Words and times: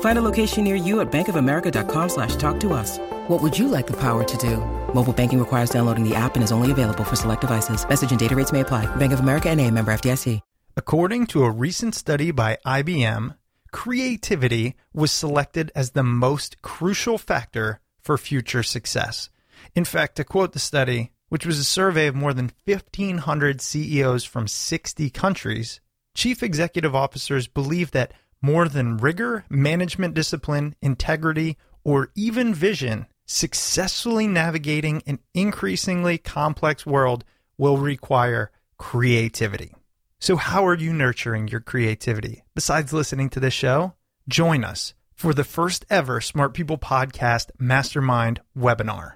Find 0.00 0.18
a 0.18 0.22
location 0.22 0.64
near 0.64 0.74
you 0.74 1.00
at 1.00 1.12
bankofamerica.com 1.12 2.08
slash 2.08 2.36
talk 2.36 2.58
to 2.60 2.72
us. 2.72 2.98
What 3.28 3.42
would 3.42 3.58
you 3.58 3.68
like 3.68 3.86
the 3.86 3.96
power 4.00 4.24
to 4.24 4.36
do? 4.38 4.56
Mobile 4.94 5.12
banking 5.12 5.38
requires 5.38 5.68
downloading 5.68 6.08
the 6.08 6.14
app 6.14 6.36
and 6.36 6.42
is 6.42 6.52
only 6.52 6.70
available 6.70 7.04
for 7.04 7.16
select 7.16 7.42
devices. 7.42 7.86
Message 7.86 8.10
and 8.10 8.18
data 8.18 8.34
rates 8.34 8.52
may 8.52 8.60
apply. 8.60 8.86
Bank 8.96 9.12
of 9.12 9.20
America 9.20 9.50
and 9.50 9.60
a 9.60 9.70
member 9.70 9.92
FDIC. 9.92 10.40
According 10.78 11.28
to 11.28 11.42
a 11.42 11.50
recent 11.50 11.94
study 11.94 12.32
by 12.32 12.58
IBM, 12.66 13.34
creativity 13.72 14.74
was 14.92 15.10
selected 15.10 15.72
as 15.74 15.92
the 15.92 16.02
most 16.02 16.60
crucial 16.60 17.16
factor 17.16 17.80
for 18.02 18.18
future 18.18 18.62
success. 18.62 19.30
In 19.74 19.86
fact, 19.86 20.16
to 20.16 20.24
quote 20.24 20.52
the 20.52 20.58
study, 20.58 21.12
which 21.30 21.46
was 21.46 21.58
a 21.58 21.64
survey 21.64 22.08
of 22.08 22.14
more 22.14 22.34
than 22.34 22.52
1,500 22.66 23.62
CEOs 23.62 24.24
from 24.24 24.46
60 24.46 25.08
countries, 25.08 25.80
chief 26.14 26.42
executive 26.42 26.94
officers 26.94 27.48
believe 27.48 27.92
that 27.92 28.12
more 28.42 28.68
than 28.68 28.98
rigor, 28.98 29.44
management 29.48 30.14
discipline, 30.14 30.74
integrity, 30.80 31.56
or 31.84 32.10
even 32.14 32.54
vision, 32.54 33.06
successfully 33.26 34.26
navigating 34.26 35.02
an 35.06 35.18
increasingly 35.34 36.18
complex 36.18 36.86
world 36.86 37.24
will 37.58 37.78
require 37.78 38.50
creativity. 38.78 39.74
So, 40.18 40.36
how 40.36 40.66
are 40.66 40.74
you 40.74 40.92
nurturing 40.92 41.48
your 41.48 41.60
creativity? 41.60 42.42
Besides 42.54 42.92
listening 42.92 43.30
to 43.30 43.40
this 43.40 43.54
show, 43.54 43.94
join 44.28 44.64
us 44.64 44.94
for 45.14 45.34
the 45.34 45.44
first 45.44 45.84
ever 45.90 46.20
Smart 46.20 46.54
People 46.54 46.78
Podcast 46.78 47.50
Mastermind 47.58 48.40
webinar. 48.56 49.14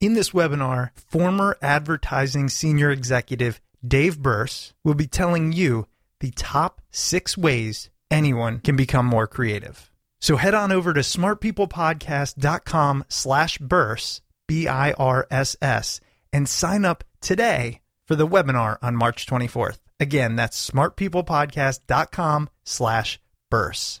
In 0.00 0.14
this 0.14 0.30
webinar, 0.30 0.90
former 0.96 1.56
advertising 1.62 2.48
senior 2.48 2.90
executive 2.90 3.60
Dave 3.86 4.18
Birss 4.18 4.72
will 4.84 4.94
be 4.94 5.06
telling 5.06 5.52
you 5.52 5.86
the 6.20 6.30
top 6.32 6.80
six 6.90 7.36
ways 7.36 7.90
anyone 8.12 8.60
can 8.60 8.76
become 8.76 9.06
more 9.06 9.26
creative. 9.26 9.90
So 10.20 10.36
head 10.36 10.54
on 10.54 10.70
over 10.70 10.94
to 10.94 11.00
smartpeoplepodcast.com 11.00 13.06
slash 13.08 13.58
birss, 13.58 14.20
B-I-R-S-S, 14.46 16.00
and 16.32 16.48
sign 16.48 16.84
up 16.84 17.02
today 17.20 17.80
for 18.06 18.14
the 18.14 18.28
webinar 18.28 18.78
on 18.82 18.94
March 18.94 19.26
24th. 19.26 19.78
Again, 19.98 20.36
that's 20.36 20.70
smartpeoplepodcast.com 20.70 22.50
slash 22.64 23.20
birss. 23.52 24.00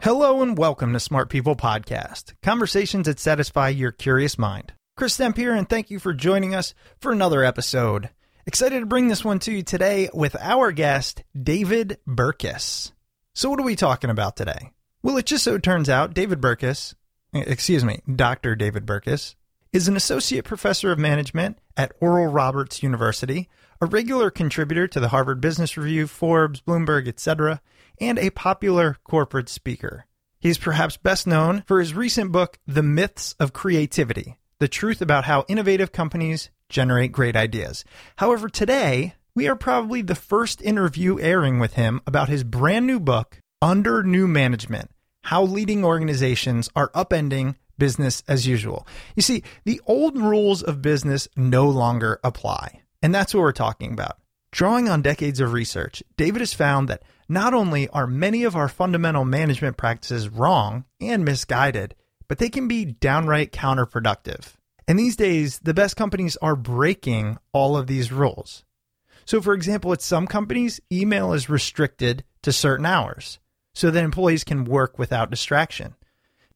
Hello 0.00 0.42
and 0.42 0.56
welcome 0.56 0.92
to 0.92 1.00
Smart 1.00 1.28
People 1.28 1.56
Podcast, 1.56 2.32
conversations 2.40 3.06
that 3.06 3.18
satisfy 3.18 3.68
your 3.70 3.90
curious 3.90 4.38
mind. 4.38 4.72
Chris 4.96 5.18
Stemp 5.18 5.36
here, 5.36 5.52
and 5.52 5.68
thank 5.68 5.90
you 5.90 5.98
for 5.98 6.14
joining 6.14 6.54
us 6.54 6.72
for 7.00 7.10
another 7.10 7.42
episode. 7.42 8.08
Excited 8.46 8.78
to 8.78 8.86
bring 8.86 9.08
this 9.08 9.24
one 9.24 9.40
to 9.40 9.50
you 9.50 9.64
today 9.64 10.08
with 10.14 10.36
our 10.40 10.70
guest, 10.70 11.24
David 11.36 11.98
Burkus. 12.06 12.92
So, 13.34 13.50
what 13.50 13.58
are 13.58 13.64
we 13.64 13.74
talking 13.74 14.08
about 14.08 14.36
today? 14.36 14.70
Well, 15.02 15.16
it 15.16 15.26
just 15.26 15.42
so 15.42 15.58
turns 15.58 15.88
out 15.88 16.14
David 16.14 16.40
Burkus, 16.40 16.94
eh, 17.34 17.42
excuse 17.44 17.84
me, 17.84 17.98
Dr. 18.14 18.54
David 18.54 18.86
Burkus, 18.86 19.34
is 19.72 19.88
an 19.88 19.96
associate 19.96 20.44
professor 20.44 20.92
of 20.92 21.00
management 21.00 21.58
at 21.76 21.92
Oral 22.00 22.28
Roberts 22.28 22.84
University, 22.84 23.48
a 23.80 23.86
regular 23.86 24.30
contributor 24.30 24.88
to 24.88 25.00
the 25.00 25.08
Harvard 25.08 25.40
Business 25.40 25.76
Review, 25.76 26.06
Forbes, 26.06 26.60
Bloomberg, 26.60 27.06
etc., 27.06 27.60
and 28.00 28.18
a 28.18 28.30
popular 28.30 28.96
corporate 29.04 29.48
speaker. 29.48 30.06
He's 30.40 30.58
perhaps 30.58 30.96
best 30.96 31.26
known 31.26 31.64
for 31.66 31.80
his 31.80 31.94
recent 31.94 32.30
book, 32.32 32.58
The 32.66 32.82
Myths 32.82 33.34
of 33.40 33.52
Creativity 33.52 34.38
The 34.58 34.68
Truth 34.68 35.00
About 35.00 35.24
How 35.24 35.44
Innovative 35.48 35.92
Companies 35.92 36.50
Generate 36.68 37.12
Great 37.12 37.36
Ideas. 37.36 37.84
However, 38.16 38.48
today, 38.48 39.14
we 39.34 39.48
are 39.48 39.56
probably 39.56 40.02
the 40.02 40.14
first 40.14 40.60
interview 40.62 41.18
airing 41.20 41.58
with 41.58 41.74
him 41.74 42.00
about 42.06 42.28
his 42.28 42.44
brand 42.44 42.86
new 42.86 43.00
book, 43.00 43.40
Under 43.62 44.02
New 44.02 44.28
Management 44.28 44.90
How 45.24 45.42
Leading 45.42 45.84
Organizations 45.84 46.68
Are 46.76 46.90
Upending 46.90 47.56
Business 47.78 48.22
as 48.26 48.46
Usual. 48.46 48.86
You 49.14 49.22
see, 49.22 49.42
the 49.64 49.80
old 49.86 50.18
rules 50.18 50.62
of 50.62 50.82
business 50.82 51.28
no 51.36 51.68
longer 51.68 52.18
apply. 52.24 52.82
And 53.02 53.14
that's 53.14 53.34
what 53.34 53.40
we're 53.40 53.52
talking 53.52 53.92
about. 53.92 54.18
Drawing 54.50 54.88
on 54.88 55.02
decades 55.02 55.40
of 55.40 55.52
research, 55.52 56.02
David 56.16 56.40
has 56.40 56.54
found 56.54 56.88
that 56.88 57.02
not 57.28 57.52
only 57.54 57.88
are 57.88 58.06
many 58.06 58.44
of 58.44 58.56
our 58.56 58.68
fundamental 58.68 59.24
management 59.24 59.76
practices 59.76 60.28
wrong 60.28 60.84
and 61.00 61.24
misguided, 61.24 61.94
but 62.28 62.38
they 62.38 62.48
can 62.48 62.66
be 62.66 62.84
downright 62.84 63.52
counterproductive. 63.52 64.54
And 64.86 64.98
these 64.98 65.16
days, 65.16 65.58
the 65.58 65.74
best 65.74 65.96
companies 65.96 66.36
are 66.38 66.56
breaking 66.56 67.38
all 67.52 67.76
of 67.76 67.86
these 67.86 68.10
rules. 68.10 68.64
So, 69.26 69.42
for 69.42 69.52
example, 69.52 69.92
at 69.92 70.00
some 70.00 70.26
companies, 70.26 70.80
email 70.90 71.34
is 71.34 71.50
restricted 71.50 72.24
to 72.42 72.52
certain 72.52 72.86
hours 72.86 73.38
so 73.74 73.90
that 73.90 74.02
employees 74.02 74.44
can 74.44 74.64
work 74.64 74.98
without 74.98 75.30
distraction. 75.30 75.94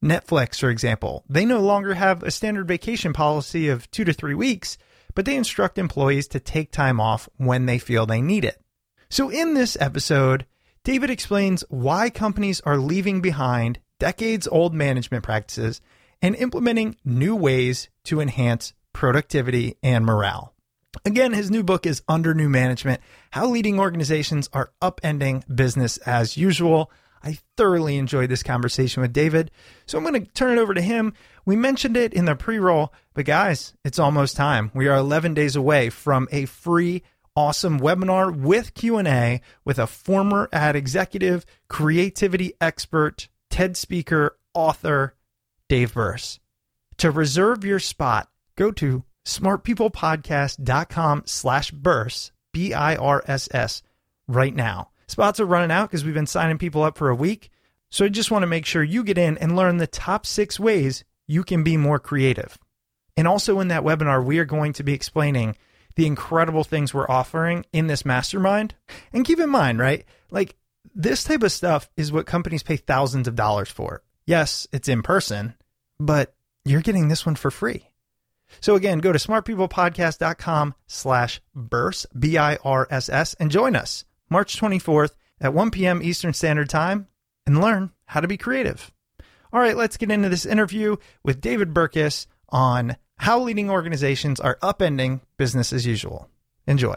Netflix, 0.03 0.59
for 0.59 0.69
example, 0.69 1.23
they 1.29 1.45
no 1.45 1.59
longer 1.59 1.93
have 1.93 2.23
a 2.23 2.31
standard 2.31 2.67
vacation 2.67 3.13
policy 3.13 3.69
of 3.69 3.89
two 3.91 4.03
to 4.03 4.11
three 4.11 4.33
weeks, 4.33 4.77
but 5.15 5.25
they 5.25 5.35
instruct 5.35 5.77
employees 5.77 6.27
to 6.29 6.39
take 6.39 6.71
time 6.71 6.99
off 6.99 7.29
when 7.37 7.65
they 7.65 7.77
feel 7.77 8.05
they 8.05 8.21
need 8.21 8.45
it. 8.45 8.59
So, 9.09 9.29
in 9.29 9.53
this 9.53 9.77
episode, 9.79 10.45
David 10.83 11.09
explains 11.09 11.63
why 11.69 12.09
companies 12.09 12.61
are 12.61 12.77
leaving 12.77 13.21
behind 13.21 13.79
decades 13.99 14.47
old 14.47 14.73
management 14.73 15.23
practices 15.23 15.81
and 16.21 16.35
implementing 16.35 16.97
new 17.05 17.35
ways 17.35 17.89
to 18.05 18.19
enhance 18.19 18.73
productivity 18.91 19.77
and 19.83 20.05
morale. 20.05 20.53
Again, 21.05 21.33
his 21.33 21.49
new 21.49 21.63
book 21.63 21.85
is 21.85 22.03
Under 22.07 22.33
New 22.33 22.49
Management 22.49 23.01
How 23.31 23.47
Leading 23.47 23.79
Organizations 23.79 24.49
Are 24.53 24.71
Upending 24.81 25.43
Business 25.53 25.97
as 25.97 26.37
Usual. 26.37 26.91
I 27.23 27.39
thoroughly 27.55 27.97
enjoyed 27.97 28.29
this 28.29 28.43
conversation 28.43 29.01
with 29.01 29.13
David, 29.13 29.49
so 29.85 29.97
I'm 29.97 30.03
going 30.03 30.25
to 30.25 30.31
turn 30.31 30.57
it 30.57 30.61
over 30.61 30.73
to 30.73 30.81
him. 30.81 31.13
We 31.45 31.55
mentioned 31.55 31.95
it 31.95 32.13
in 32.13 32.25
the 32.25 32.35
pre 32.35 32.57
roll, 32.59 32.93
but 33.13 33.25
guys, 33.25 33.73
it's 33.85 33.99
almost 33.99 34.35
time. 34.35 34.71
We 34.73 34.87
are 34.87 34.97
11 34.97 35.33
days 35.33 35.55
away 35.55 35.89
from 35.89 36.27
a 36.31 36.45
free 36.45 37.03
awesome 37.35 37.79
webinar 37.79 38.35
with 38.35 38.73
Q&A 38.73 39.41
with 39.65 39.79
a 39.79 39.87
former 39.87 40.49
ad 40.51 40.75
executive, 40.75 41.45
creativity 41.67 42.53
expert, 42.59 43.29
TED 43.49 43.77
speaker, 43.77 44.37
author, 44.53 45.15
Dave 45.69 45.93
Birss. 45.93 46.39
To 46.97 47.09
reserve 47.09 47.63
your 47.63 47.79
spot, 47.79 48.29
go 48.55 48.71
to 48.71 49.03
smartpeoplepodcast.com 49.25 51.23
slash 51.25 51.71
birss, 51.71 52.31
B-I-R-S-S, 52.51 53.81
right 54.27 54.55
now. 54.55 54.89
Spots 55.07 55.39
are 55.39 55.45
running 55.45 55.71
out 55.71 55.89
because 55.89 56.05
we've 56.05 56.13
been 56.13 56.27
signing 56.27 56.57
people 56.57 56.83
up 56.83 56.97
for 56.97 57.09
a 57.09 57.15
week. 57.15 57.49
So 57.89 58.05
I 58.05 58.09
just 58.09 58.31
want 58.31 58.43
to 58.43 58.47
make 58.47 58.65
sure 58.65 58.83
you 58.83 59.03
get 59.03 59.17
in 59.17 59.37
and 59.37 59.55
learn 59.55 59.77
the 59.77 59.87
top 59.87 60.25
six 60.25 60.59
ways 60.59 61.03
you 61.27 61.43
can 61.43 61.63
be 61.63 61.77
more 61.77 61.99
creative. 61.99 62.57
And 63.15 63.27
also 63.27 63.59
in 63.59 63.67
that 63.67 63.83
webinar, 63.83 64.23
we 64.23 64.39
are 64.39 64.45
going 64.45 64.73
to 64.73 64.83
be 64.83 64.93
explaining 64.93 65.55
the 65.95 66.07
incredible 66.07 66.63
things 66.63 66.93
we're 66.93 67.09
offering 67.09 67.65
in 67.71 67.87
this 67.87 68.05
mastermind. 68.05 68.73
And 69.11 69.25
keep 69.25 69.39
in 69.39 69.49
mind, 69.49 69.77
right? 69.79 70.05
Like 70.31 70.55
this 70.95 71.23
type 71.23 71.43
of 71.43 71.51
stuff 71.51 71.89
is 71.95 72.11
what 72.11 72.25
companies 72.25 72.63
pay 72.63 72.77
thousands 72.77 73.27
of 73.27 73.35
dollars 73.35 73.69
for. 73.69 74.01
Yes, 74.25 74.67
it's 74.71 74.87
in 74.87 75.03
person, 75.03 75.53
but 75.99 76.33
you're 76.65 76.81
getting 76.81 77.09
this 77.09 77.25
one 77.25 77.35
for 77.35 77.51
free. 77.51 77.89
So 78.61 78.75
again, 78.75 78.99
go 78.99 79.11
to 79.11 79.19
smartpeoplepodcast.com 79.19 80.75
slash 80.87 81.41
birss, 81.55 82.05
B-I-R-S-S, 82.17 83.35
and 83.35 83.51
join 83.51 83.75
us 83.75 84.05
March 84.33 84.59
24th 84.59 85.11
at 85.39 85.53
1 85.53 85.69
p.m. 85.69 86.01
Eastern 86.01 86.33
Standard 86.33 86.67
Time 86.67 87.07
and 87.45 87.61
learn 87.61 87.91
how 88.07 88.19
to 88.19 88.27
be 88.27 88.35
creative. 88.35 88.91
All 89.53 89.59
right, 89.59 89.77
let's 89.77 89.95
get 89.95 90.09
into 90.09 90.27
this 90.27 90.43
interview 90.45 90.95
with 91.23 91.39
David 91.39 91.71
Burkus 91.71 92.25
on 92.49 92.97
how 93.17 93.39
leading 93.39 93.69
organizations 93.69 94.39
are 94.39 94.57
upending 94.63 95.21
business 95.37 95.71
as 95.71 95.85
usual. 95.85 96.29
Enjoy. 96.65 96.95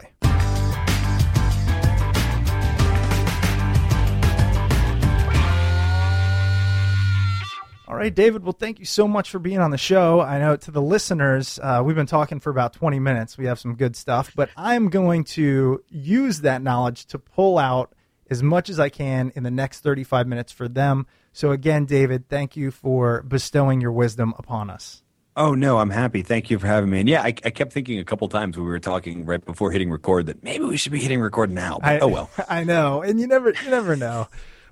Right, 7.97 8.13
David. 8.13 8.43
Well, 8.43 8.53
thank 8.53 8.79
you 8.79 8.85
so 8.85 9.07
much 9.07 9.29
for 9.29 9.39
being 9.39 9.59
on 9.59 9.71
the 9.71 9.77
show. 9.77 10.21
I 10.21 10.39
know 10.39 10.55
to 10.55 10.71
the 10.71 10.81
listeners, 10.81 11.59
uh, 11.61 11.81
we've 11.83 11.95
been 11.95 12.05
talking 12.05 12.39
for 12.39 12.49
about 12.49 12.73
20 12.73 12.99
minutes. 12.99 13.37
We 13.37 13.45
have 13.45 13.59
some 13.59 13.75
good 13.75 13.95
stuff, 13.95 14.31
but 14.35 14.49
I'm 14.55 14.89
going 14.89 15.23
to 15.25 15.83
use 15.89 16.41
that 16.41 16.61
knowledge 16.61 17.05
to 17.07 17.19
pull 17.19 17.57
out 17.57 17.93
as 18.29 18.43
much 18.43 18.69
as 18.69 18.79
I 18.79 18.89
can 18.89 19.31
in 19.35 19.43
the 19.43 19.51
next 19.51 19.81
35 19.81 20.27
minutes 20.27 20.51
for 20.51 20.67
them. 20.67 21.07
So, 21.33 21.51
again, 21.51 21.85
David, 21.85 22.29
thank 22.29 22.55
you 22.55 22.71
for 22.71 23.23
bestowing 23.23 23.81
your 23.81 23.91
wisdom 23.91 24.33
upon 24.37 24.69
us. 24.69 25.03
Oh 25.35 25.53
no, 25.53 25.77
I'm 25.77 25.91
happy. 25.91 26.23
Thank 26.23 26.49
you 26.49 26.57
for 26.57 26.65
having 26.65 26.89
me. 26.89 27.01
And 27.01 27.07
yeah, 27.07 27.21
I, 27.21 27.27
I 27.27 27.51
kept 27.51 27.71
thinking 27.71 27.99
a 27.99 28.03
couple 28.03 28.27
times 28.27 28.57
when 28.57 28.65
we 28.65 28.71
were 28.71 28.79
talking 28.79 29.23
right 29.23 29.43
before 29.45 29.71
hitting 29.71 29.91
record 29.91 30.25
that 30.25 30.43
maybe 30.43 30.65
we 30.65 30.77
should 30.77 30.91
be 30.91 30.99
hitting 30.99 31.21
record 31.21 31.51
now. 31.51 31.77
But, 31.79 31.87
I, 31.87 31.99
oh 31.99 32.07
well. 32.07 32.31
I 32.49 32.63
know, 32.63 33.03
and 33.03 33.19
you 33.19 33.27
never 33.27 33.51
you 33.51 33.69
never 33.69 33.95
know, 33.95 34.29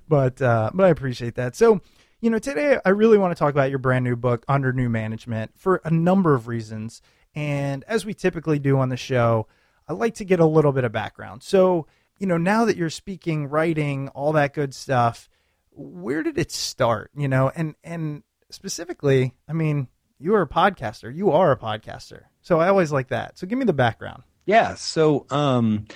but 0.08 0.42
uh, 0.42 0.72
but 0.74 0.86
I 0.86 0.88
appreciate 0.88 1.36
that. 1.36 1.54
So 1.54 1.80
you 2.26 2.30
know, 2.30 2.40
today 2.40 2.76
I 2.84 2.88
really 2.88 3.18
want 3.18 3.30
to 3.30 3.38
talk 3.38 3.52
about 3.52 3.70
your 3.70 3.78
brand 3.78 4.04
new 4.04 4.16
book, 4.16 4.44
Under 4.48 4.72
New 4.72 4.88
Management, 4.88 5.52
for 5.54 5.80
a 5.84 5.92
number 5.92 6.34
of 6.34 6.48
reasons. 6.48 7.00
And 7.36 7.84
as 7.86 8.04
we 8.04 8.14
typically 8.14 8.58
do 8.58 8.80
on 8.80 8.88
the 8.88 8.96
show, 8.96 9.46
I 9.86 9.92
like 9.92 10.16
to 10.16 10.24
get 10.24 10.40
a 10.40 10.44
little 10.44 10.72
bit 10.72 10.82
of 10.82 10.90
background. 10.90 11.44
So 11.44 11.86
you 12.18 12.26
know, 12.26 12.36
now 12.36 12.64
that 12.64 12.76
you're 12.76 12.90
speaking, 12.90 13.46
writing, 13.46 14.08
all 14.08 14.32
that 14.32 14.54
good 14.54 14.74
stuff, 14.74 15.28
where 15.70 16.24
did 16.24 16.36
it 16.36 16.50
start? 16.50 17.12
You 17.16 17.28
know, 17.28 17.52
and 17.54 17.76
and 17.84 18.24
specifically, 18.50 19.36
I 19.48 19.52
mean 19.52 19.86
you 20.18 20.34
are 20.34 20.42
a 20.42 20.48
podcaster. 20.48 21.14
You 21.14 21.30
are 21.30 21.52
a 21.52 21.56
podcaster. 21.56 22.22
So 22.40 22.58
I 22.58 22.66
always 22.66 22.90
like 22.90 23.10
that. 23.10 23.38
So 23.38 23.46
give 23.46 23.56
me 23.56 23.66
the 23.66 23.72
background. 23.72 24.24
Yeah. 24.46 24.74
So 24.74 25.26
um, 25.30 25.86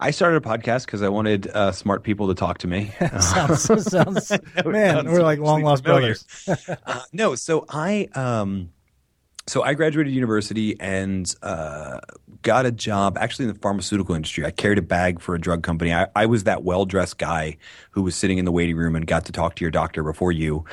I 0.00 0.12
started 0.12 0.36
a 0.36 0.48
podcast 0.48 0.86
because 0.86 1.02
I 1.02 1.08
wanted 1.08 1.48
uh, 1.48 1.72
smart 1.72 2.04
people 2.04 2.28
to 2.28 2.34
talk 2.34 2.58
to 2.58 2.68
me. 2.68 2.92
sounds, 3.20 3.62
sounds 3.62 4.30
man, 4.64 4.94
sounds 4.94 5.08
we're 5.08 5.22
like 5.22 5.40
long 5.40 5.62
lost 5.62 5.82
brothers. 5.82 6.24
uh, 6.86 7.02
no, 7.12 7.34
so 7.34 7.64
I 7.68 8.08
um, 8.14 8.70
so 9.48 9.62
I 9.62 9.74
graduated 9.74 10.12
university 10.12 10.78
and 10.78 11.34
uh, 11.42 12.00
got 12.42 12.66
a 12.66 12.70
job 12.70 13.18
actually 13.18 13.46
in 13.46 13.54
the 13.54 13.58
pharmaceutical 13.58 14.14
industry. 14.14 14.44
I 14.44 14.50
carried 14.50 14.78
a 14.78 14.82
bag 14.82 15.20
for 15.20 15.34
a 15.34 15.40
drug 15.40 15.62
company. 15.62 15.92
I, 15.92 16.06
I 16.14 16.26
was 16.26 16.44
that 16.44 16.62
well 16.62 16.84
dressed 16.84 17.18
guy 17.18 17.56
who 17.90 18.02
was 18.02 18.14
sitting 18.14 18.38
in 18.38 18.44
the 18.44 18.52
waiting 18.52 18.76
room 18.76 18.94
and 18.94 19.06
got 19.06 19.24
to 19.24 19.32
talk 19.32 19.56
to 19.56 19.64
your 19.64 19.70
doctor 19.70 20.04
before 20.04 20.32
you. 20.32 20.64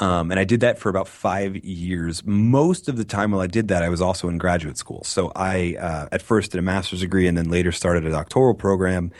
Um, 0.00 0.30
and 0.30 0.40
I 0.40 0.44
did 0.44 0.60
that 0.60 0.78
for 0.78 0.88
about 0.88 1.06
five 1.06 1.56
years. 1.56 2.24
Most 2.24 2.88
of 2.88 2.96
the 2.96 3.04
time 3.04 3.32
while 3.32 3.42
I 3.42 3.46
did 3.46 3.68
that, 3.68 3.82
I 3.82 3.90
was 3.90 4.00
also 4.00 4.28
in 4.28 4.38
graduate 4.38 4.78
school. 4.78 5.04
So 5.04 5.30
I, 5.36 5.76
uh, 5.78 6.08
at 6.10 6.22
first, 6.22 6.52
did 6.52 6.58
a 6.58 6.62
master's 6.62 7.00
degree 7.00 7.26
and 7.26 7.36
then 7.36 7.50
later 7.50 7.70
started 7.70 8.06
a 8.06 8.10
doctoral 8.10 8.54
program 8.54 9.12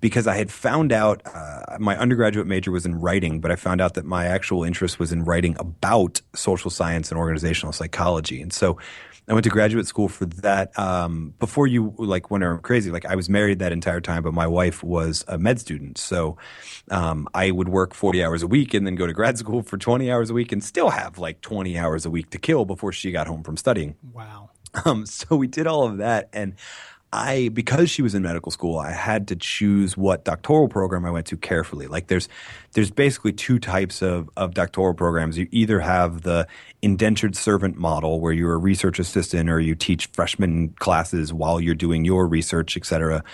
because 0.00 0.28
I 0.28 0.36
had 0.36 0.52
found 0.52 0.92
out 0.92 1.22
uh, 1.26 1.76
my 1.80 1.98
undergraduate 1.98 2.46
major 2.46 2.70
was 2.70 2.86
in 2.86 2.94
writing, 3.00 3.40
but 3.40 3.50
I 3.50 3.56
found 3.56 3.80
out 3.80 3.94
that 3.94 4.04
my 4.04 4.26
actual 4.26 4.62
interest 4.62 5.00
was 5.00 5.10
in 5.10 5.24
writing 5.24 5.56
about 5.58 6.20
social 6.36 6.70
science 6.70 7.10
and 7.10 7.18
organizational 7.18 7.72
psychology. 7.72 8.40
And 8.40 8.52
so 8.52 8.78
I 9.28 9.34
went 9.34 9.44
to 9.44 9.50
graduate 9.50 9.86
school 9.86 10.08
for 10.08 10.24
that. 10.24 10.76
Um, 10.78 11.34
before 11.38 11.66
you 11.66 11.94
like 11.98 12.30
went 12.30 12.62
crazy, 12.62 12.90
like 12.90 13.04
I 13.04 13.14
was 13.14 13.28
married 13.28 13.58
that 13.58 13.72
entire 13.72 14.00
time, 14.00 14.22
but 14.22 14.32
my 14.32 14.46
wife 14.46 14.82
was 14.82 15.24
a 15.28 15.36
med 15.36 15.60
student, 15.60 15.98
so 15.98 16.38
um, 16.90 17.28
I 17.34 17.50
would 17.50 17.68
work 17.68 17.94
forty 17.94 18.24
hours 18.24 18.42
a 18.42 18.46
week 18.46 18.72
and 18.72 18.86
then 18.86 18.94
go 18.94 19.06
to 19.06 19.12
grad 19.12 19.36
school 19.42 19.62
for 19.62 19.76
twenty 19.76 20.10
hours 20.10 20.30
a 20.30 20.34
week 20.34 20.50
and 20.50 20.64
still 20.64 20.90
have 20.90 21.18
like 21.18 21.42
twenty 21.42 21.78
hours 21.78 22.06
a 22.06 22.10
week 22.10 22.30
to 22.30 22.38
kill 22.38 22.64
before 22.64 22.92
she 22.92 23.10
got 23.12 23.26
home 23.26 23.42
from 23.42 23.56
studying. 23.56 23.96
Wow. 24.12 24.50
Um, 24.84 25.06
so 25.06 25.36
we 25.36 25.46
did 25.46 25.66
all 25.66 25.84
of 25.84 25.98
that, 25.98 26.28
and 26.32 26.54
I 27.12 27.48
because 27.54 27.88
she 27.88 28.02
was 28.02 28.14
in 28.14 28.22
medical 28.22 28.52
school, 28.52 28.78
I 28.78 28.90
had 28.90 29.28
to 29.28 29.36
choose 29.36 29.96
what 29.96 30.24
doctoral 30.24 30.68
program 30.68 31.06
I 31.06 31.10
went 31.10 31.26
to 31.28 31.36
carefully. 31.36 31.86
Like 31.86 32.08
there's 32.08 32.28
there's 32.72 32.90
basically 32.90 33.32
two 33.32 33.58
types 33.58 34.02
of 34.02 34.28
of 34.36 34.52
doctoral 34.52 34.94
programs. 34.94 35.38
You 35.38 35.48
either 35.50 35.80
have 35.80 36.22
the 36.22 36.46
indentured 36.82 37.34
servant 37.34 37.78
model 37.78 38.20
where 38.20 38.32
you're 38.32 38.54
a 38.54 38.58
research 38.58 38.98
assistant 38.98 39.48
or 39.48 39.58
you 39.58 39.74
teach 39.74 40.06
freshman 40.12 40.70
classes 40.80 41.32
while 41.32 41.60
you're 41.60 41.74
doing 41.74 42.04
your 42.04 42.26
research, 42.26 42.76
et 42.76 42.84
cetera. 42.84 43.24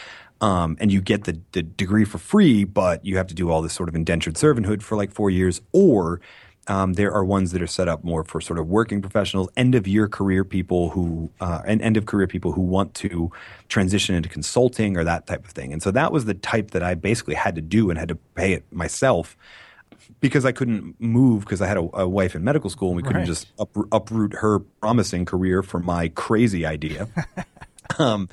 Um, 0.41 0.77
and 0.79 0.93
you 0.93 1.01
get 1.01 1.25
the, 1.25 1.41
the 1.53 1.63
degree 1.63 2.05
for 2.05 2.19
free, 2.19 2.65
but 2.65 3.05
you 3.05 3.17
have 3.17 3.29
to 3.29 3.35
do 3.35 3.51
all 3.51 3.63
this 3.63 3.73
sort 3.73 3.89
of 3.89 3.95
indentured 3.95 4.35
servanthood 4.35 4.83
for 4.83 4.97
like 4.97 5.11
four 5.11 5.31
years, 5.31 5.63
or 5.73 6.21
um, 6.67 6.95
there 6.95 7.13
are 7.13 7.25
ones 7.25 7.53
that 7.53 7.61
are 7.61 7.67
set 7.67 7.89
up 7.89 8.05
more 8.05 8.25
for 8.25 8.41
sort 8.41 8.59
of 8.59 8.69
working 8.69 9.03
professionals, 9.03 9.49
end 9.57 9.75
of 9.75 9.87
year 9.87 10.09
career 10.09 10.45
people 10.45 10.91
who, 10.91 11.31
uh, 11.41 11.63
and 11.67 11.83
end 11.83 11.97
of 11.97 12.07
career 12.07 12.27
people 12.27 12.53
who 12.53 12.63
want 12.63 12.95
to 12.95 13.31
transition 13.69 14.15
into 14.15 14.29
consulting 14.29 14.97
or 14.97 15.05
that 15.05 15.27
type 15.27 15.45
of 15.45 15.51
thing. 15.51 15.73
And 15.73 15.83
so 15.83 15.91
that 15.91 16.13
was 16.13 16.25
the 16.25 16.35
type 16.35 16.71
that 16.71 16.83
I 16.83 16.95
basically 16.95 17.35
had 17.35 17.55
to 17.57 17.61
do 17.61 17.91
and 17.91 17.99
had 17.99 18.09
to 18.09 18.15
pay 18.15 18.53
it 18.53 18.65
myself 18.73 19.37
because 20.21 20.45
I 20.45 20.53
couldn't 20.53 21.01
move 21.01 21.45
because 21.45 21.61
I 21.61 21.67
had 21.67 21.77
a, 21.77 21.89
a, 21.95 22.09
wife 22.09 22.35
in 22.35 22.45
medical 22.45 22.71
school 22.71 22.89
and 22.89 22.97
we 22.97 23.03
couldn't 23.03 23.23
right. 23.23 23.27
just 23.27 23.47
up, 23.59 23.71
uproot 23.93 24.35
her 24.35 24.59
promising 24.59 25.25
career 25.25 25.63
for 25.63 25.81
my 25.81 26.09
crazy 26.09 26.67
idea. 26.67 27.09
um, 27.99 28.29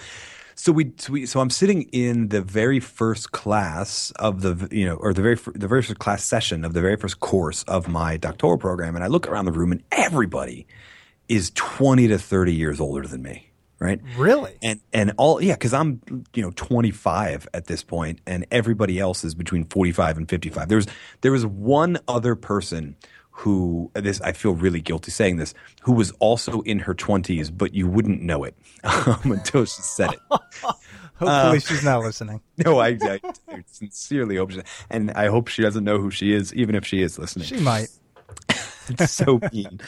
so 0.62 0.72
we, 0.72 0.92
so 0.98 1.14
we, 1.14 1.26
so 1.26 1.40
I'm 1.40 1.50
sitting 1.50 1.84
in 1.92 2.28
the 2.28 2.40
very 2.40 2.80
first 2.80 3.32
class 3.32 4.12
of 4.18 4.42
the, 4.42 4.68
you 4.72 4.86
know, 4.86 4.94
or 4.94 5.12
the 5.12 5.24
very, 5.24 5.36
the 5.56 5.68
very 5.68 5.82
first 5.82 5.98
class 5.98 6.24
session 6.24 6.64
of 6.64 6.74
the 6.74 6.82
very 6.82 6.98
first 6.98 7.20
course 7.20 7.64
of 7.64 7.88
my 7.88 8.16
doctoral 8.16 8.60
program. 8.60 8.94
And 8.96 9.04
I 9.04 9.08
look 9.08 9.28
around 9.28 9.46
the 9.46 9.52
room 9.52 9.72
and 9.72 9.84
everybody 9.92 10.68
is 11.28 11.52
20 11.56 12.10
to 12.10 12.20
30 12.20 12.54
years 12.54 12.80
older 12.80 13.08
than 13.08 13.24
me. 13.24 13.50
Right. 13.80 14.00
Really? 14.16 14.54
And, 14.62 14.80
and 14.94 15.14
all, 15.18 15.42
yeah, 15.42 15.56
cause 15.56 15.74
I'm, 15.74 16.00
you 16.36 16.44
know, 16.44 16.52
25 16.56 17.48
at 17.56 17.66
this 17.66 17.84
point 17.84 18.20
and 18.28 18.46
everybody 18.52 19.00
else 19.00 19.24
is 19.24 19.34
between 19.34 19.66
45 19.66 20.18
and 20.18 20.30
55. 20.30 20.68
There 20.68 20.76
was, 20.76 20.86
there 21.22 21.32
was 21.32 21.44
one 21.44 21.98
other 22.08 22.36
person 22.36 22.96
who 23.32 23.90
this 23.94 24.22
I 24.22 24.34
feel 24.34 24.54
really 24.54 24.82
guilty 24.82 25.12
saying 25.12 25.38
this, 25.38 25.54
who 25.82 25.94
was 25.94 26.12
also 26.20 26.62
in 26.62 26.80
her 26.80 26.94
twenties, 26.94 27.50
but 27.50 27.74
you 27.74 27.88
wouldn't 27.88 28.22
know 28.22 28.44
it 28.44 28.56
um, 28.84 29.32
until 29.32 29.66
she 29.66 29.82
said 29.82 30.12
it. 30.12 30.20
Hopefully, 31.16 31.58
um, 31.58 31.60
she's 31.60 31.84
not 31.84 32.02
listening. 32.02 32.42
No, 32.66 32.80
I, 32.80 32.98
I, 33.02 33.20
I, 33.48 33.64
sincerely 33.68 34.38
hope, 34.38 34.52
she, 34.52 34.62
and 34.90 35.12
I 35.12 35.28
hope 35.28 35.48
she 35.48 35.62
doesn't 35.62 35.84
know 35.84 36.00
who 36.00 36.10
she 36.10 36.34
is, 36.34 36.54
even 36.54 36.74
if 36.76 36.86
she 36.86 37.02
is 37.02 37.18
listening. 37.20 37.46
She 37.46 37.58
might. 37.58 37.90
it's 38.90 39.12
so 39.12 39.40
mean. 39.52 39.80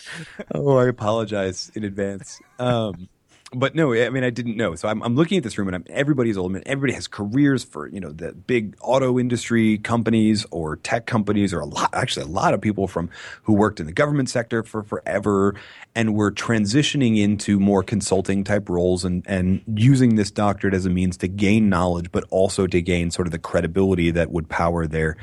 oh, 0.54 0.78
I 0.78 0.88
apologize 0.88 1.72
in 1.76 1.84
advance. 1.84 2.40
Um, 2.60 3.10
but 3.56 3.76
no, 3.76 3.94
I 3.94 4.10
mean, 4.10 4.24
I 4.24 4.30
didn't 4.30 4.58
know. 4.58 4.76
So 4.76 4.88
I'm, 4.88 5.02
I'm 5.04 5.16
looking 5.16 5.38
at 5.38 5.44
this 5.44 5.58
room, 5.58 5.68
and 5.68 5.76
I'm, 5.76 5.86
everybody's 5.90 6.38
old. 6.38 6.52
man. 6.52 6.64
everybody 6.66 6.94
has 6.94 7.08
careers 7.08 7.64
for 7.64 7.88
you 7.88 8.00
know 8.00 8.12
the 8.12 8.34
big 8.34 8.76
auto 8.82 9.20
industry 9.20 9.78
companies 9.78 10.46
or 10.52 10.78
tech 10.78 11.06
companies, 11.06 11.54
or 11.54 11.60
a 11.60 11.66
lot, 11.66 11.90
actually, 11.94 12.24
a 12.24 12.30
lot 12.30 12.54
of 12.54 12.62
people 12.62 12.88
from 12.88 13.10
who 13.44 13.54
worked 13.54 13.80
in 13.80 13.86
the 13.86 13.94
government 13.94 14.30
sector 14.30 14.64
for 14.64 14.84
forever, 14.84 15.56
and 15.96 16.16
were 16.16 16.32
transitioning 16.32 17.22
into 17.22 17.60
more 17.60 17.84
consulting 17.84 18.44
type 18.44 18.70
roles 18.70 19.06
and 19.06 19.24
and 19.28 19.62
using 19.76 20.16
this 20.16 20.32
doctorate 20.32 20.74
as 20.74 20.86
a 20.86 20.90
means 20.90 21.18
to 21.18 21.28
gain 21.28 21.70
knowledge, 21.70 22.12
but 22.12 22.24
also 22.30 22.68
to 22.68 22.82
gain 22.82 23.12
sort 23.12 23.28
of 23.28 23.32
the 23.32 23.40
credibility 23.40 24.12
that 24.12 24.32
would 24.32 24.50
power 24.50 24.88
their 24.88 25.18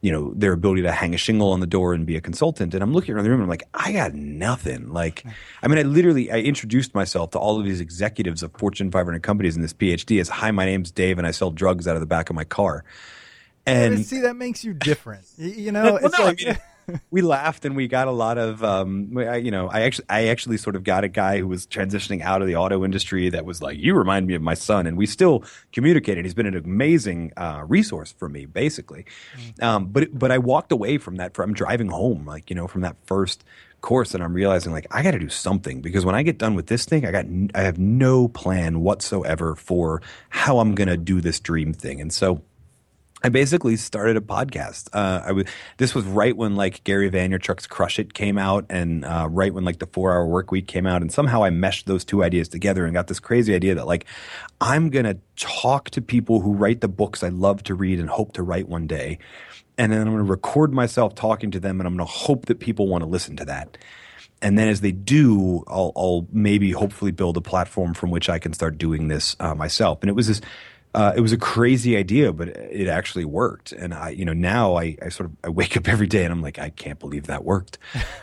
you 0.00 0.12
know, 0.12 0.32
their 0.34 0.52
ability 0.52 0.82
to 0.82 0.92
hang 0.92 1.12
a 1.12 1.16
shingle 1.16 1.50
on 1.50 1.60
the 1.60 1.66
door 1.66 1.92
and 1.92 2.06
be 2.06 2.16
a 2.16 2.20
consultant. 2.20 2.72
And 2.72 2.82
I'm 2.82 2.92
looking 2.92 3.14
around 3.14 3.24
the 3.24 3.30
room 3.30 3.40
and 3.40 3.44
I'm 3.44 3.50
like, 3.50 3.68
I 3.74 3.92
got 3.92 4.14
nothing. 4.14 4.92
Like, 4.92 5.24
I 5.62 5.66
mean, 5.66 5.78
I 5.78 5.82
literally, 5.82 6.30
I 6.30 6.38
introduced 6.38 6.94
myself 6.94 7.30
to 7.32 7.38
all 7.38 7.58
of 7.58 7.64
these 7.64 7.80
executives 7.80 8.42
of 8.44 8.52
Fortune 8.52 8.92
500 8.92 9.22
companies 9.22 9.56
in 9.56 9.62
this 9.62 9.72
PhD 9.72 10.20
as, 10.20 10.28
hi, 10.28 10.52
my 10.52 10.66
name's 10.66 10.92
Dave 10.92 11.18
and 11.18 11.26
I 11.26 11.32
sell 11.32 11.50
drugs 11.50 11.88
out 11.88 11.96
of 11.96 12.00
the 12.00 12.06
back 12.06 12.30
of 12.30 12.36
my 12.36 12.44
car. 12.44 12.84
And 13.66 14.06
see, 14.06 14.20
that 14.20 14.36
makes 14.36 14.64
you 14.64 14.72
different. 14.72 15.24
You 15.36 15.72
know, 15.72 15.94
well, 15.94 15.96
it's 15.96 16.18
no, 16.18 16.24
like, 16.24 16.42
I 16.46 16.50
mean, 16.50 16.58
we 17.10 17.22
laughed 17.22 17.64
and 17.64 17.76
we 17.76 17.88
got 17.88 18.08
a 18.08 18.12
lot 18.12 18.38
of 18.38 18.62
um, 18.62 19.16
I, 19.16 19.36
you 19.36 19.50
know 19.50 19.68
I 19.68 19.82
actually 19.82 20.06
I 20.08 20.26
actually 20.26 20.56
sort 20.56 20.76
of 20.76 20.84
got 20.84 21.04
a 21.04 21.08
guy 21.08 21.38
who 21.38 21.46
was 21.46 21.66
transitioning 21.66 22.22
out 22.22 22.42
of 22.42 22.48
the 22.48 22.56
auto 22.56 22.84
industry 22.84 23.28
that 23.30 23.44
was 23.44 23.60
like 23.62 23.78
you 23.78 23.94
remind 23.94 24.26
me 24.26 24.34
of 24.34 24.42
my 24.42 24.54
son 24.54 24.86
and 24.86 24.96
we 24.96 25.06
still 25.06 25.44
communicated. 25.72 26.24
He's 26.24 26.34
been 26.34 26.46
an 26.46 26.56
amazing 26.56 27.32
uh, 27.36 27.64
resource 27.66 28.12
for 28.12 28.28
me 28.28 28.46
basically. 28.46 29.06
Mm. 29.36 29.62
um, 29.62 29.86
but 29.86 30.18
but 30.18 30.30
I 30.30 30.38
walked 30.38 30.72
away 30.72 30.98
from 30.98 31.16
that 31.16 31.34
from 31.34 31.54
driving 31.54 31.88
home 31.88 32.24
like 32.26 32.50
you 32.50 32.56
know 32.56 32.66
from 32.66 32.82
that 32.82 32.96
first 33.04 33.44
course 33.80 34.12
and 34.12 34.24
I'm 34.24 34.32
realizing 34.32 34.72
like 34.72 34.86
I 34.90 35.02
got 35.02 35.12
to 35.12 35.18
do 35.18 35.28
something 35.28 35.80
because 35.80 36.04
when 36.04 36.14
I 36.14 36.22
get 36.22 36.38
done 36.38 36.54
with 36.54 36.66
this 36.66 36.84
thing 36.84 37.06
I 37.06 37.12
got 37.12 37.26
I 37.54 37.62
have 37.62 37.78
no 37.78 38.28
plan 38.28 38.80
whatsoever 38.80 39.54
for 39.54 40.02
how 40.30 40.58
I'm 40.58 40.74
going 40.74 40.88
to 40.88 40.96
do 40.96 41.20
this 41.20 41.38
dream 41.38 41.72
thing. 41.72 42.00
And 42.00 42.12
so 42.12 42.42
I 43.22 43.30
basically 43.30 43.76
started 43.76 44.16
a 44.16 44.20
podcast. 44.20 44.88
Uh, 44.92 45.22
I 45.24 45.32
was 45.32 45.44
this 45.78 45.94
was 45.94 46.04
right 46.04 46.36
when 46.36 46.54
like 46.54 46.84
Gary 46.84 47.10
Vaynerchuk's 47.10 47.66
Crush 47.66 47.98
It 47.98 48.14
came 48.14 48.38
out, 48.38 48.64
and 48.70 49.04
uh, 49.04 49.26
right 49.28 49.52
when 49.52 49.64
like 49.64 49.80
the 49.80 49.86
Four 49.86 50.12
Hour 50.12 50.26
Work 50.26 50.52
Week 50.52 50.68
came 50.68 50.86
out, 50.86 51.02
and 51.02 51.12
somehow 51.12 51.42
I 51.42 51.50
meshed 51.50 51.86
those 51.86 52.04
two 52.04 52.22
ideas 52.22 52.48
together 52.48 52.84
and 52.84 52.94
got 52.94 53.08
this 53.08 53.18
crazy 53.18 53.54
idea 53.54 53.74
that 53.74 53.86
like 53.86 54.06
I'm 54.60 54.90
gonna 54.90 55.16
talk 55.36 55.90
to 55.90 56.00
people 56.00 56.40
who 56.40 56.52
write 56.52 56.80
the 56.80 56.88
books 56.88 57.24
I 57.24 57.28
love 57.28 57.64
to 57.64 57.74
read 57.74 57.98
and 57.98 58.08
hope 58.08 58.34
to 58.34 58.42
write 58.42 58.68
one 58.68 58.86
day, 58.86 59.18
and 59.76 59.92
then 59.92 60.00
I'm 60.00 60.12
gonna 60.12 60.22
record 60.22 60.72
myself 60.72 61.16
talking 61.16 61.50
to 61.50 61.60
them, 61.60 61.80
and 61.80 61.88
I'm 61.88 61.94
gonna 61.94 62.04
hope 62.04 62.46
that 62.46 62.60
people 62.60 62.86
want 62.86 63.02
to 63.02 63.10
listen 63.10 63.36
to 63.36 63.44
that. 63.46 63.78
And 64.40 64.56
then 64.56 64.68
as 64.68 64.82
they 64.82 64.92
do, 64.92 65.64
I'll, 65.66 65.90
I'll, 65.96 66.28
maybe 66.30 66.70
hopefully 66.70 67.10
build 67.10 67.36
a 67.36 67.40
platform 67.40 67.92
from 67.92 68.12
which 68.12 68.28
I 68.28 68.38
can 68.38 68.52
start 68.52 68.78
doing 68.78 69.08
this 69.08 69.34
uh, 69.40 69.56
myself. 69.56 69.98
And 70.00 70.08
it 70.08 70.12
was 70.12 70.28
this 70.28 70.40
uh, 70.98 71.12
it 71.14 71.20
was 71.20 71.32
a 71.32 71.38
crazy 71.38 71.96
idea, 71.96 72.32
but 72.32 72.48
it 72.48 72.88
actually 72.88 73.24
worked. 73.24 73.70
And 73.70 73.94
I, 73.94 74.08
you 74.08 74.24
know, 74.24 74.32
now 74.32 74.74
I, 74.74 74.96
I 75.00 75.10
sort 75.10 75.30
of 75.30 75.36
I 75.44 75.48
wake 75.48 75.76
up 75.76 75.86
every 75.86 76.08
day 76.08 76.24
and 76.24 76.32
I'm 76.32 76.42
like, 76.42 76.58
I 76.58 76.70
can't 76.70 76.98
believe 76.98 77.28
that 77.28 77.44
worked. 77.44 77.78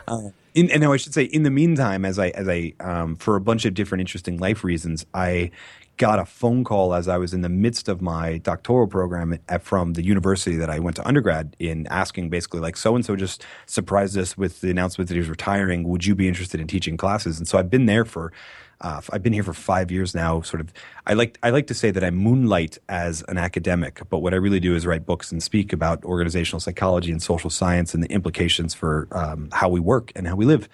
uh, 0.09 0.31
in, 0.53 0.69
and 0.69 0.81
now 0.81 0.91
I 0.91 0.97
should 0.97 1.13
say, 1.13 1.23
in 1.23 1.43
the 1.43 1.49
meantime, 1.49 2.03
as 2.03 2.19
I 2.19 2.31
as 2.31 2.49
I 2.49 2.73
um, 2.81 3.15
for 3.15 3.37
a 3.37 3.39
bunch 3.39 3.63
of 3.63 3.75
different 3.75 4.01
interesting 4.01 4.39
life 4.39 4.65
reasons, 4.65 5.05
I 5.13 5.51
got 5.97 6.19
a 6.19 6.25
phone 6.25 6.63
call 6.63 6.93
as 6.93 7.07
I 7.07 7.17
was 7.17 7.33
in 7.33 7.41
the 7.41 7.49
midst 7.49 7.87
of 7.87 8.01
my 8.01 8.37
doctoral 8.39 8.87
program 8.87 9.39
at, 9.47 9.63
from 9.63 9.93
the 9.93 10.03
university 10.03 10.55
that 10.57 10.69
I 10.69 10.79
went 10.79 10.95
to 10.97 11.07
undergrad 11.07 11.55
in, 11.59 11.87
asking 11.87 12.29
basically 12.29 12.59
like, 12.59 12.77
so 12.77 12.95
and 12.95 13.05
so 13.05 13.15
just 13.15 13.45
surprised 13.65 14.17
us 14.17 14.37
with 14.37 14.61
the 14.61 14.69
announcement 14.69 15.07
that 15.07 15.13
he 15.13 15.19
was 15.19 15.29
retiring. 15.29 15.87
Would 15.87 16.05
you 16.05 16.15
be 16.15 16.27
interested 16.27 16.59
in 16.59 16.67
teaching 16.67 16.97
classes? 16.97 17.37
And 17.37 17.47
so 17.47 17.57
I've 17.57 17.69
been 17.69 17.85
there 17.85 18.05
for 18.05 18.33
uh, 18.81 19.01
I've 19.11 19.23
been 19.23 19.33
here 19.33 19.43
for 19.43 19.53
five 19.53 19.89
years 19.89 20.13
now. 20.13 20.41
Sort 20.41 20.59
of, 20.59 20.73
I 21.07 21.13
like 21.13 21.39
I 21.41 21.49
like 21.49 21.67
to 21.67 21.73
say 21.73 21.91
that 21.91 22.03
I 22.03 22.09
moonlight 22.09 22.77
as 22.89 23.23
an 23.27 23.37
academic, 23.37 24.01
but 24.09 24.19
what 24.19 24.33
I 24.33 24.37
really 24.37 24.59
do 24.59 24.75
is 24.75 24.85
write 24.85 25.05
books 25.05 25.31
and 25.31 25.41
speak 25.41 25.71
about 25.71 26.03
organizational 26.03 26.59
psychology 26.59 27.11
and 27.11 27.21
social 27.21 27.49
science 27.49 27.93
and 27.93 28.03
the 28.03 28.11
implications 28.11 28.73
for 28.73 29.07
um, 29.11 29.49
how 29.53 29.69
we 29.69 29.79
work 29.79 30.11
and 30.15 30.27
how 30.27 30.35
we 30.35 30.45
live. 30.45 30.67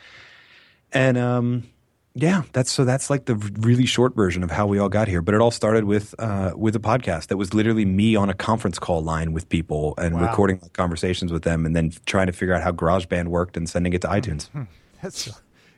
And 0.92 1.18
um, 1.18 1.64
yeah, 2.14 2.44
that's 2.52 2.72
so 2.72 2.84
that's 2.84 3.10
like 3.10 3.26
the 3.26 3.36
really 3.36 3.86
short 3.86 4.16
version 4.16 4.44
of 4.44 4.52
how 4.52 4.68
we 4.68 4.80
all 4.80 4.90
got 4.90 5.08
here. 5.08 5.22
But 5.22 5.34
it 5.36 5.42
all 5.42 5.52
started 5.52 5.86
with 5.86 6.14
uh, 6.20 6.54
with 6.56 6.76
a 6.76 6.80
podcast 6.80 7.28
that 7.28 7.38
was 7.38 7.54
literally 7.54 7.86
me 7.86 8.16
on 8.16 8.30
a 8.30 8.34
conference 8.34 8.80
call 8.80 9.02
line 9.02 9.32
with 9.32 9.48
people 9.48 9.94
and 9.98 10.16
wow. 10.16 10.30
recording 10.30 10.60
conversations 10.74 11.32
with 11.32 11.44
them, 11.44 11.66
and 11.66 11.76
then 11.76 11.92
trying 12.06 12.28
to 12.28 12.34
figure 12.34 12.54
out 12.54 12.64
how 12.64 12.72
GarageBand 12.72 13.28
worked 13.28 13.56
and 13.56 13.70
sending 13.70 13.94
it 13.94 14.02
to 14.02 14.08
iTunes. 14.08 14.50
that's 15.02 15.28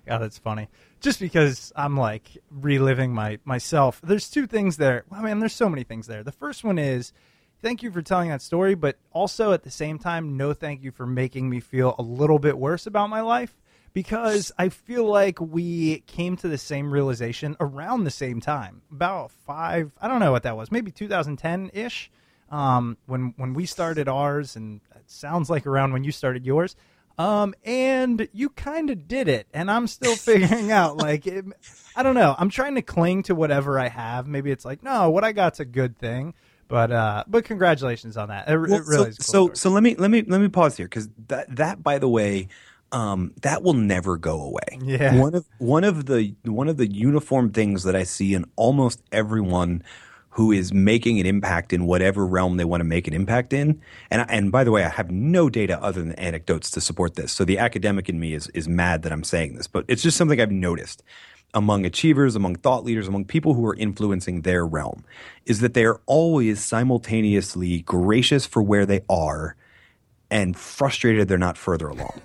yeah, 0.07 0.17
that's 0.17 0.37
funny 0.37 0.69
just 1.03 1.19
because 1.19 1.71
I'm 1.75 1.97
like 1.97 2.37
reliving 2.49 3.13
my 3.13 3.37
myself. 3.45 4.01
There's 4.01 4.29
two 4.29 4.47
things 4.47 4.77
there. 4.77 5.03
I 5.11 5.21
mean, 5.21 5.39
there's 5.39 5.53
so 5.53 5.69
many 5.69 5.83
things 5.83 6.07
there. 6.07 6.23
The 6.23 6.31
first 6.31 6.63
one 6.63 6.79
is 6.79 7.13
thank 7.61 7.83
you 7.83 7.91
for 7.91 8.01
telling 8.01 8.29
that 8.29 8.41
story, 8.41 8.73
but 8.73 8.97
also 9.11 9.51
at 9.51 9.63
the 9.63 9.69
same 9.69 9.99
time, 9.99 10.35
no 10.37 10.53
thank 10.53 10.81
you 10.81 10.91
for 10.91 11.05
making 11.05 11.49
me 11.49 11.59
feel 11.59 11.93
a 11.99 12.01
little 12.01 12.39
bit 12.39 12.57
worse 12.57 12.87
about 12.87 13.09
my 13.09 13.21
life 13.21 13.53
because 13.93 14.51
I 14.57 14.69
feel 14.69 15.05
like 15.05 15.39
we 15.39 15.99
came 16.01 16.35
to 16.37 16.47
the 16.47 16.57
same 16.57 16.91
realization 16.91 17.55
around 17.59 18.03
the 18.03 18.11
same 18.11 18.41
time. 18.41 18.81
About 18.91 19.31
five, 19.31 19.91
I 20.01 20.07
don't 20.07 20.19
know 20.19 20.31
what 20.31 20.43
that 20.43 20.57
was, 20.57 20.71
maybe 20.71 20.91
2010 20.91 21.71
ish. 21.73 22.11
Um, 22.49 22.97
when 23.07 23.33
when 23.37 23.53
we 23.55 23.65
started 23.65 24.07
ours, 24.07 24.55
and 24.55 24.79
it 24.95 25.09
sounds 25.09 25.49
like 25.49 25.65
around 25.65 25.91
when 25.93 26.03
you 26.03 26.11
started 26.11 26.45
yours. 26.45 26.75
Um, 27.17 27.53
and 27.63 28.27
you 28.31 28.49
kind 28.49 28.89
of 28.89 29.07
did 29.07 29.27
it, 29.27 29.47
and 29.53 29.71
I'm 29.71 29.87
still 29.87 30.15
figuring 30.17 30.71
out. 30.71 30.97
Like, 30.97 31.25
it, 31.25 31.45
I 31.95 32.03
don't 32.03 32.15
know. 32.15 32.35
I'm 32.37 32.49
trying 32.49 32.75
to 32.75 32.81
cling 32.81 33.23
to 33.23 33.35
whatever 33.35 33.79
I 33.79 33.87
have. 33.87 34.27
Maybe 34.27 34.51
it's 34.51 34.65
like, 34.65 34.83
no, 34.83 35.09
what 35.09 35.23
I 35.23 35.31
got's 35.31 35.59
a 35.59 35.65
good 35.65 35.97
thing. 35.97 36.33
But 36.67 36.91
uh, 36.91 37.23
but 37.27 37.43
congratulations 37.43 38.17
on 38.17 38.29
that. 38.29 38.49
It, 38.49 38.57
well, 38.57 38.73
it 38.73 38.87
really 38.87 39.11
so, 39.13 39.47
cool 39.47 39.47
so 39.49 39.53
so 39.53 39.69
let 39.69 39.83
me 39.83 39.95
let 39.95 40.09
me 40.09 40.23
let 40.23 40.41
me 40.41 40.47
pause 40.47 40.77
here 40.77 40.87
because 40.87 41.09
that 41.27 41.55
that 41.55 41.83
by 41.83 41.99
the 41.99 42.09
way, 42.09 42.47
um, 42.93 43.33
that 43.41 43.63
will 43.63 43.73
never 43.73 44.17
go 44.17 44.39
away. 44.39 44.79
Yeah. 44.81 45.19
One 45.19 45.35
of 45.35 45.45
one 45.57 45.83
of 45.83 46.05
the 46.05 46.35
one 46.45 46.69
of 46.69 46.77
the 46.77 46.87
uniform 46.87 47.51
things 47.51 47.83
that 47.83 47.95
I 47.95 48.03
see 48.03 48.33
in 48.33 48.45
almost 48.55 49.01
everyone 49.11 49.83
who 50.29 50.51
is 50.51 50.73
making 50.73 51.19
an 51.19 51.25
impact 51.25 51.73
in 51.73 51.85
whatever 51.85 52.25
realm 52.25 52.57
they 52.57 52.65
want 52.65 52.81
to 52.81 52.85
make 52.85 53.07
an 53.07 53.13
impact 53.13 53.51
in. 53.51 53.81
And 54.11 54.25
and 54.29 54.51
by 54.51 54.63
the 54.63 54.71
way, 54.71 54.83
I 54.83 54.89
have 54.89 55.11
no 55.11 55.49
data 55.49 55.81
other 55.81 56.01
than 56.01 56.13
anecdotes 56.13 56.69
to 56.71 56.81
support 56.81 57.15
this. 57.15 57.31
So 57.31 57.43
the 57.43 57.57
academic 57.57 58.09
in 58.09 58.19
me 58.19 58.33
is 58.33 58.47
is 58.49 58.67
mad 58.67 59.01
that 59.01 59.11
I'm 59.11 59.23
saying 59.23 59.55
this, 59.55 59.67
but 59.67 59.85
it's 59.87 60.03
just 60.03 60.15
something 60.15 60.39
I've 60.39 60.51
noticed 60.51 61.03
among 61.55 61.85
achievers, 61.85 62.35
among 62.35 62.55
thought 62.55 62.83
leaders, 62.83 63.07
among 63.07 63.25
people 63.25 63.53
who 63.53 63.65
are 63.65 63.75
influencing 63.75 64.41
their 64.41 64.65
realm 64.65 65.03
is 65.45 65.59
that 65.59 65.73
they 65.73 65.85
are 65.85 66.01
always 66.05 66.63
simultaneously 66.63 67.81
gracious 67.81 68.45
for 68.45 68.61
where 68.61 68.85
they 68.85 69.01
are 69.09 69.55
and 70.31 70.57
frustrated 70.57 71.27
they're 71.27 71.37
not 71.37 71.57
further 71.57 71.87
along. 71.87 72.21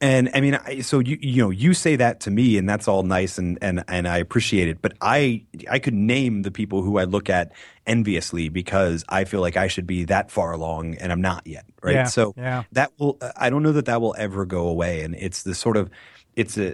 And 0.00 0.28
I 0.34 0.42
mean, 0.42 0.54
I, 0.56 0.80
so 0.80 0.98
you 0.98 1.16
you 1.18 1.42
know 1.42 1.48
you 1.48 1.72
say 1.72 1.96
that 1.96 2.20
to 2.20 2.30
me, 2.30 2.58
and 2.58 2.68
that's 2.68 2.88
all 2.88 3.04
nice, 3.04 3.38
and 3.38 3.58
and 3.62 3.82
and 3.88 4.06
I 4.06 4.18
appreciate 4.18 4.68
it. 4.68 4.82
But 4.82 4.92
I 5.00 5.44
I 5.70 5.78
could 5.78 5.94
name 5.94 6.42
the 6.42 6.50
people 6.50 6.82
who 6.82 6.98
I 6.98 7.04
look 7.04 7.30
at 7.30 7.52
enviously 7.86 8.50
because 8.50 9.02
I 9.08 9.24
feel 9.24 9.40
like 9.40 9.56
I 9.56 9.66
should 9.66 9.86
be 9.86 10.04
that 10.04 10.30
far 10.30 10.52
along, 10.52 10.96
and 10.96 11.10
I'm 11.10 11.22
not 11.22 11.46
yet. 11.46 11.64
Right. 11.82 11.94
Yeah, 11.94 12.04
so 12.04 12.34
yeah. 12.36 12.64
that 12.72 12.92
will 12.98 13.18
I 13.36 13.48
don't 13.48 13.62
know 13.62 13.72
that 13.72 13.86
that 13.86 14.02
will 14.02 14.14
ever 14.18 14.44
go 14.44 14.66
away, 14.68 15.00
and 15.02 15.14
it's 15.14 15.42
the 15.42 15.54
sort 15.54 15.78
of 15.78 15.88
it's 16.36 16.58
a 16.58 16.72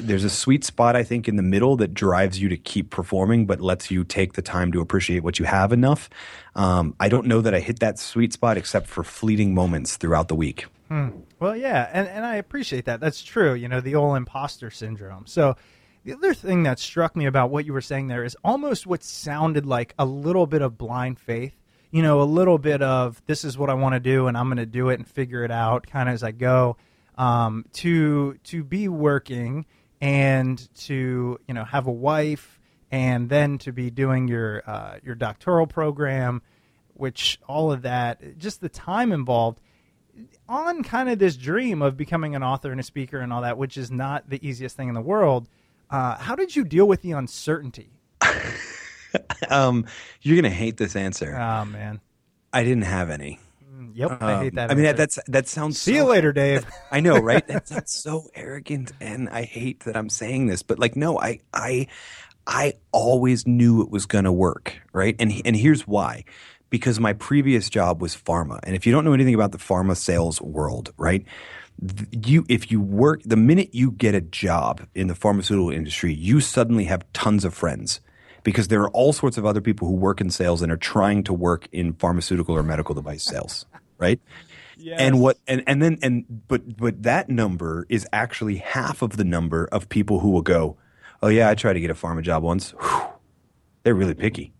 there's 0.00 0.24
a 0.24 0.30
sweet 0.30 0.64
spot 0.64 0.96
I 0.96 1.04
think 1.04 1.28
in 1.28 1.36
the 1.36 1.42
middle 1.42 1.76
that 1.76 1.94
drives 1.94 2.40
you 2.40 2.48
to 2.48 2.56
keep 2.56 2.90
performing, 2.90 3.46
but 3.46 3.60
lets 3.60 3.92
you 3.92 4.02
take 4.02 4.32
the 4.32 4.42
time 4.42 4.72
to 4.72 4.80
appreciate 4.80 5.22
what 5.22 5.38
you 5.38 5.44
have 5.44 5.72
enough. 5.72 6.10
Um, 6.56 6.96
I 6.98 7.08
don't 7.08 7.26
know 7.26 7.42
that 7.42 7.54
I 7.54 7.60
hit 7.60 7.78
that 7.78 7.98
sweet 7.98 8.32
spot 8.32 8.56
except 8.56 8.88
for 8.88 9.04
fleeting 9.04 9.54
moments 9.54 9.96
throughout 9.96 10.26
the 10.28 10.34
week. 10.34 10.66
Hmm. 10.92 11.08
Well, 11.40 11.56
yeah, 11.56 11.88
and, 11.90 12.06
and 12.06 12.22
I 12.22 12.34
appreciate 12.34 12.84
that. 12.84 13.00
That's 13.00 13.22
true. 13.22 13.54
You 13.54 13.66
know, 13.66 13.80
the 13.80 13.94
old 13.94 14.14
imposter 14.14 14.70
syndrome. 14.70 15.26
So, 15.26 15.56
the 16.04 16.12
other 16.12 16.34
thing 16.34 16.64
that 16.64 16.78
struck 16.78 17.16
me 17.16 17.24
about 17.24 17.48
what 17.48 17.64
you 17.64 17.72
were 17.72 17.80
saying 17.80 18.08
there 18.08 18.24
is 18.24 18.36
almost 18.44 18.86
what 18.86 19.02
sounded 19.02 19.64
like 19.64 19.94
a 19.98 20.04
little 20.04 20.46
bit 20.46 20.60
of 20.60 20.76
blind 20.76 21.18
faith. 21.18 21.54
You 21.92 22.02
know, 22.02 22.20
a 22.20 22.24
little 22.24 22.58
bit 22.58 22.82
of 22.82 23.22
this 23.24 23.42
is 23.42 23.56
what 23.56 23.70
I 23.70 23.74
want 23.74 23.94
to 23.94 24.00
do, 24.00 24.26
and 24.26 24.36
I'm 24.36 24.48
going 24.48 24.58
to 24.58 24.66
do 24.66 24.90
it 24.90 24.98
and 24.98 25.08
figure 25.08 25.42
it 25.44 25.50
out, 25.50 25.86
kind 25.86 26.10
of 26.10 26.14
as 26.14 26.22
I 26.22 26.32
go. 26.32 26.76
Um, 27.16 27.64
to 27.72 28.34
to 28.44 28.62
be 28.62 28.86
working 28.88 29.64
and 29.98 30.58
to 30.80 31.40
you 31.48 31.54
know 31.54 31.64
have 31.64 31.86
a 31.86 31.92
wife, 31.92 32.60
and 32.90 33.30
then 33.30 33.56
to 33.58 33.72
be 33.72 33.90
doing 33.90 34.28
your 34.28 34.62
uh, 34.66 34.98
your 35.02 35.14
doctoral 35.14 35.66
program, 35.66 36.42
which 36.92 37.40
all 37.48 37.72
of 37.72 37.80
that, 37.80 38.36
just 38.36 38.60
the 38.60 38.68
time 38.68 39.10
involved 39.10 39.58
on 40.48 40.82
kind 40.82 41.08
of 41.08 41.18
this 41.18 41.36
dream 41.36 41.82
of 41.82 41.96
becoming 41.96 42.34
an 42.34 42.42
author 42.42 42.70
and 42.70 42.80
a 42.80 42.82
speaker 42.82 43.18
and 43.18 43.32
all 43.32 43.42
that, 43.42 43.56
which 43.58 43.76
is 43.76 43.90
not 43.90 44.28
the 44.28 44.46
easiest 44.46 44.76
thing 44.76 44.88
in 44.88 44.94
the 44.94 45.00
world. 45.00 45.48
Uh, 45.90 46.16
how 46.16 46.34
did 46.34 46.54
you 46.56 46.64
deal 46.64 46.86
with 46.86 47.02
the 47.02 47.12
uncertainty? 47.12 47.90
um, 49.50 49.86
you're 50.22 50.36
gonna 50.36 50.50
hate 50.50 50.76
this 50.76 50.96
answer. 50.96 51.34
Oh 51.36 51.64
man, 51.64 52.00
I 52.52 52.64
didn't 52.64 52.84
have 52.84 53.10
any. 53.10 53.38
Mm, 53.74 53.92
Yep, 53.94 54.22
I 54.22 54.38
hate 54.38 54.48
Um, 54.48 54.54
that. 54.56 54.70
I 54.70 54.74
mean, 54.74 54.84
that, 54.84 54.96
that's 54.96 55.18
that 55.28 55.48
sounds. 55.48 55.78
See 55.80 55.92
so- 55.92 55.98
you 55.98 56.04
later, 56.04 56.32
Dave. 56.32 56.66
I 56.90 57.00
know, 57.00 57.18
right? 57.18 57.46
That 57.52 57.68
sounds 57.68 57.92
so 57.92 58.28
arrogant, 58.34 58.92
and 59.00 59.28
I 59.28 59.42
hate 59.42 59.80
that 59.84 59.96
I'm 59.96 60.08
saying 60.08 60.46
this, 60.46 60.62
but 60.62 60.78
like, 60.78 60.96
no, 60.96 61.18
I, 61.18 61.40
I, 61.52 61.88
I 62.46 62.74
always 62.92 63.46
knew 63.46 63.82
it 63.82 63.90
was 63.90 64.06
going 64.06 64.24
to 64.24 64.32
work, 64.32 64.80
right? 64.92 65.14
And 65.18 65.32
and 65.44 65.54
here's 65.56 65.86
why, 65.86 66.24
because 66.72 66.98
my 66.98 67.12
previous 67.12 67.68
job 67.68 68.00
was 68.00 68.16
pharma, 68.16 68.58
and 68.62 68.74
if 68.74 68.86
you 68.86 68.92
don't 68.92 69.04
know 69.04 69.12
anything 69.12 69.34
about 69.34 69.52
the 69.52 69.58
pharma 69.58 69.94
sales 69.94 70.40
world, 70.40 70.90
right? 70.96 71.22
You, 72.10 72.46
if 72.48 72.70
you 72.70 72.80
work, 72.80 73.20
the 73.26 73.36
minute 73.36 73.74
you 73.74 73.90
get 73.90 74.14
a 74.14 74.22
job 74.22 74.86
in 74.94 75.06
the 75.06 75.14
pharmaceutical 75.14 75.70
industry, 75.70 76.14
you 76.14 76.40
suddenly 76.40 76.84
have 76.84 77.04
tons 77.12 77.44
of 77.44 77.52
friends 77.52 78.00
because 78.42 78.68
there 78.68 78.80
are 78.80 78.90
all 78.90 79.12
sorts 79.12 79.36
of 79.36 79.44
other 79.44 79.60
people 79.60 79.86
who 79.86 79.94
work 79.94 80.18
in 80.22 80.30
sales 80.30 80.62
and 80.62 80.72
are 80.72 80.78
trying 80.78 81.22
to 81.24 81.34
work 81.34 81.68
in 81.72 81.92
pharmaceutical 81.92 82.56
or 82.56 82.62
medical 82.62 82.94
device 82.94 83.22
sales, 83.22 83.66
right? 83.98 84.18
And 84.98 85.20
what 85.20 85.36
and 85.46 85.62
and 85.66 85.82
then 85.82 85.98
and 86.02 86.24
but 86.48 86.78
but 86.78 87.02
that 87.02 87.28
number 87.28 87.84
is 87.90 88.06
actually 88.14 88.56
half 88.56 89.02
of 89.02 89.18
the 89.18 89.24
number 89.24 89.68
of 89.70 89.90
people 89.90 90.20
who 90.20 90.30
will 90.30 90.42
go, 90.42 90.78
"Oh 91.22 91.28
yeah, 91.28 91.50
I 91.50 91.54
tried 91.54 91.74
to 91.74 91.80
get 91.80 91.90
a 91.90 91.94
pharma 91.94 92.22
job 92.22 92.42
once." 92.42 92.70
Whew, 92.70 93.02
they're 93.82 93.94
really 93.94 94.14
picky. 94.14 94.54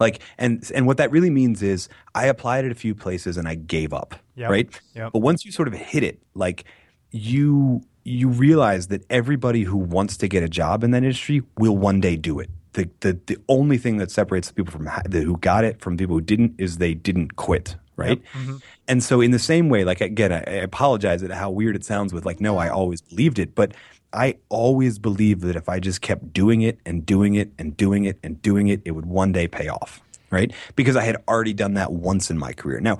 Like 0.00 0.20
and 0.38 0.68
and 0.74 0.86
what 0.86 0.96
that 0.96 1.10
really 1.12 1.30
means 1.30 1.62
is 1.62 1.88
I 2.14 2.26
applied 2.26 2.64
at 2.64 2.72
a 2.72 2.74
few 2.74 2.94
places 2.94 3.36
and 3.36 3.46
I 3.46 3.54
gave 3.54 3.92
up, 3.92 4.14
Yep. 4.34 4.50
right? 4.50 4.80
Yep. 4.94 5.12
But 5.12 5.18
once 5.20 5.44
you 5.44 5.52
sort 5.52 5.68
of 5.68 5.74
hit 5.74 6.02
it, 6.02 6.20
like 6.34 6.64
you 7.12 7.82
you 8.04 8.28
realize 8.28 8.88
that 8.88 9.04
everybody 9.10 9.62
who 9.64 9.76
wants 9.76 10.16
to 10.16 10.26
get 10.26 10.42
a 10.42 10.48
job 10.48 10.82
in 10.82 10.90
that 10.92 10.98
industry 10.98 11.42
will 11.58 11.76
one 11.76 12.00
day 12.00 12.16
do 12.16 12.40
it. 12.40 12.48
The 12.72 12.88
the 13.00 13.20
the 13.26 13.36
only 13.48 13.76
thing 13.78 13.98
that 13.98 14.10
separates 14.10 14.48
the 14.48 14.54
people 14.54 14.72
from 14.72 14.88
the, 15.08 15.20
who 15.20 15.36
got 15.36 15.64
it 15.64 15.80
from 15.80 15.96
people 15.96 16.16
who 16.16 16.20
didn't 16.22 16.54
is 16.58 16.78
they 16.78 16.94
didn't 16.94 17.36
quit, 17.36 17.76
right? 17.96 18.22
Mm-hmm. 18.32 18.56
And 18.88 19.02
so 19.04 19.20
in 19.20 19.32
the 19.32 19.38
same 19.38 19.68
way, 19.68 19.84
like 19.84 20.00
again, 20.00 20.32
I, 20.32 20.38
I 20.38 20.54
apologize 20.62 21.22
at 21.22 21.30
how 21.30 21.50
weird 21.50 21.76
it 21.76 21.84
sounds 21.84 22.12
with 22.14 22.24
like, 22.24 22.40
no, 22.40 22.56
I 22.56 22.68
always 22.68 23.00
believed 23.02 23.38
it, 23.38 23.54
but 23.54 23.74
I 24.12 24.36
always 24.48 24.98
believed 24.98 25.42
that 25.42 25.56
if 25.56 25.68
I 25.68 25.78
just 25.78 26.00
kept 26.00 26.32
doing 26.32 26.62
it 26.62 26.78
and 26.84 27.06
doing 27.06 27.34
it 27.34 27.52
and 27.58 27.76
doing 27.76 28.04
it 28.04 28.18
and 28.22 28.40
doing 28.42 28.68
it, 28.68 28.82
it 28.84 28.92
would 28.92 29.06
one 29.06 29.32
day 29.32 29.46
pay 29.46 29.68
off, 29.68 30.00
right? 30.30 30.52
Because 30.74 30.96
I 30.96 31.04
had 31.04 31.16
already 31.28 31.52
done 31.52 31.74
that 31.74 31.92
once 31.92 32.30
in 32.30 32.38
my 32.38 32.52
career. 32.52 32.80
Now, 32.80 32.98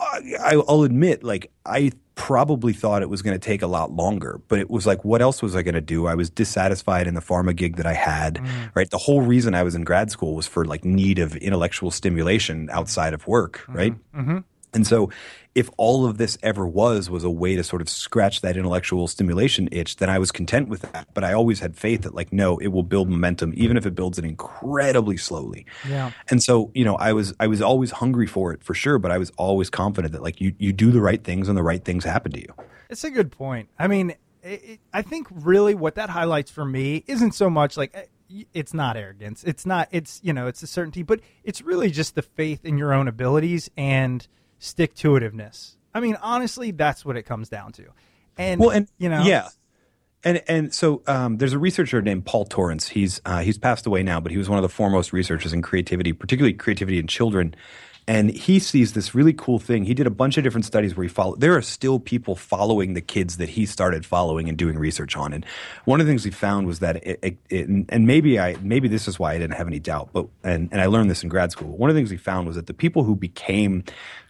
I, 0.00 0.62
I'll 0.68 0.82
admit, 0.82 1.24
like 1.24 1.50
I 1.64 1.92
probably 2.14 2.72
thought 2.72 3.02
it 3.02 3.08
was 3.08 3.22
going 3.22 3.34
to 3.34 3.44
take 3.44 3.62
a 3.62 3.66
lot 3.66 3.92
longer, 3.92 4.40
but 4.48 4.58
it 4.58 4.70
was 4.70 4.86
like, 4.86 5.04
what 5.04 5.20
else 5.20 5.42
was 5.42 5.56
I 5.56 5.62
going 5.62 5.74
to 5.74 5.80
do? 5.80 6.06
I 6.06 6.14
was 6.14 6.30
dissatisfied 6.30 7.06
in 7.06 7.14
the 7.14 7.20
pharma 7.20 7.54
gig 7.54 7.76
that 7.76 7.86
I 7.86 7.94
had. 7.94 8.36
Mm. 8.36 8.70
Right, 8.74 8.90
the 8.90 8.98
whole 8.98 9.22
reason 9.22 9.54
I 9.54 9.62
was 9.62 9.74
in 9.74 9.82
grad 9.82 10.10
school 10.10 10.34
was 10.34 10.46
for 10.46 10.64
like 10.64 10.84
need 10.84 11.18
of 11.18 11.36
intellectual 11.36 11.90
stimulation 11.90 12.68
outside 12.70 13.14
of 13.14 13.26
work. 13.26 13.64
Right, 13.68 13.92
mm-hmm. 13.92 14.20
Mm-hmm. 14.20 14.38
And 14.74 14.86
so, 14.86 15.10
if 15.54 15.70
all 15.76 16.04
of 16.04 16.18
this 16.18 16.36
ever 16.42 16.66
was 16.66 17.08
was 17.08 17.22
a 17.22 17.30
way 17.30 17.54
to 17.54 17.62
sort 17.62 17.80
of 17.80 17.88
scratch 17.88 18.40
that 18.40 18.56
intellectual 18.56 19.06
stimulation 19.06 19.68
itch, 19.70 19.96
then 19.96 20.10
I 20.10 20.18
was 20.18 20.32
content 20.32 20.68
with 20.68 20.82
that. 20.82 21.08
But 21.14 21.22
I 21.24 21.32
always 21.32 21.60
had 21.60 21.76
faith 21.76 22.02
that, 22.02 22.14
like, 22.14 22.32
no, 22.32 22.58
it 22.58 22.68
will 22.68 22.82
build 22.82 23.08
momentum, 23.08 23.52
even 23.56 23.76
if 23.76 23.86
it 23.86 23.94
builds 23.94 24.18
it 24.18 24.24
incredibly 24.24 25.16
slowly. 25.16 25.66
Yeah. 25.88 26.10
And 26.28 26.42
so, 26.42 26.70
you 26.74 26.84
know, 26.84 26.96
I 26.96 27.12
was 27.12 27.34
I 27.38 27.46
was 27.46 27.62
always 27.62 27.92
hungry 27.92 28.26
for 28.26 28.52
it 28.52 28.62
for 28.64 28.74
sure, 28.74 28.98
but 28.98 29.10
I 29.10 29.18
was 29.18 29.30
always 29.38 29.70
confident 29.70 30.12
that 30.12 30.22
like 30.22 30.40
you 30.40 30.54
you 30.58 30.72
do 30.72 30.90
the 30.90 31.00
right 31.00 31.22
things 31.22 31.48
and 31.48 31.56
the 31.56 31.62
right 31.62 31.84
things 31.84 32.04
happen 32.04 32.32
to 32.32 32.40
you. 32.40 32.52
It's 32.90 33.04
a 33.04 33.10
good 33.10 33.30
point. 33.30 33.68
I 33.78 33.86
mean, 33.86 34.10
it, 34.42 34.64
it, 34.64 34.80
I 34.92 35.02
think 35.02 35.28
really 35.30 35.74
what 35.74 35.94
that 35.94 36.10
highlights 36.10 36.50
for 36.50 36.64
me 36.64 37.04
isn't 37.06 37.32
so 37.32 37.48
much 37.48 37.76
like 37.76 37.92
eh, 37.94 38.04
it's 38.52 38.74
not 38.74 38.96
arrogance. 38.96 39.44
It's 39.44 39.64
not. 39.66 39.88
It's 39.90 40.20
you 40.22 40.32
know, 40.32 40.46
it's 40.46 40.62
a 40.62 40.66
certainty, 40.66 41.02
but 41.02 41.20
it's 41.44 41.62
really 41.62 41.90
just 41.90 42.14
the 42.14 42.22
faith 42.22 42.64
in 42.64 42.78
your 42.78 42.92
own 42.92 43.08
abilities 43.08 43.70
and 43.76 44.26
stick 44.58 44.94
to 44.96 45.10
itiveness. 45.10 45.76
I 45.94 46.00
mean, 46.00 46.16
honestly, 46.20 46.70
that's 46.70 47.04
what 47.04 47.16
it 47.16 47.22
comes 47.22 47.48
down 47.48 47.72
to. 47.72 47.84
And 48.36 48.60
Well, 48.60 48.70
and 48.70 48.88
you 48.98 49.08
know, 49.08 49.22
yeah, 49.22 49.48
and 50.24 50.42
and 50.48 50.74
so 50.74 51.02
um, 51.06 51.36
there's 51.36 51.52
a 51.52 51.58
researcher 51.58 52.02
named 52.02 52.24
Paul 52.24 52.46
Torrance. 52.46 52.88
He's 52.88 53.20
uh, 53.24 53.40
he's 53.40 53.58
passed 53.58 53.86
away 53.86 54.02
now, 54.02 54.20
but 54.20 54.32
he 54.32 54.38
was 54.38 54.48
one 54.48 54.58
of 54.58 54.62
the 54.62 54.68
foremost 54.68 55.12
researchers 55.12 55.52
in 55.52 55.62
creativity, 55.62 56.12
particularly 56.12 56.54
creativity 56.54 56.98
in 56.98 57.06
children. 57.06 57.54
And 58.06 58.30
he 58.30 58.58
sees 58.58 58.92
this 58.92 59.14
really 59.14 59.32
cool 59.32 59.58
thing. 59.58 59.84
He 59.84 59.94
did 59.94 60.06
a 60.06 60.10
bunch 60.10 60.36
of 60.36 60.44
different 60.44 60.66
studies 60.66 60.94
where 60.94 61.04
he 61.04 61.08
followed. 61.08 61.40
There 61.40 61.56
are 61.56 61.62
still 61.62 61.98
people 61.98 62.36
following 62.36 62.92
the 62.92 63.00
kids 63.00 63.38
that 63.38 63.50
he 63.50 63.64
started 63.64 64.04
following 64.04 64.48
and 64.48 64.58
doing 64.58 64.78
research 64.78 65.16
on. 65.16 65.32
And 65.32 65.46
one 65.86 66.00
of 66.00 66.06
the 66.06 66.10
things 66.10 66.24
he 66.24 66.30
found 66.30 66.66
was 66.66 66.80
that 66.80 66.96
it, 66.96 67.18
it, 67.22 67.36
it 67.48 67.68
and 67.88 68.06
maybe 68.06 68.38
I 68.38 68.56
maybe 68.60 68.88
this 68.88 69.08
is 69.08 69.18
why 69.18 69.32
I 69.32 69.38
didn't 69.38 69.56
have 69.56 69.66
any 69.66 69.80
doubt, 69.80 70.10
but 70.12 70.26
and 70.42 70.68
and 70.70 70.82
I 70.82 70.86
learned 70.86 71.10
this 71.10 71.22
in 71.22 71.30
grad 71.30 71.50
school. 71.50 71.76
One 71.76 71.88
of 71.88 71.96
the 71.96 71.98
things 71.98 72.10
he 72.10 72.18
found 72.18 72.46
was 72.46 72.56
that 72.56 72.66
the 72.66 72.74
people 72.74 73.04
who 73.04 73.16
became 73.16 73.84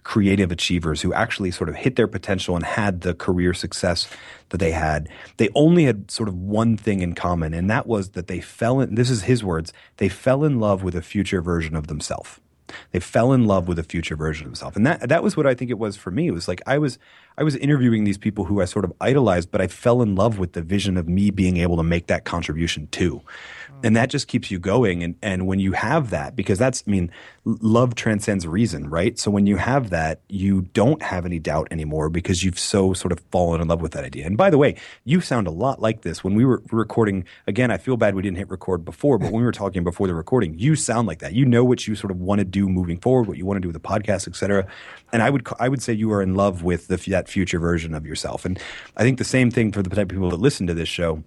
creative 0.05 0.53
achievers 0.53 1.01
who 1.01 1.12
actually 1.12 1.51
sort 1.51 1.68
of 1.68 1.75
hit 1.75 1.96
their 1.96 2.07
potential 2.07 2.55
and 2.55 2.64
had 2.64 3.01
the 3.01 3.14
career 3.14 3.55
success 3.55 4.07
that 4.51 4.59
they 4.59 4.70
had, 4.70 5.09
they 5.38 5.48
only 5.55 5.85
had 5.85 6.11
sort 6.11 6.29
of 6.29 6.37
one 6.37 6.77
thing 6.77 7.01
in 7.01 7.14
common, 7.14 7.55
and 7.55 7.70
that 7.70 7.87
was 7.87 8.11
that 8.11 8.27
they 8.27 8.40
fell 8.40 8.81
in, 8.81 8.94
this 8.94 9.09
is 9.09 9.22
his 9.22 9.42
words, 9.42 9.72
they 9.96 10.09
fell 10.09 10.44
in 10.44 10.61
love 10.61 10.83
with 10.83 10.94
a 10.94 11.03
future 11.03 11.40
version 11.40 11.75
of 11.75 11.87
themselves. 11.87 12.38
They 12.92 13.00
fell 13.00 13.32
in 13.32 13.46
love 13.46 13.68
with 13.68 13.78
a 13.78 13.82
future 13.82 14.16
version 14.16 14.46
of 14.46 14.52
themselves. 14.52 14.76
And 14.76 14.87
that 14.87 15.08
that 15.08 15.22
was 15.22 15.37
what 15.37 15.46
I 15.46 15.54
think 15.54 15.70
it 15.70 15.78
was 15.78 15.96
for 15.96 16.10
me. 16.10 16.28
It 16.28 16.32
was 16.32 16.48
like 16.48 16.62
I 16.66 16.78
was 16.78 16.98
I 17.37 17.42
was 17.42 17.56
interviewing 17.56 18.04
these 18.04 18.18
people 18.18 18.44
who 18.44 18.60
I 18.60 18.64
sort 18.64 18.84
of 18.84 18.92
idolized, 19.00 19.50
but 19.50 19.60
I 19.60 19.66
fell 19.66 20.02
in 20.02 20.14
love 20.14 20.38
with 20.38 20.52
the 20.52 20.62
vision 20.62 20.96
of 20.96 21.08
me 21.08 21.30
being 21.30 21.56
able 21.56 21.76
to 21.76 21.82
make 21.82 22.06
that 22.06 22.24
contribution 22.24 22.88
too. 22.88 23.22
And 23.85 23.94
that 23.97 24.09
just 24.09 24.29
keeps 24.29 24.51
you 24.51 24.59
going. 24.59 25.03
And 25.05 25.14
and 25.23 25.47
when 25.47 25.61
you 25.61 25.73
have 25.73 26.11
that, 26.11 26.35
because 26.35 26.59
that's 26.59 26.83
I 26.87 26.90
mean, 26.90 27.11
love 27.44 27.94
transcends 27.94 28.47
reason, 28.47 28.88
right? 28.88 29.18
So 29.18 29.31
when 29.31 29.47
you 29.47 29.57
have 29.59 29.90
that, 29.90 30.20
you 30.29 30.62
don't 30.73 31.03
have 31.03 31.27
any 31.27 31.38
doubt 31.38 31.68
anymore 31.70 32.09
because 32.09 32.42
you've 32.42 32.59
so 32.59 32.94
sort 32.94 33.12
of 33.12 33.20
fallen 33.31 33.61
in 33.61 33.68
love 33.68 33.83
with 33.83 33.92
that 33.92 34.03
idea. 34.03 34.27
And 34.27 34.37
by 34.38 34.49
the 34.49 34.59
way, 34.59 34.77
you 35.05 35.20
sound 35.20 35.47
a 35.47 35.51
lot 35.51 35.81
like 35.83 36.01
this. 36.01 36.25
When 36.25 36.35
we 36.35 36.47
were 36.47 36.62
recording, 36.73 37.27
again, 37.47 37.70
I 37.70 37.77
feel 37.77 37.99
bad 37.99 38.14
we 38.14 38.23
didn't 38.23 38.38
hit 38.38 38.49
record 38.49 38.85
before, 38.85 39.18
but 39.18 39.27
when 39.27 39.42
we 39.42 39.44
were 39.44 39.53
talking 39.53 39.85
before 39.85 40.07
the 40.07 40.14
recording, 40.14 40.59
you 40.59 40.77
sound 40.77 41.07
like 41.07 41.18
that. 41.18 41.35
You 41.35 41.44
know 41.44 41.62
what 41.62 41.87
you 41.87 41.94
sort 41.94 42.11
of 42.11 42.18
want 42.18 42.38
to 42.38 42.44
do 42.44 42.68
moving 42.68 42.99
forward, 42.99 43.29
what 43.29 43.37
you 43.37 43.44
want 43.44 43.59
to 43.59 43.61
do 43.61 43.68
with 43.68 43.81
the 43.81 43.87
podcast, 43.87 44.27
et 44.27 44.35
cetera. 44.35 44.66
And 45.12 45.23
I 45.23 45.29
would 45.29 45.47
I 45.61 45.68
would 45.68 45.83
say 45.83 45.92
you 45.92 46.11
are 46.12 46.23
in 46.23 46.35
love 46.35 46.62
with 46.62 46.88
the, 46.88 46.97
that 47.11 47.29
future 47.29 47.59
version 47.59 47.94
of 47.94 48.07
yourself. 48.07 48.47
And 48.47 48.59
I 48.97 49.03
think 49.03 49.18
the 49.18 49.25
same 49.25 49.51
thing 49.51 49.73
for 49.73 49.83
the 49.83 49.90
type 49.90 50.05
of 50.05 50.09
people 50.09 50.31
that 50.31 50.40
listen 50.40 50.66
to 50.68 50.75
this 50.75 50.88
show 50.88 51.23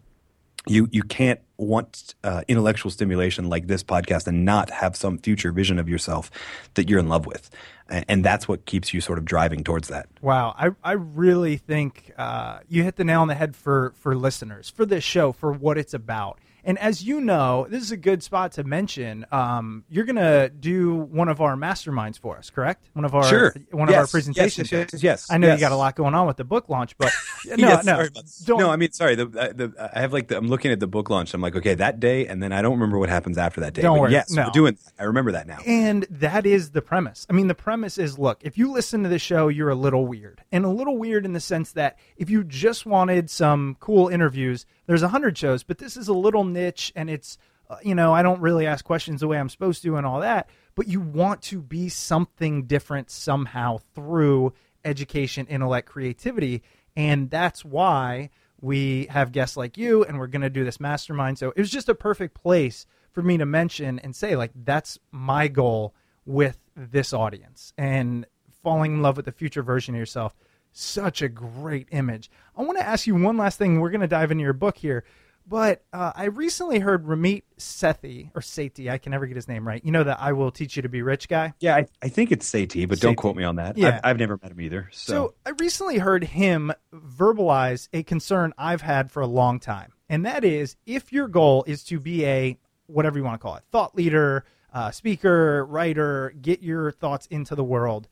you 0.70 0.88
you 0.92 1.04
can't 1.04 1.40
want 1.58 2.16
uh, 2.24 2.44
intellectual 2.48 2.92
stimulation 2.92 3.50
like 3.50 3.68
this 3.68 3.84
podcast 3.84 4.28
and 4.28 4.46
not 4.46 4.70
have 4.70 4.96
some 4.96 5.18
future 5.18 5.52
vision 5.52 5.80
of 5.80 5.90
yourself 5.90 6.30
that 6.76 6.90
you're 6.90 7.00
in 7.00 7.10
love 7.10 7.26
with, 7.26 7.50
and, 7.90 8.24
that's 8.24 8.48
what 8.48 8.66
keeps 8.66 8.94
you 8.94 9.02
sort 9.02 9.18
of 9.18 9.26
driving 9.26 9.64
towards 9.64 9.88
that. 9.88 10.08
Wow, 10.22 10.54
I, 10.58 10.72
I 10.84 10.94
really 10.94 11.58
think 11.58 12.12
uh, 12.18 12.60
you 12.68 12.84
hit 12.84 12.98
the 12.98 13.04
nail 13.04 13.22
on 13.22 13.28
the 13.28 13.36
head 13.36 13.56
for 13.56 13.94
for 13.98 14.16
listeners 14.16 14.70
for 14.70 14.86
this 14.86 15.04
show 15.04 15.32
for 15.32 15.52
what 15.52 15.78
it's 15.78 15.94
about. 15.94 16.40
And 16.68 16.78
as 16.80 17.02
you 17.02 17.22
know, 17.22 17.66
this 17.70 17.82
is 17.82 17.92
a 17.92 17.98
good 17.98 18.22
spot 18.22 18.52
to 18.54 18.64
mention. 18.66 19.26
Um, 19.32 19.86
you're 19.90 20.04
gonna 20.04 20.50
do 20.50 20.96
one 20.96 21.30
of 21.30 21.40
our 21.40 21.56
masterminds 21.56 22.20
for 22.20 22.38
us, 22.38 22.50
correct? 22.50 22.90
One 22.92 23.06
of 23.06 23.16
our 23.16 23.24
Sure. 23.24 23.56
one 23.72 23.88
of 23.88 23.96
our 23.96 24.06
presentations. 24.06 24.70
Yes, 24.70 24.90
yes, 24.92 25.02
yes, 25.02 25.28
I 25.32 25.38
know 25.38 25.48
yes. 25.48 25.60
you 25.60 25.62
got 25.62 25.72
a 25.72 25.78
lot 25.78 25.96
going 25.96 26.14
on 26.14 26.28
with 26.28 26.36
the 26.36 26.44
book 26.44 26.68
launch, 26.68 26.98
but 26.98 27.14
no, 27.46 27.56
Yes, 27.56 27.86
no, 27.86 28.06
don't. 28.46 28.60
no. 28.60 28.70
I 28.70 28.76
mean, 28.76 28.92
sorry. 28.92 29.16
The, 29.16 29.26
the, 29.28 29.92
I 29.96 30.02
have 30.02 30.12
like 30.12 30.28
the, 30.28 30.38
I'm 30.38 30.50
looking 30.50 30.72
at 30.74 30.82
the 30.82 30.88
book 30.88 31.10
launch. 31.10 31.34
I'm 31.34 31.40
like, 31.40 31.56
okay, 31.56 31.74
that 31.76 32.02
day, 32.02 32.28
and 32.28 32.44
then 32.44 32.52
I 32.52 32.62
don't 32.62 32.74
remember 32.74 33.00
what 33.00 33.08
happens 33.08 33.38
after 33.38 33.62
that 33.62 33.74
day. 33.74 33.82
Don't 33.82 33.96
but 33.96 34.02
worry. 34.02 34.12
Yes, 34.12 34.30
No. 34.32 34.44
we're 34.44 34.52
doing. 34.52 34.74
That. 34.84 34.92
I 35.00 35.06
remember 35.06 35.32
that 35.32 35.48
now. 35.48 35.60
And 35.66 36.06
that 36.10 36.46
is 36.46 36.72
the 36.72 36.82
premise. 36.82 37.26
I 37.30 37.34
mean, 37.34 37.48
the 37.48 37.56
premise 37.56 37.98
is 37.98 38.20
look, 38.20 38.40
if 38.44 38.58
you 38.58 38.74
listen 38.74 39.04
to 39.04 39.10
the 39.10 39.20
show, 39.20 39.48
you're 39.48 39.70
a 39.70 39.76
little 39.76 40.06
weird. 40.06 40.42
And 40.52 40.66
a 40.66 40.70
little 40.70 40.98
weird 40.98 41.24
in 41.24 41.32
the 41.32 41.40
sense 41.40 41.72
that 41.74 41.98
if 42.18 42.30
you 42.30 42.44
just 42.44 42.86
wanted 42.86 43.30
some 43.30 43.78
cool 43.80 44.10
interviews, 44.10 44.66
there's 44.88 45.04
a 45.04 45.10
hundred 45.10 45.38
shows, 45.38 45.64
but 45.64 45.78
this 45.78 45.96
is 45.96 46.08
a 46.08 46.14
little 46.14 46.44
niche 46.44 46.92
and 46.96 47.10
it's, 47.10 47.38
uh, 47.70 47.78
you 47.84 47.94
know, 47.94 48.14
I 48.14 48.24
don't 48.24 48.42
really 48.42 48.66
ask 48.66 48.84
questions 48.84 49.22
the 49.22 49.28
way 49.28 49.38
I'm 49.38 49.50
supposed 49.50 49.84
to 49.84 49.98
and 49.98 50.06
all 50.06 50.22
that. 50.22 50.50
But 50.76 50.88
you 50.88 51.02
want 51.02 51.42
to 51.44 51.62
be 51.62 51.90
something 51.90 52.64
different 52.64 53.12
somehow 53.12 53.80
through 53.94 54.54
education, 54.86 55.46
intellect, 55.48 55.88
creativity. 55.88 56.64
And 56.96 57.30
that's 57.30 57.64
why 57.64 58.30
we 58.60 59.06
have 59.10 59.32
guests 59.32 59.58
like 59.58 59.78
you 59.78 60.04
and 60.04 60.18
we're 60.18 60.28
going 60.28 60.42
to 60.42 60.50
do 60.50 60.64
this 60.64 60.80
mastermind. 60.80 61.38
So 61.38 61.52
it 61.56 61.60
was 61.60 61.70
just 61.70 61.90
a 61.90 61.96
perfect 61.96 62.34
place 62.34 62.86
for 63.12 63.22
me 63.22 63.38
to 63.38 63.46
mention 63.46 64.00
and 64.00 64.16
say, 64.16 64.36
like, 64.36 64.52
that's 64.56 64.98
my 65.12 65.48
goal 65.48 65.94
with 66.26 66.58
this 66.76 67.14
audience 67.14 67.74
and 67.78 68.26
falling 68.64 68.94
in 68.94 69.02
love 69.02 69.18
with 69.18 69.26
the 69.26 69.32
future 69.32 69.64
version 69.64 69.96
of 69.96 70.00
yourself. 70.00 70.36
Such 70.80 71.24
a 71.24 71.28
great 71.28 71.88
image. 71.92 72.30
I 72.56 72.62
want 72.62 72.78
to 72.78 72.86
ask 72.86 73.08
you 73.08 73.16
one 73.16 73.36
last 73.36 73.58
thing. 73.58 73.80
We're 73.80 73.90
going 73.90 74.02
to 74.02 74.08
dive 74.08 74.30
into 74.30 74.44
your 74.44 74.54
book 74.54 74.78
here. 74.78 75.04
But 75.48 75.84
uh, 75.92 76.12
I 76.14 76.26
recently 76.26 76.78
heard 76.78 77.06
Ramit 77.06 77.44
Sethi, 77.58 78.30
or 78.36 78.42
Sethi, 78.42 78.92
I 78.92 79.00
can 79.00 79.12
never 79.12 79.26
get 79.26 79.36
his 79.38 79.48
name 79.48 79.66
right. 79.66 79.84
You 79.84 79.92
know 79.92 80.04
that 80.04 80.20
I 80.20 80.34
will 80.34 80.52
teach 80.52 80.76
you 80.76 80.84
to 80.84 80.90
be 80.90 81.02
rich 81.02 81.30
guy? 81.30 81.54
Yeah, 81.60 81.78
I, 81.78 81.88
I 82.02 82.10
think 82.10 82.32
it's 82.32 82.46
Sati, 82.46 82.86
but 82.86 83.00
don't 83.00 83.16
quote 83.16 83.36
me 83.36 83.44
on 83.44 83.56
that. 83.56 83.78
Yeah. 83.78 84.02
I've, 84.04 84.12
I've 84.12 84.18
never 84.20 84.38
met 84.40 84.52
him 84.52 84.62
either. 84.62 84.90
So, 84.92 85.14
So 85.14 85.34
I 85.46 85.52
recently 85.58 85.98
heard 85.98 86.26
him 86.26 86.72
verbalize 86.94 87.88
a 87.94 88.04
concern 88.04 88.54
I've 88.58 88.82
had 88.82 89.10
for 89.10 89.22
a 89.22 89.28
long 89.28 89.60
time, 89.60 89.94
and 90.10 90.26
that 90.26 90.44
is 90.44 90.76
if 90.86 91.12
your 91.12 91.28
goal 91.28 91.64
is 91.66 91.84
to 91.86 92.00
be 92.00 92.26
a 92.26 92.58
whatever 92.86 93.18
you 93.18 93.24
want 93.24 93.40
to 93.40 93.44
call 93.44 93.56
it, 93.56 93.64
thought 93.72 93.96
leader, 93.96 94.44
uh, 94.74 94.92
speaker, 94.92 95.66
writer, 95.66 96.36
get 96.42 96.62
your 96.62 96.92
thoughts 96.92 97.26
into 97.28 97.56
the 97.56 97.64
world. 97.64 98.08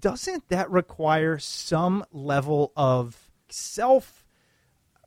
Doesn't 0.00 0.48
that 0.48 0.70
require 0.70 1.38
some 1.38 2.04
level 2.12 2.72
of 2.76 3.30
self 3.48 4.24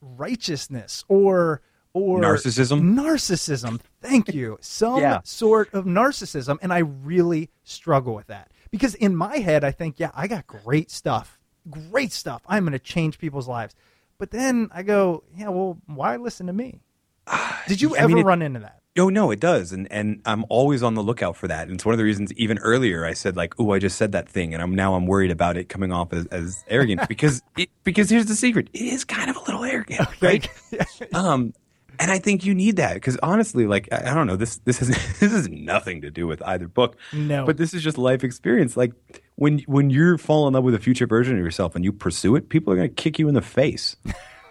righteousness 0.02 1.04
or 1.08 1.62
or 1.94 2.20
Narcissism? 2.20 2.94
Narcissism. 2.94 3.80
Thank 4.02 4.34
you. 4.34 4.58
Some 4.62 5.00
Yeah. 5.00 5.22
sort 5.24 5.74
of 5.74 5.86
narcissism 5.86 6.58
and 6.62 6.74
I 6.74 6.80
really 6.80 7.50
struggle 7.64 8.14
with 8.14 8.28
that. 8.28 8.52
Because 8.70 8.96
in 8.96 9.16
my 9.16 9.38
head 9.38 9.64
I 9.64 9.72
think, 9.72 9.98
yeah, 10.00 10.12
I 10.14 10.28
got 10.28 10.46
great 10.46 10.92
stuff. 10.92 11.40
Great 11.70 12.12
stuff. 12.12 12.42
I'm 12.48 12.64
going 12.66 12.74
to 12.74 12.80
change 12.80 13.18
people's 13.18 13.48
lives. 13.48 13.74
But 14.18 14.32
then 14.32 14.70
I 14.74 14.84
go, 14.84 15.24
yeah, 15.36 15.48
well, 15.50 15.78
why 15.88 16.18
listen 16.18 16.48
to 16.48 16.54
me? 16.54 16.82
Did 17.68 17.82
you 17.82 17.96
I 17.96 18.00
ever 18.00 18.10
mean, 18.10 18.18
it- 18.20 18.26
run 18.26 18.42
into 18.42 18.60
that? 18.60 18.82
Oh 18.98 19.10
no, 19.10 19.30
it 19.30 19.42
does, 19.42 19.74
and 19.74 19.92
and 19.92 20.22
I'm 20.26 20.46
always 20.48 20.82
on 20.82 20.94
the 20.94 21.04
lookout 21.04 21.36
for 21.36 21.50
that. 21.50 21.64
And 21.68 21.76
it's 21.76 21.86
one 21.86 21.92
of 21.92 21.98
the 21.98 22.06
reasons. 22.06 22.32
Even 22.34 22.58
earlier, 22.60 23.06
I 23.06 23.14
said 23.14 23.36
like, 23.36 23.54
"Oh, 23.60 23.74
I 23.74 23.80
just 23.80 23.98
said 23.98 24.14
that 24.14 24.30
thing," 24.30 24.54
and 24.54 24.64
I'm 24.64 24.74
now 24.74 24.96
I'm 24.96 25.06
worried 25.06 25.32
about 25.32 25.58
it 25.58 25.68
coming 25.68 25.92
off 25.92 26.14
as, 26.14 26.26
as 26.28 26.64
arrogant 26.70 27.06
because 27.10 27.42
it, 27.58 27.70
because 27.84 28.10
here's 28.10 28.28
the 28.28 28.36
secret: 28.36 28.70
it 28.74 28.82
is 28.84 29.04
kind 29.04 29.30
of 29.30 29.36
a 29.36 29.40
little 29.42 29.66
arrogant, 29.66 30.08
right? 30.22 30.48
um, 31.14 31.54
and 32.00 32.10
I 32.10 32.20
think 32.20 32.46
you 32.46 32.56
need 32.56 32.78
that 32.78 32.94
because 32.94 33.18
honestly, 33.22 33.68
like 33.68 33.90
I, 33.92 34.12
I 34.12 34.14
don't 34.14 34.28
know, 34.28 34.38
this 34.38 34.60
this 34.60 34.80
has 34.80 34.88
this 35.20 35.32
has 35.32 35.50
nothing 35.50 36.00
to 36.02 36.10
do 36.10 36.26
with 36.26 36.42
either 36.44 36.70
book, 36.70 36.96
No. 37.12 37.46
but 37.46 37.58
this 37.58 37.74
is 37.74 37.84
just 37.84 37.98
life 37.98 38.24
experience. 38.24 38.78
Like 38.78 38.94
when 39.36 39.60
when 39.68 39.90
you 39.90 40.18
fall 40.18 40.48
in 40.48 40.54
love 40.54 40.64
with 40.64 40.74
a 40.74 40.80
future 40.80 41.06
version 41.06 41.38
of 41.38 41.44
yourself 41.44 41.76
and 41.76 41.84
you 41.84 41.92
pursue 41.92 42.38
it, 42.38 42.48
people 42.48 42.72
are 42.72 42.78
going 42.78 42.88
to 42.88 42.96
kick 42.96 43.20
you 43.20 43.28
in 43.28 43.34
the 43.34 43.42
face. 43.42 43.98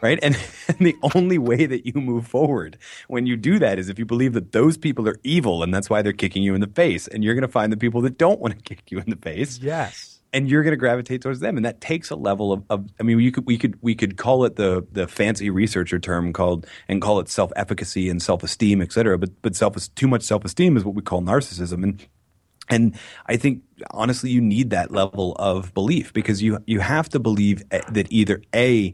Right? 0.05 0.19
And, 0.23 0.37
and 0.69 0.79
the 0.79 0.97
only 1.15 1.39
way 1.39 1.65
that 1.67 1.87
you 1.87 1.95
move 1.95 2.27
forward 2.27 2.77
when 3.09 3.27
you 3.27 3.37
do 3.37 3.59
that 3.59 3.79
is 3.79 3.89
if 3.89 3.99
you 3.99 4.05
believe 4.05 4.35
that 4.35 4.53
those 4.53 4.77
people 4.77 5.09
are 5.09 5.17
evil 5.25 5.63
and 5.63 5.73
that's 5.73 5.89
why 5.89 6.03
they're 6.03 6.13
kicking 6.13 6.43
you 6.43 6.55
in 6.55 6.61
the 6.61 6.69
face. 6.69 7.09
And 7.09 7.25
you're 7.25 7.35
going 7.35 7.43
to 7.43 7.49
find 7.49 7.73
the 7.73 7.77
people 7.79 8.03
that 8.03 8.19
don't 8.19 8.39
want 8.39 8.57
to 8.57 8.63
kick 8.75 8.91
you 8.91 8.99
in 8.99 9.09
the 9.09 9.17
face. 9.17 9.59
Yes. 9.59 10.21
And 10.35 10.49
you're 10.49 10.63
going 10.63 10.73
to 10.73 10.77
gravitate 10.77 11.23
towards 11.23 11.39
them, 11.39 11.57
and 11.57 11.65
that 11.65 11.81
takes 11.81 12.11
a 12.11 12.17
level 12.17 12.53
of, 12.53 12.65
of. 12.69 12.89
I 12.99 13.05
mean, 13.05 13.21
you 13.21 13.31
could 13.31 13.47
we 13.47 13.57
could 13.57 13.79
we 13.83 13.95
could 13.95 14.17
call 14.17 14.45
it 14.45 14.57
the 14.57 14.85
the 14.91 15.07
fancy 15.07 15.49
researcher 15.49 16.01
term 16.01 16.33
called 16.33 16.67
and 16.89 17.01
call 17.01 17.21
it 17.21 17.29
self 17.29 17.53
efficacy 17.55 18.11
and 18.11 18.21
self 18.21 18.43
esteem, 18.43 18.83
et 18.83 18.91
cetera. 18.91 19.17
But 19.17 19.31
but 19.43 19.55
self 19.55 19.77
too 19.95 20.09
much 20.09 20.23
self 20.23 20.45
esteem 20.45 20.77
is 20.77 20.85
what 20.85 20.97
we 20.97 21.03
call 21.03 21.23
narcissism, 21.23 21.85
and 21.85 22.05
and 22.69 22.99
I 23.27 23.37
think 23.37 23.63
honestly, 23.93 24.31
you 24.31 24.41
need 24.41 24.71
that 24.71 24.91
level 24.91 25.37
of 25.39 25.73
belief 25.73 26.13
because 26.13 26.43
you 26.43 26.59
you 26.67 26.81
have 26.81 27.09
to 27.11 27.21
believe 27.21 27.63
eh, 27.71 27.83
that 27.93 28.11
either 28.11 28.43
a 28.53 28.93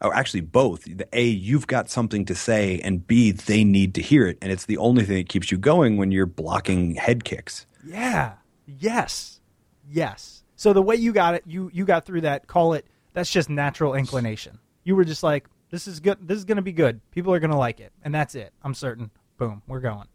or 0.00 0.14
actually 0.14 0.40
both. 0.40 0.84
The 0.84 1.06
A, 1.12 1.24
you've 1.24 1.66
got 1.66 1.90
something 1.90 2.24
to 2.26 2.34
say, 2.34 2.80
and 2.82 3.06
B, 3.06 3.32
they 3.32 3.64
need 3.64 3.94
to 3.94 4.02
hear 4.02 4.26
it, 4.26 4.38
and 4.40 4.50
it's 4.50 4.66
the 4.66 4.78
only 4.78 5.04
thing 5.04 5.16
that 5.16 5.28
keeps 5.28 5.50
you 5.50 5.58
going 5.58 5.96
when 5.96 6.10
you're 6.10 6.26
blocking 6.26 6.94
head 6.94 7.24
kicks. 7.24 7.66
Yeah. 7.84 8.34
Yes. 8.66 9.40
Yes. 9.88 10.44
So 10.56 10.72
the 10.72 10.82
way 10.82 10.96
you 10.96 11.12
got 11.12 11.34
it, 11.34 11.44
you 11.46 11.70
you 11.72 11.84
got 11.84 12.04
through 12.04 12.22
that. 12.22 12.46
Call 12.46 12.74
it. 12.74 12.86
That's 13.12 13.30
just 13.30 13.48
natural 13.48 13.94
inclination. 13.94 14.58
You 14.84 14.94
were 14.94 15.04
just 15.04 15.22
like, 15.22 15.48
this 15.70 15.88
is 15.88 16.00
good. 16.00 16.18
This 16.20 16.38
is 16.38 16.44
going 16.44 16.56
to 16.56 16.62
be 16.62 16.72
good. 16.72 17.00
People 17.10 17.32
are 17.32 17.40
going 17.40 17.50
to 17.50 17.56
like 17.56 17.80
it, 17.80 17.92
and 18.02 18.14
that's 18.14 18.34
it. 18.34 18.52
I'm 18.62 18.74
certain. 18.74 19.10
Boom. 19.38 19.62
We're 19.66 19.80
going. 19.80 20.06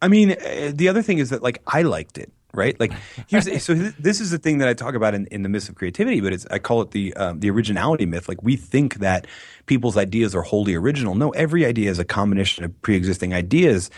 I 0.00 0.08
mean, 0.08 0.32
uh, 0.32 0.72
the 0.74 0.88
other 0.88 1.02
thing 1.02 1.18
is 1.18 1.30
that 1.30 1.42
like 1.42 1.62
I 1.66 1.82
liked 1.82 2.18
it, 2.18 2.32
right? 2.54 2.78
Like 2.78 2.92
here's 3.26 3.44
so 3.62 3.74
this 3.74 4.20
is 4.20 4.30
the 4.30 4.38
thing 4.38 4.58
that 4.58 4.68
I 4.68 4.74
talk 4.74 4.94
about 4.94 5.14
in, 5.14 5.26
in 5.26 5.42
the 5.42 5.48
myth 5.48 5.68
of 5.68 5.74
creativity, 5.74 6.20
but 6.20 6.32
it's 6.32 6.46
I 6.50 6.58
call 6.58 6.82
it 6.82 6.90
the 6.90 7.14
um, 7.14 7.40
the 7.40 7.50
originality 7.50 8.06
myth. 8.06 8.28
Like 8.28 8.42
we 8.42 8.56
think 8.56 8.96
that 8.96 9.26
people's 9.66 9.96
ideas 9.96 10.34
are 10.34 10.42
wholly 10.42 10.74
original. 10.74 11.14
No, 11.14 11.30
every 11.30 11.64
idea 11.64 11.90
is 11.90 11.98
a 11.98 12.04
combination 12.04 12.64
of 12.64 12.82
pre-existing 12.82 13.34
ideas. 13.34 13.90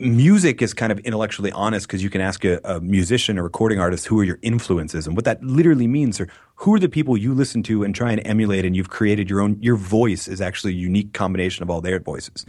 Music 0.00 0.60
is 0.60 0.74
kind 0.74 0.90
of 0.90 0.98
intellectually 1.00 1.52
honest 1.52 1.86
because 1.86 2.02
you 2.02 2.10
can 2.10 2.20
ask 2.20 2.44
a, 2.44 2.60
a 2.64 2.80
musician 2.80 3.38
or 3.38 3.44
recording 3.44 3.78
artist 3.78 4.06
who 4.06 4.18
are 4.18 4.24
your 4.24 4.40
influences, 4.42 5.06
and 5.06 5.16
what 5.16 5.24
that 5.24 5.42
literally 5.42 5.86
means 5.86 6.20
are 6.20 6.28
who 6.56 6.74
are 6.74 6.80
the 6.80 6.88
people 6.88 7.16
you 7.16 7.32
listen 7.32 7.62
to 7.62 7.84
and 7.84 7.94
try 7.94 8.10
and 8.10 8.20
emulate, 8.26 8.64
and 8.64 8.74
you've 8.74 8.90
created 8.90 9.30
your 9.30 9.40
own. 9.40 9.56
Your 9.60 9.76
voice 9.76 10.26
is 10.26 10.40
actually 10.40 10.72
a 10.72 10.76
unique 10.76 11.12
combination 11.12 11.62
of 11.62 11.70
all 11.70 11.80
their 11.80 12.00
voices. 12.00 12.44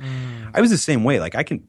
I 0.56 0.62
was 0.62 0.72
the 0.72 0.78
same 0.78 1.04
way. 1.04 1.20
Like 1.20 1.36
I 1.36 1.44
can 1.44 1.66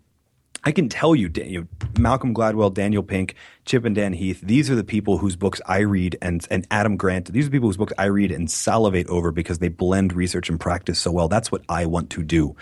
I 0.66 0.72
can 0.72 0.88
tell 0.88 1.14
you, 1.14 1.28
Dan- 1.28 1.48
you 1.48 1.60
know, 1.60 1.66
Malcolm 1.96 2.34
Gladwell, 2.34 2.74
Daniel 2.74 3.04
Pink, 3.04 3.36
Chip 3.66 3.84
and 3.84 3.94
Dan 3.94 4.12
Heath. 4.12 4.40
These 4.40 4.68
are 4.68 4.74
the 4.74 4.82
people 4.82 5.18
whose 5.18 5.36
books 5.36 5.60
I 5.64 5.78
read, 5.78 6.18
and 6.20 6.44
and 6.50 6.66
Adam 6.72 6.96
Grant. 6.96 7.32
These 7.32 7.44
are 7.44 7.50
the 7.50 7.52
people 7.52 7.68
whose 7.68 7.76
books 7.76 7.92
I 7.96 8.06
read 8.06 8.32
and 8.32 8.50
salivate 8.50 9.06
over 9.06 9.30
because 9.30 9.60
they 9.60 9.68
blend 9.68 10.12
research 10.12 10.50
and 10.50 10.58
practice 10.58 10.98
so 10.98 11.12
well. 11.12 11.28
That's 11.28 11.52
what 11.52 11.62
I 11.68 11.86
want 11.86 12.10
to 12.10 12.24
do, 12.24 12.56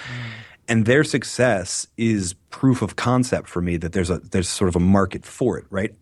and 0.69 0.85
their 0.85 1.03
success 1.03 1.87
is 1.97 2.35
proof 2.51 2.83
of 2.83 2.97
concept 2.97 3.49
for 3.49 3.63
me 3.63 3.79
that 3.79 3.93
there's 3.93 4.11
a 4.11 4.19
there's 4.19 4.51
sort 4.51 4.69
of 4.69 4.77
a 4.77 4.81
market 4.81 5.25
for 5.25 5.57
it, 5.57 5.65
right? 5.71 5.95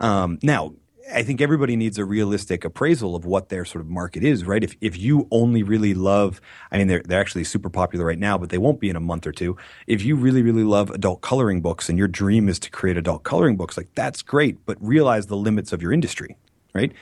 Um, 0.00 0.40
now, 0.42 0.74
I 1.12 1.22
think 1.22 1.40
everybody 1.40 1.76
needs 1.76 1.98
a 1.98 2.04
realistic 2.04 2.64
appraisal 2.64 3.16
of 3.16 3.24
what 3.24 3.48
their 3.48 3.64
sort 3.64 3.82
of 3.82 3.88
market 3.88 4.22
is, 4.22 4.44
right? 4.44 4.62
If 4.62 4.76
if 4.80 4.98
you 4.98 5.26
only 5.30 5.62
really 5.62 5.94
love, 5.94 6.40
I 6.70 6.78
mean, 6.78 6.88
they're 6.88 7.02
they're 7.04 7.20
actually 7.20 7.44
super 7.44 7.70
popular 7.70 8.04
right 8.04 8.18
now, 8.18 8.36
but 8.36 8.50
they 8.50 8.58
won't 8.58 8.80
be 8.80 8.90
in 8.90 8.96
a 8.96 9.00
month 9.00 9.26
or 9.26 9.32
two. 9.32 9.56
If 9.86 10.02
you 10.02 10.16
really 10.16 10.42
really 10.42 10.64
love 10.64 10.90
adult 10.90 11.20
coloring 11.20 11.60
books 11.62 11.88
and 11.88 11.98
your 11.98 12.08
dream 12.08 12.48
is 12.48 12.58
to 12.60 12.70
create 12.70 12.96
adult 12.96 13.22
coloring 13.22 13.56
books, 13.56 13.76
like 13.76 13.88
that's 13.94 14.22
great, 14.22 14.64
but 14.66 14.76
realize 14.80 15.26
the 15.26 15.36
limits 15.36 15.72
of 15.72 15.82
your 15.82 15.92
industry, 15.92 16.36
right? 16.74 16.92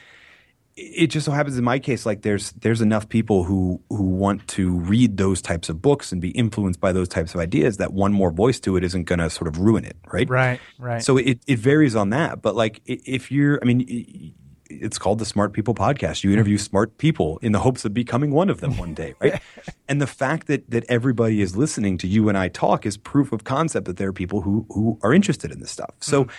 It 0.76 1.06
just 1.06 1.24
so 1.24 1.32
happens 1.32 1.56
in 1.56 1.64
my 1.64 1.78
case 1.78 2.04
like 2.04 2.22
there's 2.22 2.52
there's 2.52 2.82
enough 2.82 3.08
people 3.08 3.44
who 3.44 3.80
who 3.88 4.02
want 4.04 4.46
to 4.46 4.72
read 4.80 5.16
those 5.16 5.40
types 5.40 5.68
of 5.68 5.80
books 5.80 6.12
and 6.12 6.20
be 6.20 6.30
influenced 6.30 6.80
by 6.80 6.92
those 6.92 7.08
types 7.08 7.34
of 7.34 7.40
ideas 7.40 7.78
that 7.78 7.94
one 7.94 8.12
more 8.12 8.30
voice 8.30 8.60
to 8.60 8.76
it 8.76 8.84
isn't 8.84 9.04
going 9.04 9.18
to 9.18 9.30
sort 9.30 9.48
of 9.48 9.58
ruin 9.58 9.84
it 9.84 9.96
right? 10.12 10.28
Right. 10.28 10.60
Right. 10.78 11.02
so 11.02 11.16
it, 11.16 11.40
it 11.46 11.58
varies 11.58 11.96
on 11.96 12.10
that 12.10 12.42
but 12.42 12.54
like 12.54 12.82
if 12.84 13.32
you're 13.32 13.58
i 13.62 13.64
mean 13.64 14.34
it's 14.68 14.98
called 14.98 15.20
the 15.20 15.24
smart 15.24 15.52
people 15.52 15.76
podcast. 15.76 16.24
You 16.24 16.32
interview 16.32 16.56
mm-hmm. 16.56 16.64
smart 16.64 16.98
people 16.98 17.38
in 17.40 17.52
the 17.52 17.60
hopes 17.60 17.84
of 17.84 17.94
becoming 17.94 18.32
one 18.32 18.50
of 18.50 18.60
them 18.60 18.76
one 18.76 18.94
day 18.94 19.14
right? 19.20 19.40
And 19.88 20.02
the 20.02 20.08
fact 20.08 20.48
that 20.48 20.68
that 20.70 20.84
everybody 20.88 21.40
is 21.40 21.56
listening 21.56 21.96
to 21.98 22.08
you 22.08 22.28
and 22.28 22.36
i 22.36 22.48
talk 22.48 22.84
is 22.84 22.96
proof 22.96 23.32
of 23.32 23.44
concept 23.44 23.86
that 23.86 23.96
there 23.96 24.08
are 24.08 24.12
people 24.12 24.40
who 24.42 24.66
who 24.70 24.98
are 25.02 25.14
interested 25.14 25.50
in 25.52 25.60
this 25.60 25.70
stuff. 25.70 25.94
So 26.00 26.24
mm-hmm. 26.24 26.32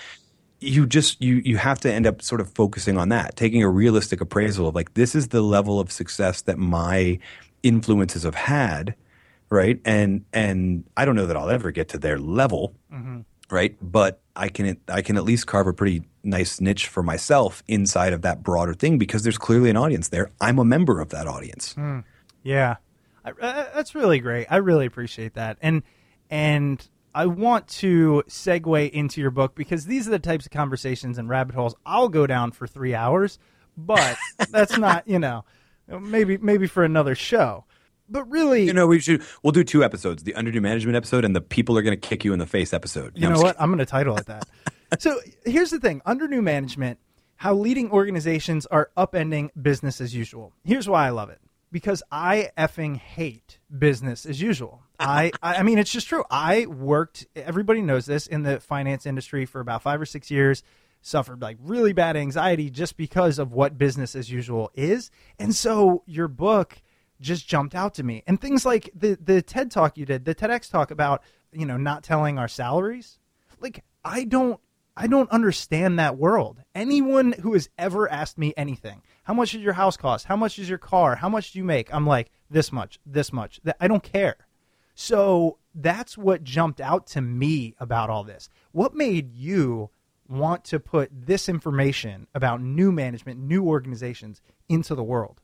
You 0.59 0.85
just 0.85 1.21
you 1.21 1.35
you 1.45 1.57
have 1.57 1.79
to 1.79 1.91
end 1.91 2.07
up 2.07 2.21
sort 2.21 2.41
of 2.41 2.51
focusing 2.51 2.97
on 2.97 3.09
that 3.09 3.35
taking 3.35 3.61
a 3.61 3.69
realistic 3.69 4.21
appraisal 4.21 4.67
of 4.67 4.75
like 4.75 4.93
this 4.95 5.15
is 5.15 5.27
the 5.29 5.41
level 5.41 5.79
of 5.79 5.91
success 5.91 6.41
that 6.41 6.57
my 6.57 7.19
influences 7.63 8.23
have 8.23 8.35
had 8.35 8.95
right? 9.49 9.79
And 9.85 10.25
and 10.33 10.83
i 10.97 11.05
don't 11.05 11.15
know 11.15 11.25
that 11.25 11.37
i'll 11.37 11.49
ever 11.49 11.71
get 11.71 11.89
to 11.89 11.97
their 11.97 12.17
level 12.19 12.73
right? 13.49 13.77
But 13.81 14.19
i 14.35 14.49
can 14.49 14.77
i 14.89 15.01
can 15.01 15.15
at 15.17 15.23
least 15.23 15.47
carve 15.47 15.67
a 15.67 15.73
pretty 15.73 16.03
nice 16.23 16.59
niche 16.59 16.87
for 16.87 17.01
myself 17.01 17.63
inside 17.67 18.13
of 18.13 18.21
that 18.21 18.43
broader 18.43 18.73
thing 18.73 18.97
because 18.97 19.23
there's 19.23 19.37
clearly 19.37 19.69
an 19.69 19.77
audience 19.77 20.09
there. 20.09 20.29
I'm 20.41 20.59
a 20.59 20.65
member 20.65 20.99
of 20.99 21.09
that 21.09 21.27
audience. 21.27 21.75
Yeah, 22.43 22.75
I, 23.23 23.31
uh, 23.31 23.65
that's 23.73 23.95
really 23.95 24.19
great. 24.19 24.47
I 24.49 24.57
really 24.57 24.85
appreciate 24.85 25.33
that, 25.35 25.57
and 25.61 25.83
and 26.29 26.85
I 27.17 27.25
want 27.25 27.67
to 27.79 28.21
segue 28.27 28.91
into 28.91 29.21
your 29.21 29.31
book 29.31 29.55
because 29.55 29.87
these 29.87 30.07
are 30.07 30.11
the 30.11 30.19
types 30.19 30.45
of 30.45 30.51
conversations 30.51 31.17
and 31.17 31.27
rabbit 31.27 31.55
holes 31.55 31.73
I'll 31.83 32.09
go 32.09 32.27
down 32.27 32.51
for 32.51 32.67
three 32.67 32.93
hours, 32.93 33.39
but 33.75 34.15
that's 34.51 34.77
not 34.77 35.07
you 35.07 35.17
know 35.17 35.43
maybe 35.87 36.37
maybe 36.37 36.67
for 36.67 36.83
another 36.83 37.15
show. 37.15 37.65
But 38.07 38.29
really, 38.29 38.65
you 38.65 38.73
know 38.73 38.85
we 38.85 38.99
should 38.99 39.23
we'll 39.41 39.51
do 39.51 39.63
two 39.63 39.83
episodes 39.83 40.25
the 40.25 40.35
under 40.35 40.51
new 40.51 40.61
management 40.61 40.95
episode 40.95 41.25
and 41.25 41.35
the 41.35 41.41
people 41.41 41.75
are 41.75 41.81
going 41.81 41.99
to 41.99 42.07
kick 42.07 42.23
you 42.23 42.33
in 42.33 42.39
the 42.39 42.45
face 42.45 42.71
episode 42.71 43.13
You 43.15 43.21
No, 43.21 43.27
I'm 43.29 43.33
know 43.33 43.35
just 43.37 43.45
what? 43.45 43.55
I'm 43.59 43.69
going 43.69 43.79
to 43.79 43.87
title 43.87 44.15
it 44.17 44.27
that. 44.27 44.47
so 44.99 45.19
here's 45.43 45.71
the 45.71 45.79
thing: 45.79 46.03
under 46.05 46.27
new 46.27 46.43
management, 46.43 46.99
how 47.37 47.55
leading 47.55 47.89
organizations 47.89 48.67
are 48.67 48.91
upending 48.95 49.49
business 49.59 49.99
as 50.01 50.13
usual. 50.13 50.53
Here's 50.63 50.87
why 50.87 51.07
I 51.07 51.09
love 51.09 51.31
it: 51.31 51.41
because 51.71 52.03
I 52.11 52.51
effing 52.55 52.97
hate 52.97 53.57
business 53.75 54.23
as 54.27 54.39
usual. 54.39 54.83
I, 54.99 55.31
I 55.41 55.63
mean, 55.63 55.77
it's 55.77 55.91
just 55.91 56.07
true. 56.07 56.23
I 56.29 56.65
worked. 56.65 57.27
Everybody 57.35 57.81
knows 57.81 58.05
this 58.05 58.27
in 58.27 58.43
the 58.43 58.59
finance 58.59 59.05
industry 59.05 59.45
for 59.45 59.59
about 59.59 59.83
five 59.83 60.01
or 60.01 60.05
six 60.05 60.31
years. 60.31 60.63
Suffered 61.01 61.41
like 61.41 61.57
really 61.61 61.93
bad 61.93 62.17
anxiety 62.17 62.69
just 62.69 62.97
because 62.97 63.37
of 63.39 63.53
what 63.53 63.77
business 63.77 64.15
as 64.15 64.31
usual 64.31 64.71
is, 64.73 65.11
and 65.37 65.55
so 65.55 66.03
your 66.05 66.27
book 66.27 66.81
just 67.21 67.47
jumped 67.47 67.75
out 67.75 67.93
to 67.95 68.03
me. 68.03 68.23
And 68.27 68.41
things 68.41 68.65
like 68.65 68.89
the 68.95 69.17
the 69.21 69.41
TED 69.41 69.71
talk 69.71 69.97
you 69.97 70.05
did, 70.05 70.25
the 70.25 70.35
TEDx 70.35 70.69
talk 70.69 70.91
about 70.91 71.21
you 71.53 71.65
know 71.65 71.77
not 71.77 72.03
telling 72.03 72.39
our 72.39 72.47
salaries. 72.47 73.19
Like 73.59 73.83
I 74.03 74.23
don't 74.23 74.59
I 74.97 75.05
don't 75.05 75.29
understand 75.29 75.99
that 75.99 76.17
world. 76.17 76.63
Anyone 76.73 77.33
who 77.33 77.53
has 77.53 77.69
ever 77.77 78.09
asked 78.11 78.39
me 78.39 78.53
anything, 78.57 79.03
how 79.23 79.35
much 79.35 79.51
does 79.51 79.61
your 79.61 79.73
house 79.73 79.97
cost? 79.97 80.25
How 80.25 80.35
much 80.35 80.57
is 80.57 80.67
your 80.67 80.79
car? 80.79 81.15
How 81.15 81.29
much 81.29 81.51
do 81.51 81.59
you 81.59 81.63
make? 81.63 81.93
I'm 81.93 82.07
like 82.07 82.31
this 82.49 82.71
much, 82.71 82.99
this 83.05 83.31
much. 83.31 83.61
I 83.79 83.87
don't 83.87 84.03
care. 84.03 84.46
So 84.99 85.59
that's 85.75 86.17
what 86.17 86.43
jumped 86.43 86.81
out 86.81 87.05
to 87.07 87.21
me 87.21 87.75
about 87.79 88.09
all 88.09 88.23
this. 88.23 88.49
What 88.71 88.95
made 88.95 89.31
you 89.31 89.91
want 90.27 90.63
to 90.65 90.79
put 90.79 91.11
this 91.13 91.47
information 91.47 92.25
about 92.33 92.63
new 92.63 92.91
management, 92.91 93.39
new 93.39 93.63
organizations 93.63 94.41
into 94.67 94.95
the 94.95 95.03
world? 95.03 95.39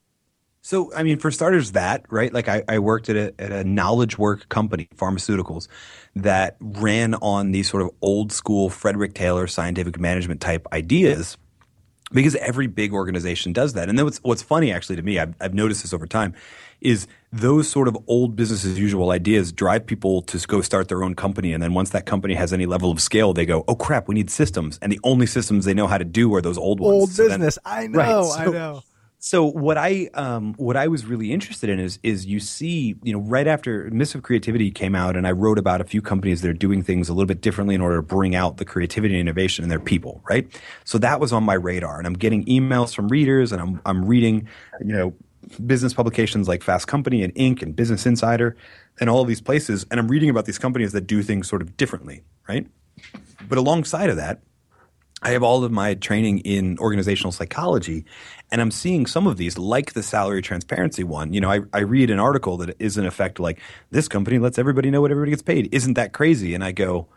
So, 0.63 0.91
I 0.95 1.03
mean, 1.03 1.19
for 1.19 1.29
starters, 1.29 1.73
that, 1.73 2.03
right? 2.09 2.33
Like, 2.33 2.49
I, 2.49 2.63
I 2.67 2.79
worked 2.79 3.09
at 3.09 3.15
a, 3.15 3.33
at 3.37 3.51
a 3.51 3.63
knowledge 3.63 4.17
work 4.17 4.49
company, 4.49 4.89
pharmaceuticals, 4.95 5.67
that 6.15 6.57
ran 6.59 7.13
on 7.13 7.51
these 7.51 7.69
sort 7.69 7.83
of 7.83 7.91
old 8.01 8.31
school 8.31 8.71
Frederick 8.71 9.13
Taylor 9.13 9.45
scientific 9.45 9.99
management 9.99 10.41
type 10.41 10.65
ideas 10.73 11.37
because 12.11 12.35
every 12.35 12.67
big 12.67 12.93
organization 12.93 13.53
does 13.53 13.73
that. 13.73 13.89
And 13.89 13.99
then 13.99 14.05
what's, 14.05 14.17
what's 14.19 14.41
funny 14.41 14.71
actually 14.71 14.95
to 14.95 15.01
me, 15.03 15.19
I've, 15.19 15.35
I've 15.39 15.53
noticed 15.53 15.83
this 15.83 15.93
over 15.93 16.07
time, 16.07 16.33
is 16.83 17.07
those 17.31 17.67
sort 17.67 17.87
of 17.87 17.97
old 18.07 18.35
business 18.35 18.63
as 18.65 18.77
usual 18.77 19.09
ideas 19.11 19.51
drive 19.51 19.85
people 19.85 20.21
to 20.23 20.37
go 20.47 20.61
start 20.61 20.87
their 20.87 21.03
own 21.03 21.15
company. 21.15 21.51
And 21.53 21.63
then 21.63 21.73
once 21.73 21.89
that 21.91 22.05
company 22.05 22.35
has 22.35 22.53
any 22.53 22.65
level 22.67 22.91
of 22.91 23.01
scale, 23.01 23.33
they 23.33 23.45
go, 23.45 23.63
oh 23.67 23.75
crap, 23.75 24.07
we 24.07 24.15
need 24.15 24.29
systems. 24.29 24.77
And 24.81 24.91
the 24.91 24.99
only 25.03 25.25
systems 25.25 25.65
they 25.65 25.73
know 25.73 25.87
how 25.87 25.97
to 25.97 26.05
do 26.05 26.33
are 26.35 26.41
those 26.41 26.57
old 26.57 26.79
ones. 26.79 26.93
Old 26.93 27.09
So 27.11 27.27
then- 27.27 27.39
business. 27.39 27.57
I 27.65 27.87
know. 27.87 27.99
Right, 27.99 28.39
I 28.39 28.45
know. 28.51 28.83
so 29.17 29.45
what 29.45 29.77
I 29.77 30.09
um, 30.13 30.53
what 30.57 30.75
I 30.75 30.87
was 30.89 31.05
really 31.05 31.31
interested 31.31 31.69
in 31.69 31.79
is 31.79 31.97
is 32.03 32.25
you 32.25 32.39
see 32.41 32.95
you 33.03 33.13
know 33.13 33.19
right 33.19 33.47
after 33.47 33.87
of 33.87 34.21
Creativity 34.21 34.69
came 34.69 34.93
out 34.95 35.15
and 35.15 35.25
I 35.25 35.31
wrote 35.31 35.57
about 35.57 35.79
a 35.81 35.85
few 35.85 36.01
companies 36.01 36.41
that 36.41 36.49
are 36.49 36.53
doing 36.53 36.83
things 36.83 37.07
a 37.09 37.13
little 37.13 37.25
bit 37.25 37.39
differently 37.41 37.73
in 37.73 37.79
order 37.81 37.95
to 37.95 38.01
bring 38.03 38.35
out 38.35 38.57
the 38.57 38.65
creativity 38.65 39.13
and 39.15 39.21
innovation 39.21 39.63
in 39.63 39.69
their 39.69 39.79
people 39.79 40.21
right 40.29 40.45
so 40.83 40.97
that 40.97 41.19
was 41.21 41.31
on 41.31 41.43
my 41.43 41.53
radar 41.53 41.97
and 41.97 42.05
I'm 42.05 42.13
getting 42.15 42.43
emails 42.45 42.93
from 42.93 43.07
readers 43.07 43.51
and 43.53 43.61
I'm 43.61 43.81
I'm 43.85 44.03
reading 44.05 44.47
you 44.81 44.93
know 44.93 45.13
business 45.65 45.93
publications 45.93 46.47
like 46.47 46.63
Fast 46.63 46.87
Company 46.87 47.23
and 47.23 47.33
Inc 47.35 47.61
and 47.61 47.75
Business 47.75 48.05
Insider 48.05 48.55
and 48.99 49.09
all 49.09 49.21
of 49.21 49.27
these 49.27 49.41
places 49.41 49.85
and 49.91 49.99
I'm 49.99 50.07
reading 50.07 50.29
about 50.29 50.45
these 50.45 50.59
companies 50.59 50.91
that 50.93 51.07
do 51.07 51.23
things 51.23 51.47
sort 51.47 51.61
of 51.61 51.77
differently 51.77 52.23
right 52.47 52.67
but 53.47 53.57
alongside 53.57 54.09
of 54.09 54.17
that 54.17 54.41
I 55.23 55.29
have 55.29 55.41
all 55.41 55.63
of 55.63 55.71
my 55.71 55.93
training 55.93 56.39
in 56.39 56.77
organizational 56.79 57.31
psychology, 57.31 58.05
and 58.51 58.59
I'm 58.59 58.71
seeing 58.71 59.05
some 59.05 59.25
of 59.25 59.37
these, 59.37 59.57
like 59.57 59.93
the 59.93 60.03
salary 60.03 60.41
transparency 60.41 61.03
one. 61.05 61.31
You 61.31 61.39
know, 61.39 61.49
I, 61.49 61.61
I 61.71 61.79
read 61.79 62.09
an 62.09 62.19
article 62.19 62.57
that 62.57 62.75
is 62.77 62.97
in 62.97 63.05
effect 63.05 63.39
like, 63.39 63.61
this 63.89 64.09
company 64.09 64.37
lets 64.37 64.59
everybody 64.59 64.91
know 64.91 64.99
what 64.99 65.11
everybody 65.11 65.31
gets 65.31 65.41
paid. 65.41 65.73
Isn't 65.73 65.93
that 65.93 66.11
crazy? 66.11 66.53
And 66.53 66.61
I 66.63 66.73
go, 66.73 67.07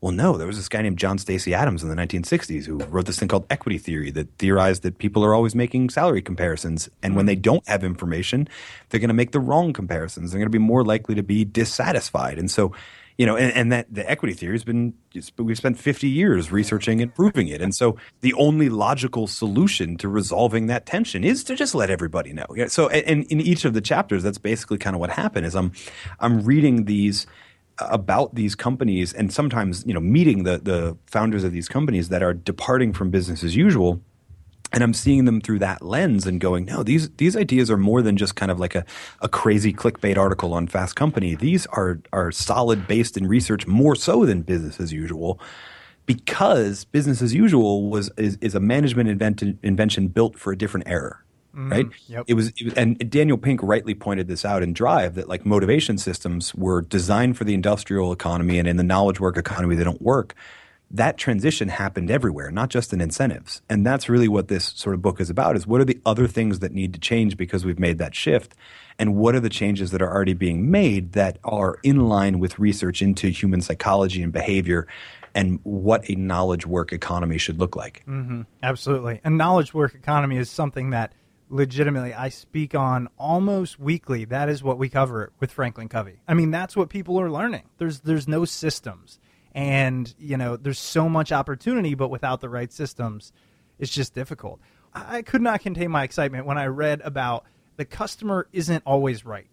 well, 0.00 0.12
no, 0.12 0.36
there 0.36 0.46
was 0.46 0.56
this 0.56 0.68
guy 0.68 0.82
named 0.82 0.98
John 0.98 1.16
Stacy 1.18 1.54
Adams 1.54 1.82
in 1.82 1.88
the 1.88 1.94
1960s 1.94 2.66
who 2.66 2.78
wrote 2.84 3.06
this 3.06 3.18
thing 3.18 3.28
called 3.28 3.46
equity 3.48 3.78
theory 3.78 4.10
that 4.10 4.28
theorized 4.38 4.82
that 4.82 4.98
people 4.98 5.24
are 5.24 5.34
always 5.34 5.54
making 5.54 5.88
salary 5.88 6.20
comparisons. 6.20 6.90
And 7.02 7.16
when 7.16 7.22
mm-hmm. 7.22 7.28
they 7.28 7.36
don't 7.36 7.66
have 7.66 7.82
information, 7.82 8.46
they're 8.88 9.00
going 9.00 9.08
to 9.08 9.14
make 9.14 9.32
the 9.32 9.40
wrong 9.40 9.72
comparisons. 9.72 10.30
They're 10.30 10.38
going 10.38 10.50
to 10.52 10.58
be 10.58 10.58
more 10.58 10.84
likely 10.84 11.14
to 11.14 11.22
be 11.22 11.46
dissatisfied. 11.46 12.38
And 12.38 12.50
so, 12.50 12.72
you 13.16 13.24
know, 13.24 13.38
and, 13.38 13.50
and 13.54 13.72
that 13.72 13.86
the 13.92 14.08
equity 14.08 14.34
theory 14.34 14.52
has 14.52 14.64
been, 14.64 14.92
we've 15.38 15.56
spent 15.56 15.78
50 15.78 16.06
years 16.06 16.52
researching 16.52 17.00
and 17.00 17.14
proving 17.14 17.48
it. 17.48 17.62
And 17.62 17.74
so 17.74 17.96
the 18.20 18.34
only 18.34 18.68
logical 18.68 19.26
solution 19.26 19.96
to 19.96 20.08
resolving 20.08 20.66
that 20.66 20.84
tension 20.84 21.24
is 21.24 21.42
to 21.44 21.56
just 21.56 21.74
let 21.74 21.88
everybody 21.88 22.34
know. 22.34 22.44
So, 22.68 22.90
and, 22.90 23.06
and 23.06 23.32
in 23.32 23.40
each 23.40 23.64
of 23.64 23.72
the 23.72 23.80
chapters, 23.80 24.22
that's 24.22 24.36
basically 24.36 24.76
kind 24.76 24.94
of 24.94 25.00
what 25.00 25.08
happened 25.08 25.46
is 25.46 25.56
I'm, 25.56 25.72
I'm 26.20 26.42
reading 26.42 26.84
these, 26.84 27.26
about 27.78 28.34
these 28.34 28.54
companies 28.54 29.12
and 29.12 29.32
sometimes 29.32 29.84
you 29.86 29.92
know 29.92 30.00
meeting 30.00 30.44
the 30.44 30.58
the 30.58 30.96
founders 31.06 31.44
of 31.44 31.52
these 31.52 31.68
companies 31.68 32.08
that 32.08 32.22
are 32.22 32.32
departing 32.32 32.92
from 32.92 33.10
business 33.10 33.44
as 33.44 33.54
usual 33.54 34.00
and 34.72 34.82
I'm 34.82 34.94
seeing 34.94 35.24
them 35.24 35.40
through 35.40 35.60
that 35.60 35.82
lens 35.82 36.26
and 36.26 36.40
going, 36.40 36.64
no, 36.64 36.82
these 36.82 37.08
these 37.16 37.36
ideas 37.36 37.70
are 37.70 37.76
more 37.76 38.02
than 38.02 38.16
just 38.16 38.34
kind 38.36 38.50
of 38.50 38.58
like 38.58 38.74
a, 38.74 38.84
a 39.20 39.28
crazy 39.28 39.72
clickbait 39.72 40.16
article 40.16 40.52
on 40.54 40.66
Fast 40.66 40.96
Company. 40.96 41.34
These 41.34 41.66
are 41.66 42.00
are 42.12 42.32
solid 42.32 42.86
based 42.86 43.16
in 43.16 43.26
research 43.26 43.66
more 43.66 43.94
so 43.94 44.24
than 44.24 44.42
business 44.42 44.80
as 44.80 44.92
usual. 44.92 45.40
Because 46.04 46.84
business 46.84 47.20
as 47.20 47.34
usual 47.34 47.90
was 47.90 48.10
is, 48.16 48.38
is 48.40 48.54
a 48.54 48.60
management 48.60 49.08
invented, 49.08 49.58
invention 49.62 50.08
built 50.08 50.38
for 50.38 50.52
a 50.52 50.58
different 50.58 50.88
era, 50.88 51.18
Mm-hmm. 51.56 51.72
right? 51.72 51.86
yep. 52.06 52.24
It 52.28 52.34
was, 52.34 52.48
it 52.58 52.64
was, 52.64 52.74
and 52.74 53.10
Daniel 53.10 53.38
Pink 53.38 53.62
rightly 53.62 53.94
pointed 53.94 54.28
this 54.28 54.44
out 54.44 54.62
in 54.62 54.74
Drive 54.74 55.14
that 55.14 55.26
like 55.26 55.46
motivation 55.46 55.96
systems 55.96 56.54
were 56.54 56.82
designed 56.82 57.38
for 57.38 57.44
the 57.44 57.54
industrial 57.54 58.12
economy, 58.12 58.58
and 58.58 58.68
in 58.68 58.76
the 58.76 58.84
knowledge 58.84 59.20
work 59.20 59.38
economy, 59.38 59.74
they 59.74 59.84
don't 59.84 60.02
work. 60.02 60.34
That 60.90 61.16
transition 61.16 61.68
happened 61.68 62.10
everywhere, 62.10 62.50
not 62.50 62.68
just 62.68 62.92
in 62.92 63.00
incentives, 63.00 63.62
and 63.70 63.84
that's 63.84 64.08
really 64.08 64.28
what 64.28 64.48
this 64.48 64.66
sort 64.76 64.94
of 64.94 65.00
book 65.00 65.18
is 65.18 65.30
about: 65.30 65.56
is 65.56 65.66
what 65.66 65.80
are 65.80 65.84
the 65.84 66.00
other 66.04 66.26
things 66.26 66.58
that 66.58 66.72
need 66.72 66.92
to 66.92 67.00
change 67.00 67.38
because 67.38 67.64
we've 67.64 67.78
made 67.78 67.98
that 67.98 68.14
shift, 68.14 68.54
and 68.98 69.16
what 69.16 69.34
are 69.34 69.40
the 69.40 69.48
changes 69.48 69.90
that 69.92 70.02
are 70.02 70.12
already 70.12 70.34
being 70.34 70.70
made 70.70 71.12
that 71.12 71.38
are 71.42 71.78
in 71.82 72.08
line 72.08 72.38
with 72.38 72.58
research 72.58 73.00
into 73.00 73.28
human 73.28 73.62
psychology 73.62 74.22
and 74.22 74.32
behavior, 74.32 74.86
and 75.34 75.58
what 75.64 76.08
a 76.10 76.14
knowledge 76.14 76.66
work 76.66 76.92
economy 76.92 77.38
should 77.38 77.58
look 77.58 77.74
like. 77.74 78.04
Mm-hmm. 78.06 78.42
Absolutely. 78.62 79.20
And 79.24 79.38
knowledge 79.38 79.74
work 79.74 79.94
economy 79.94 80.36
is 80.36 80.50
something 80.50 80.90
that 80.90 81.12
legitimately 81.48 82.12
I 82.14 82.28
speak 82.28 82.74
on 82.74 83.08
almost 83.18 83.78
weekly. 83.78 84.24
That 84.24 84.48
is 84.48 84.62
what 84.62 84.78
we 84.78 84.88
cover 84.88 85.32
with 85.40 85.52
Franklin 85.52 85.88
Covey. 85.88 86.20
I 86.26 86.34
mean, 86.34 86.50
that's 86.50 86.76
what 86.76 86.88
people 86.88 87.20
are 87.20 87.30
learning. 87.30 87.64
There's 87.78 88.00
there's 88.00 88.28
no 88.28 88.44
systems. 88.44 89.18
And, 89.52 90.14
you 90.18 90.36
know, 90.36 90.56
there's 90.56 90.78
so 90.78 91.08
much 91.08 91.32
opportunity, 91.32 91.94
but 91.94 92.10
without 92.10 92.42
the 92.42 92.48
right 92.48 92.70
systems, 92.70 93.32
it's 93.78 93.90
just 93.90 94.12
difficult. 94.12 94.60
I 94.92 95.22
could 95.22 95.40
not 95.40 95.60
contain 95.60 95.90
my 95.90 96.02
excitement 96.02 96.44
when 96.44 96.58
I 96.58 96.66
read 96.66 97.00
about 97.02 97.44
the 97.76 97.86
customer 97.86 98.48
isn't 98.52 98.82
always 98.84 99.24
right. 99.24 99.46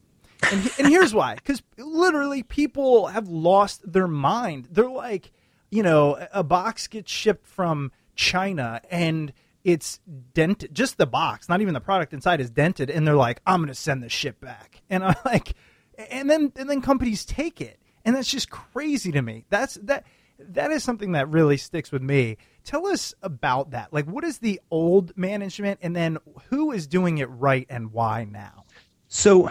And, 0.52 0.72
and 0.78 0.88
here's 0.88 1.14
why 1.14 1.36
because 1.36 1.64
literally 1.78 2.44
people 2.44 3.08
have 3.08 3.30
lost 3.30 3.90
their 3.92 4.08
mind. 4.08 4.68
They're 4.72 4.90
like, 4.90 5.32
you 5.70 5.84
know, 5.84 6.28
a 6.34 6.44
box 6.44 6.88
gets 6.88 7.12
shipped 7.12 7.48
from 7.48 7.92
China 8.16 8.82
and 8.92 9.32
it's 9.64 10.00
dented, 10.34 10.74
just 10.74 10.98
the 10.98 11.06
box, 11.06 11.48
not 11.48 11.62
even 11.62 11.74
the 11.74 11.82
product 11.82 12.14
inside 12.14 12.42
is 12.42 12.50
dented. 12.50 12.90
And 12.90 13.08
they're 13.08 13.16
like, 13.16 13.42
I'm 13.46 13.66
to 13.68 13.76
send 13.76 14.04
this 14.04 14.12
shit 14.12 14.40
back. 14.40 14.82
And 14.90 15.04
I'm 15.04 15.16
like, 15.26 15.54
and 16.12 16.30
then, 16.30 16.52
and 16.56 16.70
then 16.70 16.82
companies 16.82 17.26
take 17.26 17.62
it. 17.62 17.80
And 18.06 18.16
that's 18.16 18.30
just 18.30 18.52
crazy 18.52 19.12
to 19.12 19.22
me. 19.22 19.46
That's 19.50 19.76
that. 19.84 20.06
That 20.40 20.72
is 20.72 20.84
something 20.84 21.14
that 21.14 21.30
really 21.30 21.58
sticks 21.58 21.92
with 21.92 22.02
me. 22.02 22.38
Tell 22.66 22.88
us 22.88 23.14
about 23.22 23.72
that. 23.72 23.94
Like, 23.94 24.06
what 24.06 24.24
is 24.24 24.40
the 24.40 24.60
old 24.70 25.16
management, 25.18 25.80
and 25.82 25.96
then 25.96 26.18
who 26.50 26.72
is 26.72 26.86
doing 26.86 27.20
it 27.20 27.30
right, 27.30 27.66
and 27.70 27.94
why 27.94 28.26
now? 28.26 28.66
So, 29.08 29.50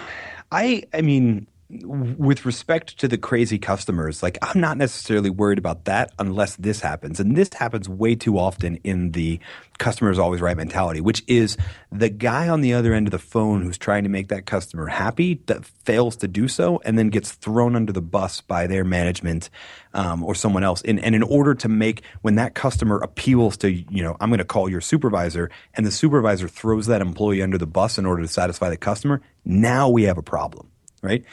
I 0.51 0.85
I 0.93 1.01
mean, 1.01 1.47
with 1.73 2.45
respect 2.45 2.99
to 2.99 3.09
the 3.09 3.17
crazy 3.17 3.59
customers, 3.59 4.23
like 4.23 4.37
I'm 4.43 4.61
not 4.61 4.77
necessarily 4.77 5.31
worried 5.31 5.59
about 5.59 5.87
that 5.87 6.13
unless 6.19 6.57
this 6.57 6.81
happens, 6.81 7.19
and 7.19 7.35
this 7.35 7.53
happens 7.55 7.89
way 7.89 8.15
too 8.15 8.39
often 8.39 8.77
in 8.85 9.13
the 9.13 9.41
customer's 9.79 10.19
always 10.19 10.41
right 10.41 10.57
mentality, 10.57 11.01
which 11.01 11.25
is 11.27 11.57
the 11.91 12.11
guy 12.11 12.49
on 12.49 12.61
the 12.61 12.75
other 12.75 12.93
end 12.93 13.07
of 13.07 13.11
the 13.11 13.19
phone 13.19 13.63
who's 13.63 13.79
trying 13.79 14.03
to 14.03 14.11
make 14.11 14.29
that 14.29 14.45
customer 14.45 14.87
happy 14.87 15.41
that 15.47 15.65
fails 15.65 16.17
to 16.17 16.29
do 16.29 16.47
so, 16.47 16.81
and 16.85 16.99
then 16.99 17.09
gets 17.09 17.33
thrown 17.33 17.75
under 17.75 17.93
the 17.93 18.03
bus 18.03 18.43
by 18.43 18.67
their 18.67 18.85
management 18.85 19.49
um, 19.95 20.23
or 20.23 20.35
someone 20.35 20.63
else. 20.63 20.83
And, 20.83 21.03
and 21.03 21.15
in 21.15 21.23
order 21.23 21.55
to 21.55 21.69
make 21.69 22.03
when 22.21 22.35
that 22.35 22.55
customer 22.55 22.99
appeals 22.99 23.57
to 23.59 23.73
you 23.73 24.03
know, 24.03 24.17
I'm 24.21 24.29
going 24.29 24.39
to 24.39 24.45
call 24.45 24.69
your 24.69 24.83
supervisor, 24.83 25.51
and 25.75 25.87
the 25.87 25.91
supervisor 25.91 26.49
throws 26.49 26.87
that 26.87 27.01
employee 27.01 27.43
under 27.43 27.57
the 27.57 27.67
bus 27.67 27.97
in 27.99 28.05
order 28.05 28.23
to 28.23 28.29
satisfy 28.29 28.69
the 28.69 28.77
customer, 28.77 29.23
now 29.45 29.89
we 29.89 30.03
have 30.05 30.19
a 30.19 30.23
problem, 30.23 30.69
right? 31.03 31.25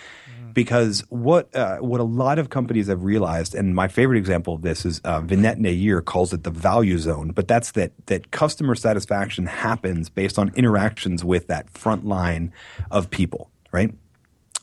Because 0.53 1.03
what 1.09 1.53
uh, 1.55 1.77
what 1.77 1.99
a 1.99 2.03
lot 2.03 2.39
of 2.39 2.49
companies 2.49 2.87
have 2.87 3.03
realized, 3.03 3.55
and 3.55 3.75
my 3.75 3.87
favorite 3.87 4.17
example 4.17 4.55
of 4.55 4.61
this 4.61 4.85
is 4.85 5.01
uh, 5.03 5.21
Vineet 5.21 5.57
Nayar 5.57 6.03
calls 6.03 6.33
it 6.33 6.43
the 6.43 6.51
value 6.51 6.97
zone, 6.97 7.31
but 7.31 7.47
that's 7.47 7.71
that 7.71 7.91
that 8.07 8.31
customer 8.31 8.75
satisfaction 8.75 9.45
happens 9.45 10.09
based 10.09 10.39
on 10.39 10.51
interactions 10.55 11.23
with 11.23 11.47
that 11.47 11.69
front 11.69 12.05
line 12.05 12.53
of 12.91 13.09
people, 13.09 13.51
right? 13.71 13.93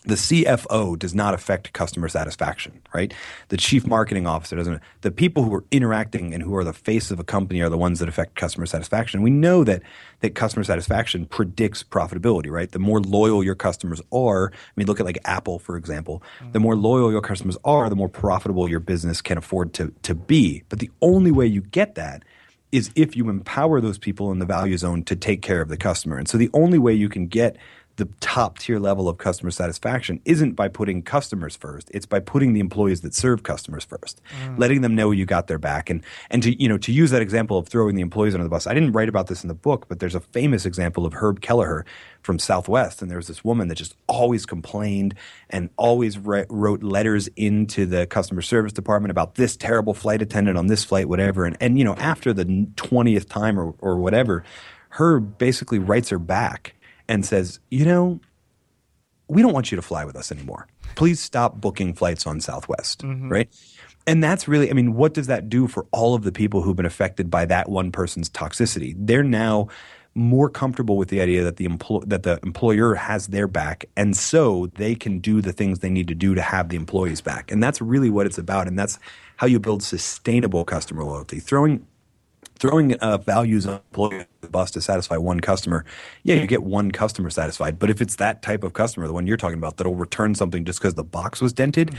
The 0.06 0.14
CFO 0.14 0.96
does 0.96 1.14
not 1.14 1.34
affect 1.34 1.72
customer 1.72 2.08
satisfaction, 2.08 2.80
right? 2.94 3.12
The 3.48 3.56
chief 3.56 3.86
marketing 3.86 4.26
officer 4.26 4.54
doesn't. 4.54 4.80
The 5.00 5.10
people 5.10 5.42
who 5.42 5.52
are 5.54 5.64
interacting 5.72 6.32
and 6.32 6.42
who 6.42 6.56
are 6.56 6.62
the 6.62 6.72
face 6.72 7.10
of 7.10 7.18
a 7.18 7.24
company 7.24 7.60
are 7.60 7.68
the 7.68 7.76
ones 7.76 7.98
that 7.98 8.08
affect 8.08 8.36
customer 8.36 8.66
satisfaction. 8.66 9.22
We 9.22 9.30
know 9.30 9.64
that 9.64 9.82
that 10.20 10.36
customer 10.36 10.62
satisfaction 10.62 11.26
predicts 11.26 11.82
profitability, 11.82 12.50
right? 12.50 12.70
The 12.70 12.78
more 12.78 13.00
loyal 13.00 13.42
your 13.42 13.56
customers 13.56 14.00
are, 14.12 14.52
I 14.52 14.72
mean, 14.76 14.86
look 14.86 15.00
at 15.00 15.06
like 15.06 15.18
Apple, 15.24 15.58
for 15.58 15.76
example. 15.76 16.22
Mm. 16.40 16.52
The 16.52 16.60
more 16.60 16.76
loyal 16.76 17.10
your 17.10 17.20
customers 17.20 17.58
are, 17.64 17.90
the 17.90 17.96
more 17.96 18.08
profitable 18.08 18.68
your 18.68 18.80
business 18.80 19.20
can 19.20 19.36
afford 19.36 19.74
to 19.74 19.92
to 20.02 20.14
be. 20.14 20.62
But 20.68 20.78
the 20.78 20.90
only 21.02 21.32
way 21.32 21.46
you 21.46 21.62
get 21.62 21.96
that 21.96 22.22
is 22.70 22.90
if 22.94 23.16
you 23.16 23.28
empower 23.28 23.80
those 23.80 23.98
people 23.98 24.30
in 24.30 24.38
the 24.38 24.46
value 24.46 24.76
zone 24.76 25.02
to 25.04 25.16
take 25.16 25.42
care 25.42 25.60
of 25.60 25.68
the 25.68 25.76
customer. 25.76 26.16
And 26.16 26.28
so 26.28 26.38
the 26.38 26.50
only 26.52 26.78
way 26.78 26.92
you 26.92 27.08
can 27.08 27.26
get 27.26 27.56
the 27.96 28.06
top 28.20 28.58
tier 28.58 28.78
level 28.78 29.08
of 29.08 29.18
customer 29.18 29.50
satisfaction 29.50 30.20
isn't 30.24 30.52
by 30.52 30.68
putting 30.68 31.02
customers 31.02 31.56
first. 31.56 31.90
It's 31.94 32.06
by 32.06 32.20
putting 32.20 32.52
the 32.52 32.60
employees 32.60 33.00
that 33.00 33.14
serve 33.14 33.42
customers 33.42 33.84
first, 33.84 34.20
mm. 34.42 34.58
letting 34.58 34.82
them 34.82 34.94
know 34.94 35.10
you 35.10 35.24
got 35.24 35.46
their 35.46 35.58
back. 35.58 35.88
And, 35.88 36.02
and 36.30 36.42
to, 36.42 36.62
you 36.62 36.68
know, 36.68 36.78
to 36.78 36.92
use 36.92 37.10
that 37.10 37.22
example 37.22 37.58
of 37.58 37.68
throwing 37.68 37.94
the 37.94 38.02
employees 38.02 38.34
under 38.34 38.44
the 38.44 38.50
bus, 38.50 38.66
I 38.66 38.74
didn't 38.74 38.92
write 38.92 39.08
about 39.08 39.28
this 39.28 39.42
in 39.42 39.48
the 39.48 39.54
book, 39.54 39.86
but 39.88 39.98
there's 39.98 40.14
a 40.14 40.20
famous 40.20 40.66
example 40.66 41.06
of 41.06 41.14
Herb 41.14 41.40
Kelleher 41.40 41.86
from 42.20 42.38
Southwest. 42.38 43.00
And 43.00 43.10
there 43.10 43.18
was 43.18 43.28
this 43.28 43.44
woman 43.44 43.68
that 43.68 43.76
just 43.76 43.96
always 44.08 44.44
complained 44.44 45.14
and 45.48 45.70
always 45.76 46.18
re- 46.18 46.44
wrote 46.50 46.82
letters 46.82 47.28
into 47.36 47.86
the 47.86 48.06
customer 48.06 48.42
service 48.42 48.72
department 48.72 49.10
about 49.10 49.36
this 49.36 49.56
terrible 49.56 49.94
flight 49.94 50.20
attendant 50.20 50.58
on 50.58 50.66
this 50.66 50.84
flight, 50.84 51.08
whatever. 51.08 51.46
And, 51.46 51.56
and 51.60 51.78
you 51.78 51.84
know, 51.84 51.94
after 51.94 52.34
the 52.34 52.44
20th 52.44 53.28
time 53.28 53.58
or, 53.58 53.74
or 53.78 53.96
whatever, 53.96 54.44
Herb 54.90 55.38
basically 55.38 55.78
writes 55.78 56.08
her 56.10 56.18
back 56.18 56.74
and 57.08 57.24
says, 57.24 57.60
you 57.70 57.84
know, 57.84 58.20
we 59.28 59.42
don't 59.42 59.52
want 59.52 59.70
you 59.72 59.76
to 59.76 59.82
fly 59.82 60.04
with 60.04 60.16
us 60.16 60.30
anymore. 60.30 60.68
please 60.94 61.20
stop 61.20 61.60
booking 61.60 61.92
flights 61.94 62.26
on 62.26 62.40
Southwest, 62.40 63.02
Mm-hmm. 63.02 63.28
right? 63.28 63.48
And 64.06 64.22
that's 64.22 64.46
really, 64.46 64.70
I 64.70 64.72
mean, 64.72 64.94
what 64.94 65.14
does 65.14 65.26
that 65.26 65.48
do 65.48 65.66
for 65.66 65.84
all 65.90 66.14
of 66.14 66.22
the 66.22 66.30
people 66.30 66.62
who've 66.62 66.76
been 66.76 66.86
affected 66.86 67.28
by 67.28 67.44
that 67.46 67.68
one 67.68 67.90
person's 67.90 68.30
toxicity? 68.30 68.94
They're 68.96 69.24
now 69.24 69.66
more 70.14 70.48
comfortable 70.48 70.96
with 70.96 71.08
the 71.08 71.20
idea 71.20 71.42
that 71.42 71.56
the 71.56 71.66
empl- 71.66 72.08
that 72.08 72.22
the 72.22 72.38
employer 72.44 72.94
has 72.94 73.26
their 73.26 73.48
back, 73.48 73.84
and 73.96 74.16
so 74.16 74.68
they 74.76 74.94
can 74.94 75.18
do 75.18 75.40
the 75.42 75.52
things 75.52 75.80
they 75.80 75.90
need 75.90 76.06
to 76.08 76.14
do 76.14 76.34
to 76.36 76.40
have 76.40 76.68
the 76.68 76.76
employees 76.76 77.20
back. 77.20 77.50
And 77.50 77.60
that's 77.62 77.82
really 77.82 78.08
what 78.08 78.26
it's 78.26 78.38
about, 78.38 78.68
and 78.68 78.78
that's 78.78 78.98
how 79.36 79.46
you 79.48 79.58
build 79.58 79.82
sustainable 79.82 80.64
customer 80.64 81.02
loyalty. 81.04 81.40
Throwing 81.40 81.84
throwing 82.58 82.94
uh, 82.94 83.18
values 83.18 83.66
on 83.66 83.80
the 83.92 84.26
bus 84.50 84.70
to 84.72 84.80
satisfy 84.80 85.16
one 85.16 85.40
customer, 85.40 85.84
yeah, 86.22 86.36
you 86.36 86.46
get 86.46 86.62
one 86.62 86.90
customer 86.90 87.30
satisfied. 87.30 87.78
But 87.78 87.90
if 87.90 88.00
it's 88.00 88.16
that 88.16 88.42
type 88.42 88.64
of 88.64 88.72
customer, 88.72 89.06
the 89.06 89.12
one 89.12 89.26
you're 89.26 89.36
talking 89.36 89.58
about, 89.58 89.76
that'll 89.76 89.94
return 89.94 90.34
something 90.34 90.64
just 90.64 90.78
because 90.80 90.94
the 90.94 91.04
box 91.04 91.40
was 91.40 91.52
dented, 91.52 91.94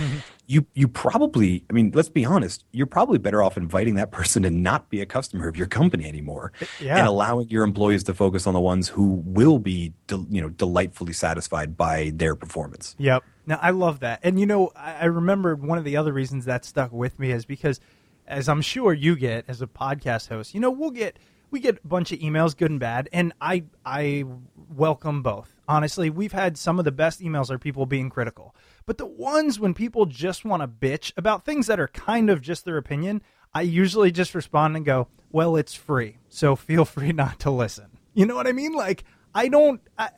you 0.48 0.66
you 0.74 0.88
probably, 0.88 1.64
I 1.70 1.74
mean, 1.74 1.92
let's 1.94 2.10
be 2.10 2.26
honest, 2.26 2.64
you're 2.72 2.88
probably 2.88 3.18
better 3.18 3.44
off 3.44 3.58
inviting 3.58 3.96
that 3.96 4.12
person 4.12 4.44
to 4.44 4.50
not 4.50 4.90
be 4.90 5.02
a 5.02 5.06
customer 5.06 5.48
of 5.48 5.58
your 5.58 5.68
company 5.68 6.06
anymore, 6.06 6.52
Yeah. 6.80 6.98
and 6.98 7.08
allowing 7.08 7.50
your 7.50 7.64
employees 7.64 8.04
to 8.06 8.14
focus 8.14 8.48
on 8.48 8.54
the 8.54 8.62
ones 8.62 8.88
who 8.88 9.22
will 9.26 9.60
be, 9.60 9.94
del- 10.08 10.28
you 10.30 10.42
know, 10.42 10.50
delightfully 10.50 11.14
satisfied 11.14 11.76
by 11.78 12.12
their 12.16 12.36
performance. 12.36 12.96
Yep. 12.98 13.24
Now 13.46 13.60
I 13.62 13.70
love 13.72 14.00
that, 14.02 14.20
and 14.24 14.40
you 14.40 14.46
know, 14.46 14.72
I, 14.76 14.94
I 15.02 15.06
remembered 15.06 15.64
one 15.64 15.78
of 15.78 15.84
the 15.84 15.96
other 15.98 16.12
reasons 16.14 16.46
that 16.46 16.66
stuck 16.66 16.92
with 16.92 17.20
me 17.20 17.32
is 17.32 17.46
because, 17.46 17.80
as 18.28 18.50
I'm 18.50 18.62
sure 18.62 18.94
you 18.94 19.16
get 19.16 19.46
as 19.48 19.62
a 19.62 19.68
podcast 19.68 20.28
host, 20.30 20.54
you 20.54 20.60
know, 20.60 20.72
we'll 20.72 20.92
get 20.92 21.18
we 21.50 21.60
get 21.62 21.80
a 21.84 21.88
bunch 21.88 22.12
of 22.12 22.20
emails, 22.20 22.56
good 22.56 22.72
and 22.72 22.80
bad, 22.80 23.08
and 23.14 23.34
I 23.40 23.64
I 23.86 24.26
welcome 24.70 25.22
both. 25.22 25.56
Honestly, 25.68 26.10
we've 26.10 26.34
had 26.34 26.58
some 26.58 26.80
of 26.80 26.86
the 26.86 26.92
best 26.92 27.22
emails 27.22 27.50
are 27.50 27.58
people 27.58 27.86
being 27.86 28.10
critical, 28.10 28.54
but 28.86 28.98
the 28.98 29.06
ones 29.06 29.60
when 29.60 29.74
people 29.74 30.06
just 30.06 30.46
want 30.46 30.62
to 30.62 30.68
bitch 30.68 31.14
about 31.18 31.46
things 31.46 31.68
that 31.68 31.80
are 31.80 31.88
kind 31.88 32.30
of 32.30 32.42
just 32.42 32.66
their 32.66 32.78
opinion, 32.78 33.22
I 33.54 33.62
usually 33.62 34.12
just 34.12 34.36
respond 34.36 34.76
and 34.76 34.86
go, 34.86 35.08
"Well, 35.32 35.56
it's 35.56 35.74
free, 35.74 36.18
so 36.28 36.56
feel 36.56 36.86
free 36.86 37.14
not 37.14 37.40
to 37.40 37.52
listen." 37.52 37.98
You 38.14 38.26
know 38.26 38.36
what 38.36 38.48
I 38.48 38.52
mean? 38.52 38.74
Like 38.74 39.06
I 39.34 39.48
don't. 39.48 39.82
I, 39.98 40.10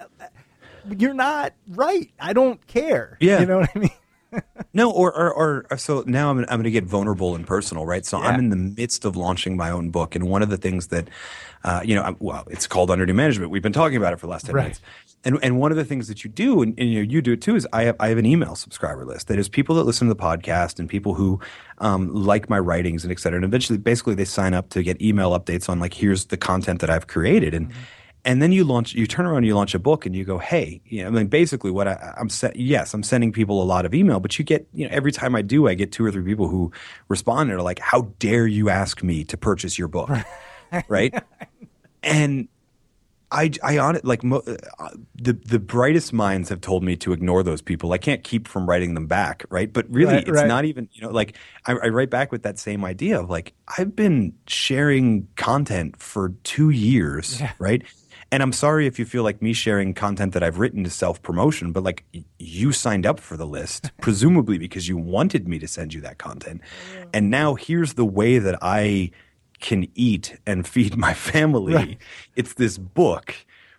you're 0.97 1.13
not 1.13 1.53
right. 1.67 2.11
I 2.19 2.33
don't 2.33 2.65
care. 2.65 3.17
Yeah. 3.19 3.41
You 3.41 3.45
know 3.45 3.59
what 3.59 3.69
I 3.75 3.79
mean? 3.79 3.91
No, 4.73 4.91
or, 4.91 5.11
or, 5.11 5.65
or 5.71 5.77
so 5.77 6.03
now 6.05 6.29
I'm, 6.29 6.39
I'm 6.39 6.45
going 6.47 6.63
to 6.63 6.71
get 6.71 6.83
vulnerable 6.83 7.35
and 7.35 7.45
personal, 7.47 7.85
right? 7.85 8.05
So 8.05 8.19
Yeah. 8.21 8.27
I'm 8.29 8.39
in 8.39 8.49
the 8.49 8.55
midst 8.55 9.03
of 9.05 9.15
launching 9.15 9.57
my 9.57 9.71
own 9.71 9.89
book. 9.89 10.15
And 10.15 10.27
one 10.29 10.43
of 10.43 10.49
the 10.49 10.57
things 10.57 10.87
that, 10.87 11.07
uh, 11.63 11.81
you 11.83 11.95
know, 11.95 12.03
I'm, 12.03 12.15
well, 12.19 12.43
it's 12.51 12.67
called 12.67 12.91
Under 12.91 13.05
New 13.05 13.13
Management. 13.15 13.49
We've 13.51 13.63
been 13.63 13.73
talking 13.73 13.97
about 13.97 14.13
it 14.13 14.19
for 14.19 14.27
the 14.27 14.31
last 14.31 14.45
10 14.45 14.55
Right. 14.55 14.61
minutes. 14.63 14.81
And, 15.25 15.37
and 15.43 15.59
one 15.59 15.71
of 15.71 15.77
the 15.77 15.83
things 15.83 16.07
that 16.07 16.23
you 16.23 16.29
do, 16.29 16.61
and, 16.61 16.73
and 16.79 16.89
you, 16.89 17.03
know, 17.03 17.11
you 17.11 17.21
do 17.21 17.33
it 17.33 17.41
too, 17.41 17.55
is 17.55 17.67
I 17.73 17.83
have, 17.83 17.95
I 17.99 18.07
have 18.09 18.17
an 18.17 18.25
email 18.25 18.55
subscriber 18.55 19.03
list 19.05 19.27
that 19.27 19.37
is 19.39 19.49
people 19.49 19.75
that 19.75 19.83
listen 19.83 20.07
to 20.07 20.13
the 20.13 20.19
podcast 20.19 20.79
and 20.79 20.87
people 20.87 21.15
who 21.15 21.39
um, 21.79 22.13
like 22.13 22.49
my 22.49 22.59
writings 22.59 23.03
and 23.03 23.11
et 23.11 23.19
cetera. 23.19 23.37
And 23.37 23.43
eventually, 23.45 23.77
basically, 23.79 24.13
they 24.15 24.25
sign 24.25 24.53
up 24.53 24.69
to 24.69 24.83
get 24.83 25.01
email 25.01 25.37
updates 25.37 25.67
on 25.67 25.79
like, 25.79 25.93
here's 25.95 26.25
the 26.25 26.37
content 26.37 26.79
that 26.81 26.89
I've 26.89 27.07
created. 27.07 27.53
And, 27.53 27.71
and 28.25 28.41
then 28.41 28.51
you 28.51 28.63
launch, 28.63 28.93
you 28.93 29.07
turn 29.07 29.25
around, 29.25 29.43
you 29.45 29.55
launch 29.55 29.73
a 29.75 29.79
book, 29.79 30.05
and 30.05 30.15
you 30.15 30.25
go, 30.25 30.37
"Hey, 30.37 30.81
you 30.85 31.01
know, 31.03 31.07
I 31.07 31.11
mean, 31.11 31.27
basically, 31.27 31.71
what 31.71 31.87
I, 31.87 32.13
I'm 32.17 32.29
se- 32.29 32.53
yes, 32.55 32.93
I'm 32.93 33.03
sending 33.03 33.31
people 33.31 33.61
a 33.61 33.65
lot 33.65 33.85
of 33.85 33.93
email, 33.93 34.19
but 34.19 34.37
you 34.37 34.45
get, 34.45 34.67
you 34.73 34.87
know, 34.87 34.93
every 34.93 35.11
time 35.11 35.35
I 35.35 35.41
do, 35.41 35.67
I 35.67 35.73
get 35.73 35.91
two 35.91 36.05
or 36.05 36.11
three 36.11 36.23
people 36.23 36.47
who 36.49 36.71
respond 37.07 37.49
and 37.49 37.59
are 37.59 37.63
like, 37.63 37.79
"How 37.79 38.01
dare 38.19 38.47
you 38.47 38.69
ask 38.69 39.03
me 39.03 39.23
to 39.25 39.37
purchase 39.37 39.77
your 39.79 39.87
book?" 39.87 40.09
right? 40.87 41.13
And 42.03 42.47
I, 43.31 43.51
I 43.63 43.77
on 43.77 43.95
it 43.95 44.05
like 44.05 44.23
mo- 44.23 44.41
uh, 44.79 44.89
the 45.15 45.33
the 45.33 45.59
brightest 45.59 46.13
minds 46.13 46.49
have 46.49 46.61
told 46.61 46.83
me 46.83 46.95
to 46.97 47.13
ignore 47.13 47.43
those 47.43 47.61
people. 47.61 47.93
I 47.93 47.99
can't 47.99 48.23
keep 48.23 48.47
from 48.47 48.67
writing 48.67 48.95
them 48.95 49.05
back, 49.05 49.43
right? 49.49 49.71
But 49.71 49.85
really, 49.91 50.15
Right, 50.15 50.27
it's 50.27 50.31
right. 50.31 50.47
not 50.47 50.65
even 50.65 50.89
you 50.93 51.01
know 51.03 51.09
like 51.11 51.35
I, 51.65 51.73
I 51.73 51.87
write 51.89 52.09
back 52.09 52.31
with 52.31 52.41
that 52.43 52.57
same 52.57 52.83
idea 52.83 53.19
of 53.19 53.29
like 53.29 53.53
I've 53.77 53.95
been 53.95 54.33
sharing 54.47 55.27
content 55.35 56.01
for 56.01 56.29
two 56.43 56.71
years, 56.71 57.45
right? 57.59 57.83
And 58.31 58.43
I'm 58.43 58.53
sorry 58.53 58.85
if 58.85 58.99
you 58.99 59.05
feel 59.05 59.23
like 59.23 59.41
me 59.41 59.53
sharing 59.53 59.93
content 59.93 60.33
that 60.33 60.43
I've 60.43 60.59
written 60.59 60.85
is 60.85 60.93
self 60.93 61.21
promotion, 61.21 61.71
but 61.71 61.83
like 61.83 62.03
you 62.37 62.71
signed 62.71 63.05
up 63.05 63.19
for 63.19 63.37
the 63.37 63.47
list, 63.47 63.91
presumably 64.01 64.57
because 64.57 64.87
you 64.87 64.97
wanted 64.97 65.47
me 65.47 65.59
to 65.59 65.67
send 65.67 65.93
you 65.93 66.01
that 66.01 66.17
content. 66.17 66.61
And 67.13 67.29
now 67.29 67.55
here's 67.55 67.93
the 67.93 68.05
way 68.05 68.39
that 68.39 68.57
I 68.61 69.11
can 69.59 69.87
eat 69.95 70.37
and 70.45 70.67
feed 70.67 70.95
my 70.97 71.13
family. 71.13 71.97
It's 72.35 72.53
this 72.53 72.77
book, 72.77 73.35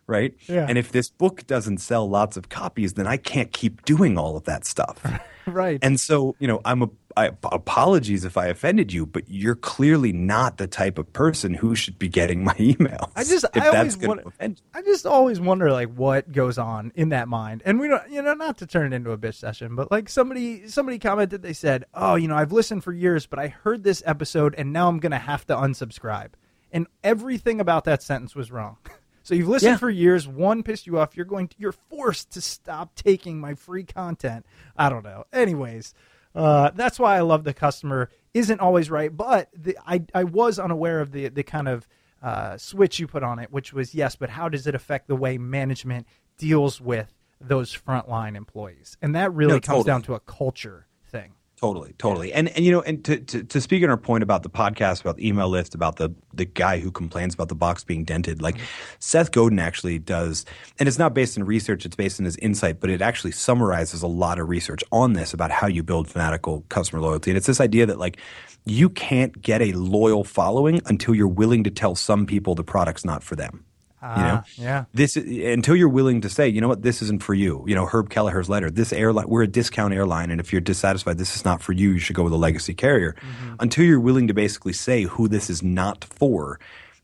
right? 0.07 0.35
Yeah. 0.47 0.67
And 0.69 0.77
if 0.77 0.93
this 0.93 1.11
book 1.11 1.47
doesn't 1.47 1.79
sell 1.79 2.09
lots 2.09 2.37
of 2.37 2.49
copies, 2.49 2.95
then 2.95 3.07
I 3.07 3.17
can't 3.17 3.53
keep 3.53 3.85
doing 3.85 4.19
all 4.19 4.37
of 4.37 4.45
that 4.45 4.65
stuff. 4.65 5.05
Right. 5.47 5.81
And 5.83 5.99
so, 5.99 6.37
you 6.39 6.47
know, 6.47 6.61
I'm 6.65 6.83
a 6.83 6.91
I, 7.21 7.31
apologies 7.53 8.25
if 8.25 8.37
I 8.37 8.47
offended 8.47 8.93
you, 8.93 9.07
but 9.07 9.25
you're 9.29 9.55
clearly 9.55 10.13
not 10.13 10.57
the 10.57 10.67
type 10.67 10.99
of 10.99 11.13
person 11.13 11.55
who 11.55 11.75
should 11.75 11.99
be 11.99 12.09
getting 12.09 12.43
my 12.45 12.55
emails. 12.55 13.11
I 13.15 13.25
just, 13.25 13.45
I 13.55 13.69
always 13.69 13.97
wonder. 13.99 14.25
I 14.41 14.83
just 14.83 15.07
always 15.07 15.39
wonder 15.41 15.71
like 15.71 15.93
what 15.95 16.33
goes 16.33 16.59
on 16.59 16.93
in 16.95 17.11
that 17.11 17.29
mind. 17.29 17.63
And 17.65 17.79
we 17.79 17.89
don't, 17.89 18.11
you 18.11 18.23
know, 18.23 18.35
not 18.35 18.59
to 18.59 18.67
turn 18.67 18.93
it 18.93 18.97
into 18.97 19.13
a 19.13 19.19
bitch 19.19 19.35
session, 19.35 19.77
but 19.77 19.91
like 19.91 20.09
somebody, 20.09 20.67
somebody 20.69 20.99
commented, 20.99 21.43
they 21.43 21.53
said, 21.53 21.85
"Oh, 21.95 22.15
you 22.17 22.27
know, 22.29 22.37
I've 22.37 22.53
listened 22.53 22.83
for 22.85 22.93
years, 22.93 23.27
but 23.27 23.39
I 23.39 23.49
heard 23.49 23.85
this 23.85 24.03
episode, 24.07 24.55
and 24.57 24.73
now 24.73 24.89
I'm 24.89 24.99
going 24.99 25.13
to 25.13 25.19
have 25.19 25.47
to 25.47 25.55
unsubscribe." 25.55 26.31
And 26.73 26.87
everything 27.05 27.61
about 27.61 27.85
that 27.85 28.03
sentence 28.03 28.35
was 28.35 28.51
wrong. 28.51 28.79
So 29.23 29.35
you've 29.35 29.49
listened 29.49 29.73
Yeah. 29.73 29.77
for 29.77 29.91
years. 29.91 30.27
One 30.27 30.63
pissed 30.63 30.87
you 30.87 30.99
off. 30.99 31.15
You're 31.15 31.27
going. 31.27 31.49
To, 31.49 31.57
you're 31.59 31.73
forced 31.91 32.31
to 32.33 32.41
stop 32.41 32.95
taking 32.97 33.39
my 33.39 33.55
free 33.55 33.85
content. 33.85 34.47
I 34.77 34.89
don't 34.89 35.05
know. 35.05 35.25
Anyways, 35.31 35.93
uh, 36.35 36.71
that's 36.75 36.99
why 36.99 37.17
I 37.17 37.21
love 37.21 37.45
the 37.45 37.55
customer 37.55 38.11
isn't 38.35 38.61
always 38.61 38.91
right, 38.91 39.15
but 39.15 39.49
the, 39.57 39.77
I 39.87 40.05
I 40.15 40.25
was 40.25 40.59
unaware 40.59 41.01
of 41.01 41.13
the 41.13 41.29
the 41.29 41.43
kind 41.43 41.69
of 41.69 41.89
uh, 42.23 42.57
switch 42.57 42.99
you 43.01 43.07
put 43.07 43.23
on 43.23 43.39
it, 43.39 43.51
which 43.51 43.73
was 43.73 43.95
yes, 43.95 44.15
but 44.17 44.31
how 44.31 44.49
does 44.49 44.67
it 44.67 44.75
affect 44.75 45.09
the 45.09 45.17
way 45.17 45.39
management 45.39 46.07
deals 46.39 46.81
with 46.81 47.13
those 47.41 47.75
frontline 47.75 48.37
employees? 48.37 48.97
And 49.03 49.15
that 49.15 49.33
really 49.33 49.55
No, 49.55 49.61
comes 49.61 49.67
totally. 49.79 49.85
down 49.85 50.03
to 50.03 50.15
a 50.15 50.21
culture 50.21 50.87
thing. 51.05 51.33
Totally, 51.61 51.93
totally. 51.99 52.33
And 52.33 52.49
and 52.49 52.65
you 52.65 52.73
know, 52.73 52.81
and 52.81 53.05
to, 53.05 53.19
to 53.19 53.45
to 53.45 53.61
speak 53.61 53.85
on 53.85 53.91
our 53.91 53.99
point 53.99 54.23
about 54.23 54.43
the 54.43 54.49
podcast, 54.49 55.03
about 55.03 55.17
the 55.17 55.29
email 55.29 55.51
list, 55.51 55.75
about 55.75 55.97
the 55.97 56.09
the 56.33 56.47
guy 56.47 56.79
who 56.79 56.91
complains 56.91 57.35
about 57.35 57.51
the 57.51 57.55
box 57.55 57.85
being 57.85 58.03
dented, 58.03 58.41
like 58.41 58.55
mm-hmm. 58.55 58.65
Seth 58.99 59.31
Godin 59.31 59.59
actually 59.59 59.99
does, 59.99 60.47
and 60.79 60.89
it's 60.89 60.99
not 60.99 61.13
based 61.13 61.37
in 61.37 61.45
research, 61.45 61.85
it's 61.85 61.97
based 61.97 62.19
in 62.19 62.25
his 62.25 62.39
insight, 62.39 62.81
but 62.81 62.89
it 62.89 63.03
actually 63.03 63.33
summarizes 63.33 64.03
a 64.03 64.07
lot 64.07 64.39
of 64.39 64.49
research 64.49 64.83
on 64.91 65.13
this 65.13 65.35
about 65.35 65.51
how 65.51 65.67
you 65.67 65.83
build 65.83 66.09
fanatical 66.09 66.65
customer 66.71 67.03
loyalty. 67.03 67.31
And 67.31 67.37
it's 67.37 67.47
this 67.47 67.61
idea 67.61 67.85
that 67.85 67.99
like 67.99 68.17
you 68.65 68.89
can't 68.89 69.43
get 69.43 69.61
a 69.61 69.73
loyal 69.73 70.25
following 70.25 70.81
until 70.87 71.15
you're 71.15 71.29
willing 71.29 71.65
to 71.65 71.71
tell 71.71 71.95
some 71.95 72.25
people 72.25 72.55
the 72.55 72.65
product's 72.65 73.05
not 73.05 73.23
for 73.23 73.37
them. 73.37 73.67
You 74.03 74.09
know, 74.09 74.41
Ah, 74.43 74.45
yeah. 74.57 74.85
this 74.95 75.17
until 75.17 75.77
you're 75.77 75.89
willing 75.89 76.21
to 76.23 76.29
say, 76.29 76.49
you 76.49 76.61
know 76.61 76.69
what, 76.69 76.83
this 76.83 77.03
isn't 77.03 77.23
for 77.23 77.35
you. 77.35 77.65
You 77.67 77.75
know, 77.75 77.87
Herb 77.87 78.09
Kelleher's 78.09 78.49
letter. 78.49 78.71
This 78.71 78.93
airline, 78.93 79.29
we're 79.29 79.43
a 79.43 79.47
discount 79.47 79.93
airline, 79.93 80.31
and 80.31 80.41
if 80.41 80.53
you're 80.53 80.61
dissatisfied, 80.63 81.19
this 81.19 81.37
is 81.37 81.45
not 81.45 81.61
for 81.63 81.73
you. 81.73 81.91
You 81.91 81.99
should 81.99 82.17
go 82.17 82.23
with 82.25 82.33
a 82.33 82.37
legacy 82.37 82.73
carrier. 82.75 83.15
Until 83.59 83.85
you're 83.85 84.01
willing 84.01 84.27
to 84.29 84.35
basically 84.35 84.73
say 84.73 85.03
who 85.05 85.29
this 85.29 85.51
is 85.51 85.63
not 85.63 86.05
for, 86.05 86.59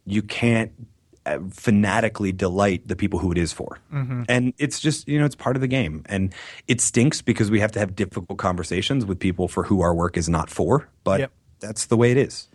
you 0.07 0.23
can't 0.23 0.73
uh, 1.27 1.41
fanatically 1.51 2.31
delight 2.33 2.87
the 2.87 2.95
people 2.97 3.19
who 3.19 3.33
it 3.33 3.37
is 3.39 3.53
for. 3.53 3.79
And 4.29 4.55
it's 4.59 4.79
just, 4.81 5.09
you 5.09 5.19
know, 5.19 5.25
it's 5.27 5.35
part 5.35 5.57
of 5.57 5.61
the 5.61 5.67
game. 5.69 6.03
And 6.07 6.33
it 6.69 6.81
stinks 6.81 7.21
because 7.21 7.51
we 7.51 7.59
have 7.61 7.73
to 7.73 7.79
have 7.81 7.95
difficult 7.97 8.39
conversations 8.39 9.05
with 9.05 9.19
people 9.19 9.49
for 9.49 9.65
who 9.65 9.81
our 9.83 9.93
work 9.95 10.17
is 10.17 10.29
not 10.29 10.49
for. 10.51 10.89
But 11.05 11.21
Yep. 11.21 11.33
that's 11.61 11.87
the 11.87 11.97
way 11.97 12.13
it 12.13 12.17
is. 12.17 12.49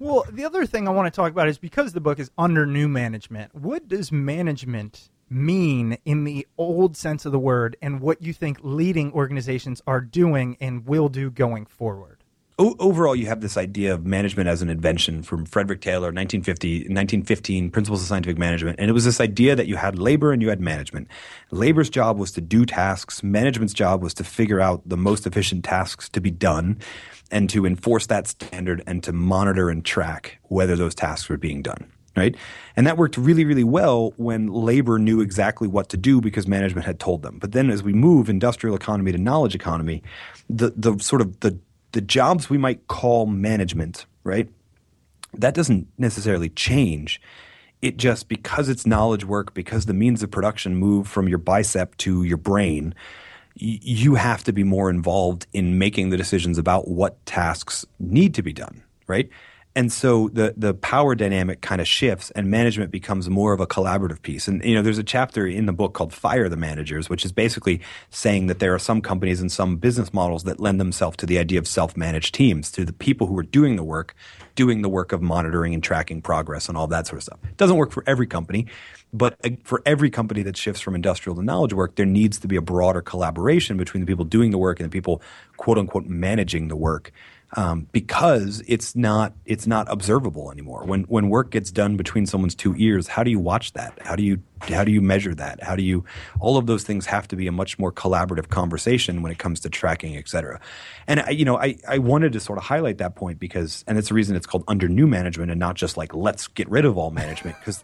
Well, 0.00 0.24
the 0.32 0.46
other 0.46 0.64
thing 0.64 0.88
I 0.88 0.92
want 0.92 1.12
to 1.12 1.14
talk 1.14 1.30
about 1.30 1.48
is 1.48 1.58
because 1.58 1.92
the 1.92 2.00
book 2.00 2.18
is 2.18 2.30
under 2.38 2.64
new 2.64 2.88
management, 2.88 3.54
what 3.54 3.86
does 3.86 4.10
management 4.10 5.10
mean 5.28 5.98
in 6.06 6.24
the 6.24 6.48
old 6.56 6.96
sense 6.96 7.26
of 7.26 7.32
the 7.32 7.38
word 7.38 7.76
and 7.82 8.00
what 8.00 8.22
you 8.22 8.32
think 8.32 8.60
leading 8.62 9.12
organizations 9.12 9.82
are 9.86 10.00
doing 10.00 10.56
and 10.58 10.86
will 10.86 11.10
do 11.10 11.30
going 11.30 11.66
forward? 11.66 12.19
O- 12.60 12.76
overall, 12.78 13.16
you 13.16 13.24
have 13.24 13.40
this 13.40 13.56
idea 13.56 13.94
of 13.94 14.04
management 14.04 14.46
as 14.46 14.60
an 14.60 14.68
invention 14.68 15.22
from 15.22 15.46
Frederick 15.46 15.80
Taylor, 15.80 16.08
1950, 16.08 16.80
1915, 16.80 17.70
Principles 17.70 18.02
of 18.02 18.06
Scientific 18.06 18.36
Management. 18.36 18.78
And 18.78 18.90
it 18.90 18.92
was 18.92 19.06
this 19.06 19.18
idea 19.18 19.56
that 19.56 19.66
you 19.66 19.76
had 19.76 19.98
labor 19.98 20.30
and 20.30 20.42
you 20.42 20.50
had 20.50 20.60
management. 20.60 21.08
Labor's 21.50 21.88
job 21.88 22.18
was 22.18 22.32
to 22.32 22.42
do 22.42 22.66
tasks. 22.66 23.22
Management's 23.22 23.72
job 23.72 24.02
was 24.02 24.12
to 24.12 24.24
figure 24.24 24.60
out 24.60 24.86
the 24.86 24.98
most 24.98 25.26
efficient 25.26 25.64
tasks 25.64 26.10
to 26.10 26.20
be 26.20 26.30
done 26.30 26.78
and 27.30 27.48
to 27.48 27.64
enforce 27.64 28.08
that 28.08 28.26
standard 28.26 28.82
and 28.86 29.02
to 29.04 29.12
monitor 29.12 29.70
and 29.70 29.82
track 29.82 30.38
whether 30.48 30.76
those 30.76 30.94
tasks 30.94 31.30
were 31.30 31.38
being 31.38 31.62
done. 31.62 31.90
Right? 32.14 32.36
And 32.76 32.86
that 32.86 32.98
worked 32.98 33.16
really, 33.16 33.46
really 33.46 33.64
well 33.64 34.12
when 34.18 34.48
labor 34.48 34.98
knew 34.98 35.22
exactly 35.22 35.66
what 35.66 35.88
to 35.90 35.96
do 35.96 36.20
because 36.20 36.46
management 36.46 36.84
had 36.84 37.00
told 37.00 37.22
them. 37.22 37.38
But 37.38 37.52
then 37.52 37.70
as 37.70 37.82
we 37.82 37.94
move 37.94 38.28
industrial 38.28 38.76
economy 38.76 39.12
to 39.12 39.18
knowledge 39.18 39.54
economy, 39.54 40.02
the, 40.50 40.74
the 40.76 40.98
sort 40.98 41.22
of 41.22 41.40
the 41.40 41.58
the 41.92 42.00
jobs 42.00 42.48
we 42.48 42.58
might 42.58 42.86
call 42.88 43.26
management, 43.26 44.06
right? 44.24 44.48
That 45.34 45.54
doesn't 45.54 45.88
necessarily 45.98 46.48
change. 46.48 47.20
It 47.82 47.96
just 47.96 48.28
because 48.28 48.68
it's 48.68 48.86
knowledge 48.86 49.24
work, 49.24 49.54
because 49.54 49.86
the 49.86 49.94
means 49.94 50.22
of 50.22 50.30
production 50.30 50.76
move 50.76 51.08
from 51.08 51.28
your 51.28 51.38
bicep 51.38 51.96
to 51.98 52.24
your 52.24 52.36
brain, 52.36 52.94
you 53.54 54.14
have 54.14 54.44
to 54.44 54.52
be 54.52 54.64
more 54.64 54.90
involved 54.90 55.46
in 55.52 55.78
making 55.78 56.10
the 56.10 56.16
decisions 56.16 56.58
about 56.58 56.88
what 56.88 57.24
tasks 57.26 57.86
need 57.98 58.34
to 58.34 58.42
be 58.42 58.52
done, 58.52 58.82
right? 59.06 59.28
And 59.76 59.92
so 59.92 60.28
the 60.30 60.52
the 60.56 60.74
power 60.74 61.14
dynamic 61.14 61.60
kind 61.60 61.80
of 61.80 61.86
shifts 61.86 62.32
and 62.32 62.50
management 62.50 62.90
becomes 62.90 63.30
more 63.30 63.52
of 63.52 63.60
a 63.60 63.68
collaborative 63.68 64.20
piece. 64.20 64.48
And 64.48 64.64
you 64.64 64.74
know, 64.74 64.82
there's 64.82 64.98
a 64.98 65.04
chapter 65.04 65.46
in 65.46 65.66
the 65.66 65.72
book 65.72 65.94
called 65.94 66.12
Fire 66.12 66.48
the 66.48 66.56
Managers, 66.56 67.08
which 67.08 67.24
is 67.24 67.30
basically 67.30 67.80
saying 68.10 68.48
that 68.48 68.58
there 68.58 68.74
are 68.74 68.80
some 68.80 69.00
companies 69.00 69.40
and 69.40 69.50
some 69.50 69.76
business 69.76 70.12
models 70.12 70.42
that 70.44 70.58
lend 70.58 70.80
themselves 70.80 71.16
to 71.18 71.26
the 71.26 71.38
idea 71.38 71.58
of 71.60 71.68
self-managed 71.68 72.34
teams, 72.34 72.72
to 72.72 72.84
the 72.84 72.92
people 72.92 73.28
who 73.28 73.38
are 73.38 73.44
doing 73.44 73.76
the 73.76 73.84
work, 73.84 74.16
doing 74.56 74.82
the 74.82 74.88
work 74.88 75.12
of 75.12 75.22
monitoring 75.22 75.72
and 75.72 75.84
tracking 75.84 76.20
progress 76.20 76.68
and 76.68 76.76
all 76.76 76.88
that 76.88 77.06
sort 77.06 77.18
of 77.18 77.22
stuff. 77.22 77.38
It 77.44 77.56
doesn't 77.56 77.76
work 77.76 77.92
for 77.92 78.02
every 78.08 78.26
company, 78.26 78.66
but 79.12 79.36
uh, 79.44 79.50
for 79.62 79.82
every 79.86 80.10
company 80.10 80.42
that 80.42 80.56
shifts 80.56 80.80
from 80.80 80.96
industrial 80.96 81.36
to 81.36 81.42
knowledge 81.42 81.72
work, 81.72 81.94
there 81.94 82.06
needs 82.06 82.40
to 82.40 82.48
be 82.48 82.56
a 82.56 82.60
broader 82.60 83.02
collaboration 83.02 83.76
between 83.76 84.00
the 84.00 84.06
people 84.06 84.24
doing 84.24 84.50
the 84.50 84.58
work 84.58 84.80
and 84.80 84.90
the 84.90 84.92
people 84.92 85.22
quote 85.56 85.78
unquote 85.78 86.06
managing 86.06 86.66
the 86.66 86.76
work 86.76 87.12
um, 87.56 87.88
because 87.90 88.62
it's 88.68 88.94
not 88.94 89.32
it's 89.44 89.66
not 89.66 89.90
observable 89.90 90.52
anymore. 90.52 90.84
When 90.84 91.02
when 91.04 91.28
work 91.28 91.50
gets 91.50 91.72
done 91.72 91.96
between 91.96 92.26
someone's 92.26 92.54
two 92.54 92.74
ears, 92.76 93.08
how 93.08 93.24
do 93.24 93.30
you 93.30 93.40
watch 93.40 93.72
that? 93.72 93.98
How 94.02 94.14
do 94.14 94.22
you 94.22 94.40
how 94.62 94.84
do 94.84 94.92
you 94.92 95.00
measure 95.00 95.34
that? 95.34 95.62
How 95.62 95.74
do 95.74 95.82
you 95.82 96.04
all 96.38 96.56
of 96.56 96.66
those 96.66 96.84
things 96.84 97.06
have 97.06 97.26
to 97.28 97.36
be 97.36 97.48
a 97.48 97.52
much 97.52 97.78
more 97.78 97.90
collaborative 97.90 98.48
conversation 98.48 99.22
when 99.22 99.32
it 99.32 99.38
comes 99.38 99.60
to 99.60 99.68
tracking, 99.68 100.16
et 100.16 100.28
cetera. 100.28 100.60
And 101.08 101.20
I, 101.20 101.30
you 101.30 101.44
know, 101.44 101.58
I 101.58 101.76
I 101.88 101.98
wanted 101.98 102.32
to 102.34 102.40
sort 102.40 102.58
of 102.58 102.64
highlight 102.64 102.98
that 102.98 103.16
point 103.16 103.40
because, 103.40 103.84
and 103.88 103.98
it's 103.98 104.08
the 104.08 104.14
reason 104.14 104.36
it's 104.36 104.46
called 104.46 104.64
under 104.68 104.88
new 104.88 105.08
management 105.08 105.50
and 105.50 105.58
not 105.58 105.74
just 105.74 105.96
like 105.96 106.14
let's 106.14 106.46
get 106.46 106.68
rid 106.70 106.84
of 106.84 106.96
all 106.96 107.10
management 107.10 107.56
because. 107.58 107.82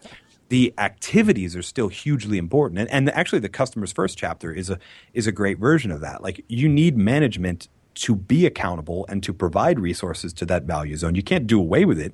the 0.49 0.73
activities 0.77 1.57
are 1.57 1.61
still 1.61 1.89
hugely 1.89 2.37
important. 2.37 2.79
And, 2.79 2.89
and, 2.89 3.09
actually, 3.09 3.39
the 3.39 3.49
customers 3.49 3.91
first 3.91 4.17
chapter 4.17 4.49
is 4.49 4.69
a 4.69 4.79
is 5.13 5.27
a 5.27 5.33
great 5.33 5.59
version 5.59 5.91
of 5.91 5.99
that. 5.99 6.23
Like 6.23 6.41
you 6.47 6.69
need 6.69 6.95
management 6.95 7.67
to 8.01 8.15
be 8.15 8.45
accountable 8.45 9.05
and 9.09 9.23
to 9.23 9.33
provide 9.33 9.79
resources 9.79 10.33
to 10.33 10.45
that 10.45 10.63
value 10.63 10.95
zone. 10.97 11.15
You 11.15 11.23
can't 11.23 11.47
do 11.47 11.59
away 11.59 11.85
with 11.85 11.99
it. 11.99 12.13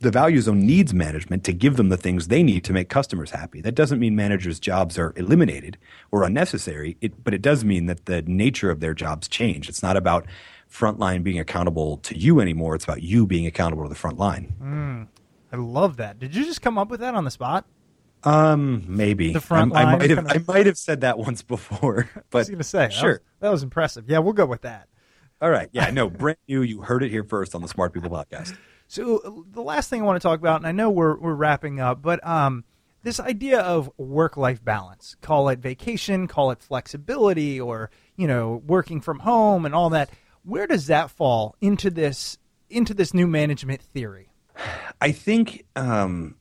The 0.00 0.10
value 0.10 0.40
zone 0.40 0.66
needs 0.66 0.94
management 0.94 1.44
to 1.44 1.52
give 1.52 1.76
them 1.76 1.90
the 1.90 1.98
things 1.98 2.28
they 2.28 2.42
need 2.42 2.64
to 2.64 2.72
make 2.72 2.88
customers 2.88 3.30
happy. 3.30 3.60
That 3.60 3.74
doesn't 3.74 3.98
mean 3.98 4.16
managers' 4.16 4.58
jobs 4.58 4.98
are 4.98 5.12
eliminated 5.16 5.76
or 6.10 6.24
unnecessary, 6.24 6.96
it, 7.02 7.22
but 7.22 7.34
it 7.34 7.42
does 7.42 7.62
mean 7.62 7.84
that 7.86 8.06
the 8.06 8.22
nature 8.22 8.70
of 8.70 8.80
their 8.80 8.94
jobs 8.94 9.28
change. 9.28 9.68
It's 9.68 9.82
not 9.82 9.96
about 9.96 10.24
frontline 10.70 11.22
being 11.22 11.38
accountable 11.38 11.98
to 11.98 12.18
you 12.18 12.40
anymore. 12.40 12.74
It's 12.74 12.84
about 12.84 13.02
you 13.02 13.26
being 13.26 13.46
accountable 13.46 13.82
to 13.82 13.88
the 13.90 13.94
front 13.94 14.18
line. 14.18 14.54
Mm, 14.62 15.08
I 15.52 15.56
love 15.56 15.98
that. 15.98 16.18
Did 16.18 16.34
you 16.34 16.44
just 16.44 16.62
come 16.62 16.78
up 16.78 16.88
with 16.88 17.00
that 17.00 17.14
on 17.14 17.24
the 17.24 17.30
spot? 17.30 17.66
Um, 18.26 18.84
maybe 18.88 19.32
the 19.32 19.40
front 19.40 19.74
I. 19.74 19.82
I 19.82 19.96
might 19.96 20.10
have. 20.10 20.26
I 20.28 20.42
might 20.46 20.66
have 20.66 20.76
said 20.76 21.02
that 21.02 21.16
once 21.18 21.42
before, 21.42 22.10
but 22.30 22.48
I 22.48 22.50
was 22.52 22.58
to 22.58 22.64
say, 22.64 22.88
sure, 22.90 23.12
that 23.12 23.20
was, 23.20 23.20
that 23.40 23.50
was 23.50 23.62
impressive. 23.62 24.10
Yeah, 24.10 24.18
we'll 24.18 24.32
go 24.32 24.46
with 24.46 24.62
that. 24.62 24.88
All 25.40 25.50
right. 25.50 25.68
Yeah, 25.72 25.90
no, 25.90 26.10
brand 26.10 26.38
new. 26.48 26.62
You 26.62 26.82
heard 26.82 27.02
it 27.04 27.10
here 27.10 27.22
first 27.22 27.54
on 27.54 27.62
the 27.62 27.68
Smart 27.68 27.92
People 27.92 28.10
Podcast. 28.10 28.56
So 28.88 29.44
the 29.50 29.62
last 29.62 29.90
thing 29.90 30.02
I 30.02 30.04
want 30.04 30.20
to 30.20 30.26
talk 30.26 30.40
about, 30.40 30.56
and 30.56 30.66
I 30.66 30.72
know 30.72 30.90
we're 30.90 31.16
we're 31.16 31.34
wrapping 31.34 31.78
up, 31.78 32.02
but 32.02 32.26
um, 32.26 32.64
this 33.04 33.20
idea 33.20 33.60
of 33.60 33.90
work 33.96 34.36
life 34.36 34.64
balance, 34.64 35.16
call 35.20 35.48
it 35.48 35.60
vacation, 35.60 36.26
call 36.26 36.50
it 36.50 36.60
flexibility, 36.60 37.60
or 37.60 37.90
you 38.16 38.26
know, 38.26 38.60
working 38.66 39.00
from 39.00 39.20
home 39.20 39.64
and 39.64 39.74
all 39.74 39.90
that. 39.90 40.10
Where 40.42 40.66
does 40.66 40.88
that 40.88 41.10
fall 41.10 41.54
into 41.60 41.90
this 41.90 42.38
into 42.70 42.92
this 42.92 43.14
new 43.14 43.28
management 43.28 43.82
theory? 43.82 44.30
I 45.00 45.12
think 45.12 45.64
um, 45.76 46.36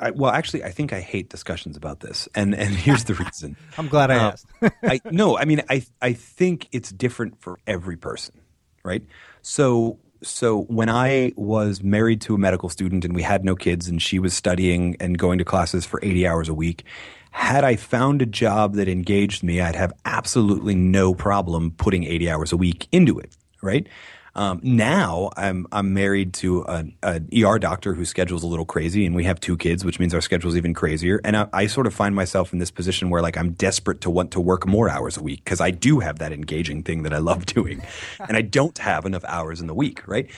I, 0.00 0.10
well, 0.10 0.30
actually, 0.30 0.64
I 0.64 0.70
think 0.70 0.92
I 0.92 1.00
hate 1.00 1.28
discussions 1.28 1.76
about 1.76 2.00
this, 2.00 2.28
and 2.34 2.54
and 2.54 2.74
here's 2.74 3.04
the 3.04 3.14
reason. 3.24 3.56
I'm 3.76 3.88
glad 3.88 4.10
I 4.10 4.16
uh, 4.16 4.30
asked. 4.32 4.46
I 4.82 5.00
no, 5.04 5.36
I 5.36 5.44
mean, 5.44 5.62
I 5.68 5.84
I 6.00 6.14
think 6.14 6.68
it's 6.72 6.90
different 6.90 7.40
for 7.40 7.58
every 7.66 7.96
person, 7.96 8.40
right? 8.82 9.02
So 9.42 9.98
so 10.22 10.62
when 10.62 10.88
I 10.88 11.32
was 11.36 11.82
married 11.82 12.20
to 12.22 12.34
a 12.34 12.38
medical 12.38 12.68
student 12.68 13.04
and 13.04 13.14
we 13.14 13.22
had 13.22 13.44
no 13.44 13.54
kids, 13.54 13.88
and 13.88 14.00
she 14.00 14.18
was 14.18 14.32
studying 14.34 14.96
and 15.00 15.18
going 15.18 15.38
to 15.38 15.44
classes 15.44 15.84
for 15.84 16.00
80 16.02 16.26
hours 16.26 16.48
a 16.48 16.54
week. 16.54 16.84
Had 17.32 17.62
I 17.62 17.76
found 17.76 18.22
a 18.22 18.26
job 18.26 18.74
that 18.74 18.88
engaged 18.88 19.44
me, 19.44 19.60
I'd 19.60 19.76
have 19.76 19.92
absolutely 20.04 20.74
no 20.74 21.14
problem 21.14 21.70
putting 21.70 22.02
80 22.02 22.28
hours 22.28 22.52
a 22.52 22.56
week 22.56 22.88
into 22.90 23.20
it, 23.20 23.36
right? 23.62 23.86
Um, 24.34 24.60
now 24.62 25.30
I'm 25.36 25.66
I'm 25.72 25.92
married 25.92 26.34
to 26.34 26.64
an, 26.64 26.96
ER 27.04 27.58
doctor 27.58 27.94
whose 27.94 28.08
schedule's 28.08 28.42
a 28.42 28.46
little 28.46 28.64
crazy, 28.64 29.06
and 29.06 29.14
we 29.14 29.24
have 29.24 29.40
two 29.40 29.56
kids, 29.56 29.84
which 29.84 29.98
means 29.98 30.14
our 30.14 30.20
schedule's 30.20 30.56
even 30.56 30.74
crazier. 30.74 31.20
And 31.24 31.36
I, 31.36 31.48
I 31.52 31.66
sort 31.66 31.86
of 31.86 31.94
find 31.94 32.14
myself 32.14 32.52
in 32.52 32.58
this 32.58 32.70
position 32.70 33.10
where 33.10 33.22
like 33.22 33.36
I'm 33.36 33.52
desperate 33.52 34.00
to 34.02 34.10
want 34.10 34.30
to 34.32 34.40
work 34.40 34.66
more 34.66 34.88
hours 34.88 35.16
a 35.16 35.22
week 35.22 35.44
because 35.44 35.60
I 35.60 35.70
do 35.70 36.00
have 36.00 36.18
that 36.18 36.32
engaging 36.32 36.82
thing 36.82 37.02
that 37.02 37.12
I 37.12 37.18
love 37.18 37.46
doing, 37.54 37.82
and 38.20 38.36
I 38.36 38.42
don't 38.42 38.76
have 38.78 39.04
enough 39.04 39.24
hours 39.24 39.60
in 39.60 39.66
the 39.66 39.74
week, 39.74 40.06
right? 40.06 40.28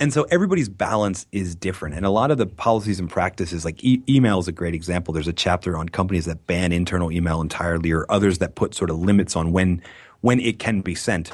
And 0.00 0.12
so 0.12 0.24
everybody's 0.24 0.68
balance 0.68 1.26
is 1.30 1.54
different. 1.54 1.94
And 1.94 2.04
a 2.04 2.10
lot 2.10 2.30
of 2.32 2.38
the 2.38 2.46
policies 2.46 2.98
and 2.98 3.08
practices, 3.08 3.64
like 3.64 3.82
e- 3.84 4.02
email 4.08 4.40
is 4.40 4.48
a 4.48 4.52
great 4.52 4.74
example. 4.74 5.14
There's 5.14 5.28
a 5.28 5.32
chapter 5.32 5.76
on 5.76 5.88
companies 5.88 6.24
that 6.24 6.46
ban 6.48 6.72
internal 6.72 7.12
email 7.12 7.40
entirely 7.40 7.92
or 7.92 8.04
others 8.10 8.38
that 8.38 8.56
put 8.56 8.74
sort 8.74 8.90
of 8.90 8.98
limits 8.98 9.36
on 9.36 9.52
when, 9.52 9.80
when 10.20 10.40
it 10.40 10.58
can 10.58 10.80
be 10.80 10.96
sent 10.96 11.32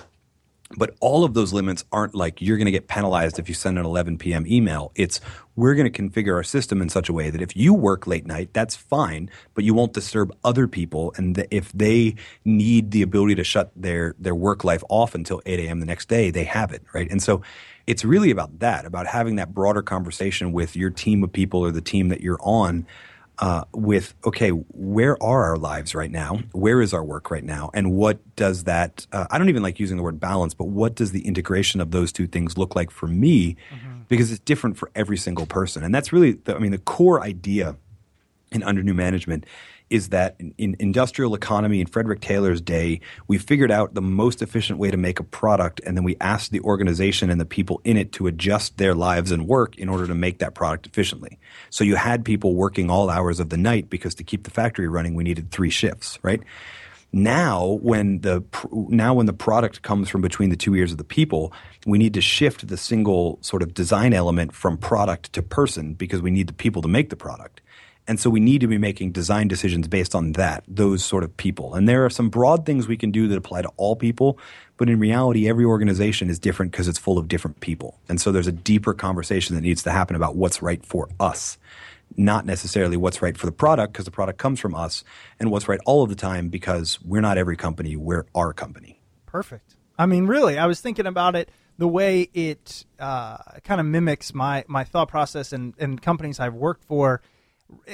but 0.76 0.94
all 1.00 1.24
of 1.24 1.34
those 1.34 1.52
limits 1.52 1.84
aren't 1.90 2.14
like 2.14 2.40
you're 2.40 2.56
going 2.56 2.66
to 2.66 2.70
get 2.70 2.86
penalized 2.86 3.38
if 3.38 3.48
you 3.48 3.54
send 3.54 3.78
an 3.78 3.84
11 3.84 4.18
p.m. 4.18 4.46
email. 4.46 4.92
It's 4.94 5.20
we're 5.56 5.74
going 5.74 5.90
to 5.90 6.02
configure 6.02 6.34
our 6.34 6.44
system 6.44 6.80
in 6.80 6.88
such 6.88 7.08
a 7.08 7.12
way 7.12 7.28
that 7.28 7.42
if 7.42 7.56
you 7.56 7.74
work 7.74 8.06
late 8.06 8.24
night, 8.24 8.50
that's 8.52 8.76
fine, 8.76 9.28
but 9.54 9.64
you 9.64 9.74
won't 9.74 9.92
disturb 9.92 10.34
other 10.44 10.68
people. 10.68 11.12
And 11.16 11.44
if 11.50 11.72
they 11.72 12.14
need 12.44 12.92
the 12.92 13.02
ability 13.02 13.34
to 13.34 13.44
shut 13.44 13.72
their, 13.74 14.14
their 14.18 14.34
work 14.34 14.62
life 14.62 14.84
off 14.88 15.14
until 15.14 15.42
8 15.44 15.58
a.m. 15.58 15.80
the 15.80 15.86
next 15.86 16.08
day, 16.08 16.30
they 16.30 16.44
have 16.44 16.72
it, 16.72 16.82
right? 16.94 17.10
And 17.10 17.22
so 17.22 17.42
it's 17.86 18.04
really 18.04 18.30
about 18.30 18.60
that, 18.60 18.86
about 18.86 19.08
having 19.08 19.36
that 19.36 19.52
broader 19.52 19.82
conversation 19.82 20.52
with 20.52 20.76
your 20.76 20.90
team 20.90 21.24
of 21.24 21.32
people 21.32 21.60
or 21.60 21.72
the 21.72 21.80
team 21.80 22.08
that 22.08 22.20
you're 22.20 22.40
on 22.40 22.86
uh, 23.40 23.64
with 23.72 24.14
okay, 24.24 24.50
where 24.50 25.20
are 25.22 25.44
our 25.44 25.56
lives 25.56 25.94
right 25.94 26.10
now? 26.10 26.40
Where 26.52 26.80
is 26.82 26.92
our 26.92 27.02
work 27.02 27.30
right 27.30 27.44
now? 27.44 27.70
And 27.74 27.92
what 27.92 28.36
does 28.36 28.64
that? 28.64 29.06
Uh, 29.12 29.26
I 29.30 29.38
don't 29.38 29.48
even 29.48 29.62
like 29.62 29.80
using 29.80 29.96
the 29.96 30.02
word 30.02 30.20
balance, 30.20 30.54
but 30.54 30.68
what 30.68 30.94
does 30.94 31.12
the 31.12 31.26
integration 31.26 31.80
of 31.80 31.90
those 31.90 32.12
two 32.12 32.26
things 32.26 32.58
look 32.58 32.76
like 32.76 32.90
for 32.90 33.06
me? 33.06 33.56
Mm-hmm. 33.74 34.00
Because 34.08 34.30
it's 34.30 34.40
different 34.40 34.76
for 34.76 34.90
every 34.94 35.16
single 35.16 35.46
person, 35.46 35.82
and 35.82 35.94
that's 35.94 36.12
really, 36.12 36.32
the, 36.32 36.54
I 36.54 36.58
mean, 36.58 36.72
the 36.72 36.78
core 36.78 37.22
idea 37.22 37.76
in 38.52 38.62
under 38.62 38.82
new 38.82 38.94
management 38.94 39.46
is 39.90 40.10
that 40.10 40.36
in, 40.38 40.54
in, 40.56 40.76
industrial 40.78 41.34
economy 41.34 41.80
in 41.80 41.86
Frederick 41.86 42.20
Taylor's 42.20 42.60
day, 42.60 43.00
we 43.26 43.36
figured 43.36 43.70
out 43.70 43.94
the 43.94 44.00
most 44.00 44.40
efficient 44.40 44.78
way 44.78 44.90
to 44.90 44.96
make 44.96 45.20
a 45.20 45.24
product, 45.24 45.80
and 45.84 45.96
then 45.96 46.04
we 46.04 46.16
asked 46.20 46.52
the 46.52 46.60
organization 46.60 47.28
and 47.28 47.40
the 47.40 47.44
people 47.44 47.80
in 47.84 47.96
it 47.96 48.12
to 48.12 48.26
adjust 48.28 48.78
their 48.78 48.94
lives 48.94 49.32
and 49.32 49.46
work 49.46 49.76
in 49.76 49.88
order 49.88 50.06
to 50.06 50.14
make 50.14 50.38
that 50.38 50.54
product 50.54 50.86
efficiently. 50.86 51.38
So 51.68 51.84
you 51.84 51.96
had 51.96 52.24
people 52.24 52.54
working 52.54 52.88
all 52.90 53.10
hours 53.10 53.40
of 53.40 53.50
the 53.50 53.56
night 53.56 53.90
because 53.90 54.14
to 54.16 54.24
keep 54.24 54.44
the 54.44 54.50
factory 54.50 54.88
running, 54.88 55.14
we 55.14 55.24
needed 55.24 55.50
three 55.50 55.70
shifts, 55.70 56.18
right? 56.22 56.40
Now, 57.12 57.78
when 57.82 58.20
the 58.20 58.44
now 58.72 59.14
when 59.14 59.26
the 59.26 59.32
product 59.32 59.82
comes 59.82 60.08
from 60.08 60.20
between 60.20 60.50
the 60.50 60.56
two 60.56 60.76
ears 60.76 60.92
of 60.92 60.98
the 60.98 61.04
people, 61.04 61.52
we 61.84 61.98
need 61.98 62.14
to 62.14 62.20
shift 62.20 62.68
the 62.68 62.76
single 62.76 63.38
sort 63.40 63.62
of 63.62 63.74
design 63.74 64.12
element 64.12 64.52
from 64.54 64.76
product 64.76 65.32
to 65.32 65.42
person 65.42 65.94
because 65.94 66.22
we 66.22 66.30
need 66.30 66.46
the 66.46 66.52
people 66.52 66.82
to 66.82 66.88
make 66.88 67.10
the 67.10 67.16
product. 67.16 67.59
And 68.08 68.18
so 68.18 68.28
we 68.28 68.40
need 68.40 68.60
to 68.62 68.66
be 68.66 68.78
making 68.78 69.12
design 69.12 69.46
decisions 69.48 69.86
based 69.86 70.14
on 70.14 70.32
that, 70.32 70.64
those 70.66 71.04
sort 71.04 71.22
of 71.22 71.36
people. 71.36 71.74
And 71.74 71.88
there 71.88 72.04
are 72.04 72.10
some 72.10 72.28
broad 72.28 72.66
things 72.66 72.88
we 72.88 72.96
can 72.96 73.10
do 73.10 73.28
that 73.28 73.38
apply 73.38 73.62
to 73.62 73.70
all 73.76 73.94
people, 73.94 74.38
but 74.76 74.88
in 74.88 74.98
reality, 74.98 75.48
every 75.48 75.64
organization 75.64 76.28
is 76.28 76.38
different 76.38 76.72
because 76.72 76.88
it's 76.88 76.98
full 76.98 77.18
of 77.18 77.28
different 77.28 77.60
people. 77.60 77.98
And 78.08 78.20
so 78.20 78.32
there's 78.32 78.46
a 78.46 78.52
deeper 78.52 78.94
conversation 78.94 79.54
that 79.54 79.62
needs 79.62 79.82
to 79.84 79.92
happen 79.92 80.16
about 80.16 80.34
what's 80.34 80.60
right 80.62 80.84
for 80.84 81.08
us, 81.20 81.58
not 82.16 82.46
necessarily 82.46 82.96
what's 82.96 83.22
right 83.22 83.36
for 83.36 83.46
the 83.46 83.52
product 83.52 83.92
because 83.92 84.06
the 84.06 84.10
product 84.10 84.38
comes 84.38 84.58
from 84.58 84.74
us, 84.74 85.04
and 85.38 85.50
what's 85.50 85.68
right 85.68 85.80
all 85.86 86.02
of 86.02 86.08
the 86.08 86.16
time 86.16 86.48
because 86.48 86.98
we're 87.02 87.20
not 87.20 87.38
every 87.38 87.56
company, 87.56 87.94
we're 87.94 88.26
our 88.34 88.52
company. 88.52 89.00
Perfect. 89.26 89.76
I 89.98 90.06
mean, 90.06 90.26
really, 90.26 90.58
I 90.58 90.66
was 90.66 90.80
thinking 90.80 91.06
about 91.06 91.36
it 91.36 91.50
the 91.76 91.88
way 91.88 92.28
it 92.34 92.84
uh, 92.98 93.38
kind 93.64 93.80
of 93.80 93.86
mimics 93.86 94.34
my, 94.34 94.64
my 94.66 94.84
thought 94.84 95.08
process 95.08 95.52
and, 95.52 95.74
and 95.78 96.00
companies 96.00 96.40
I've 96.40 96.54
worked 96.54 96.84
for 96.84 97.22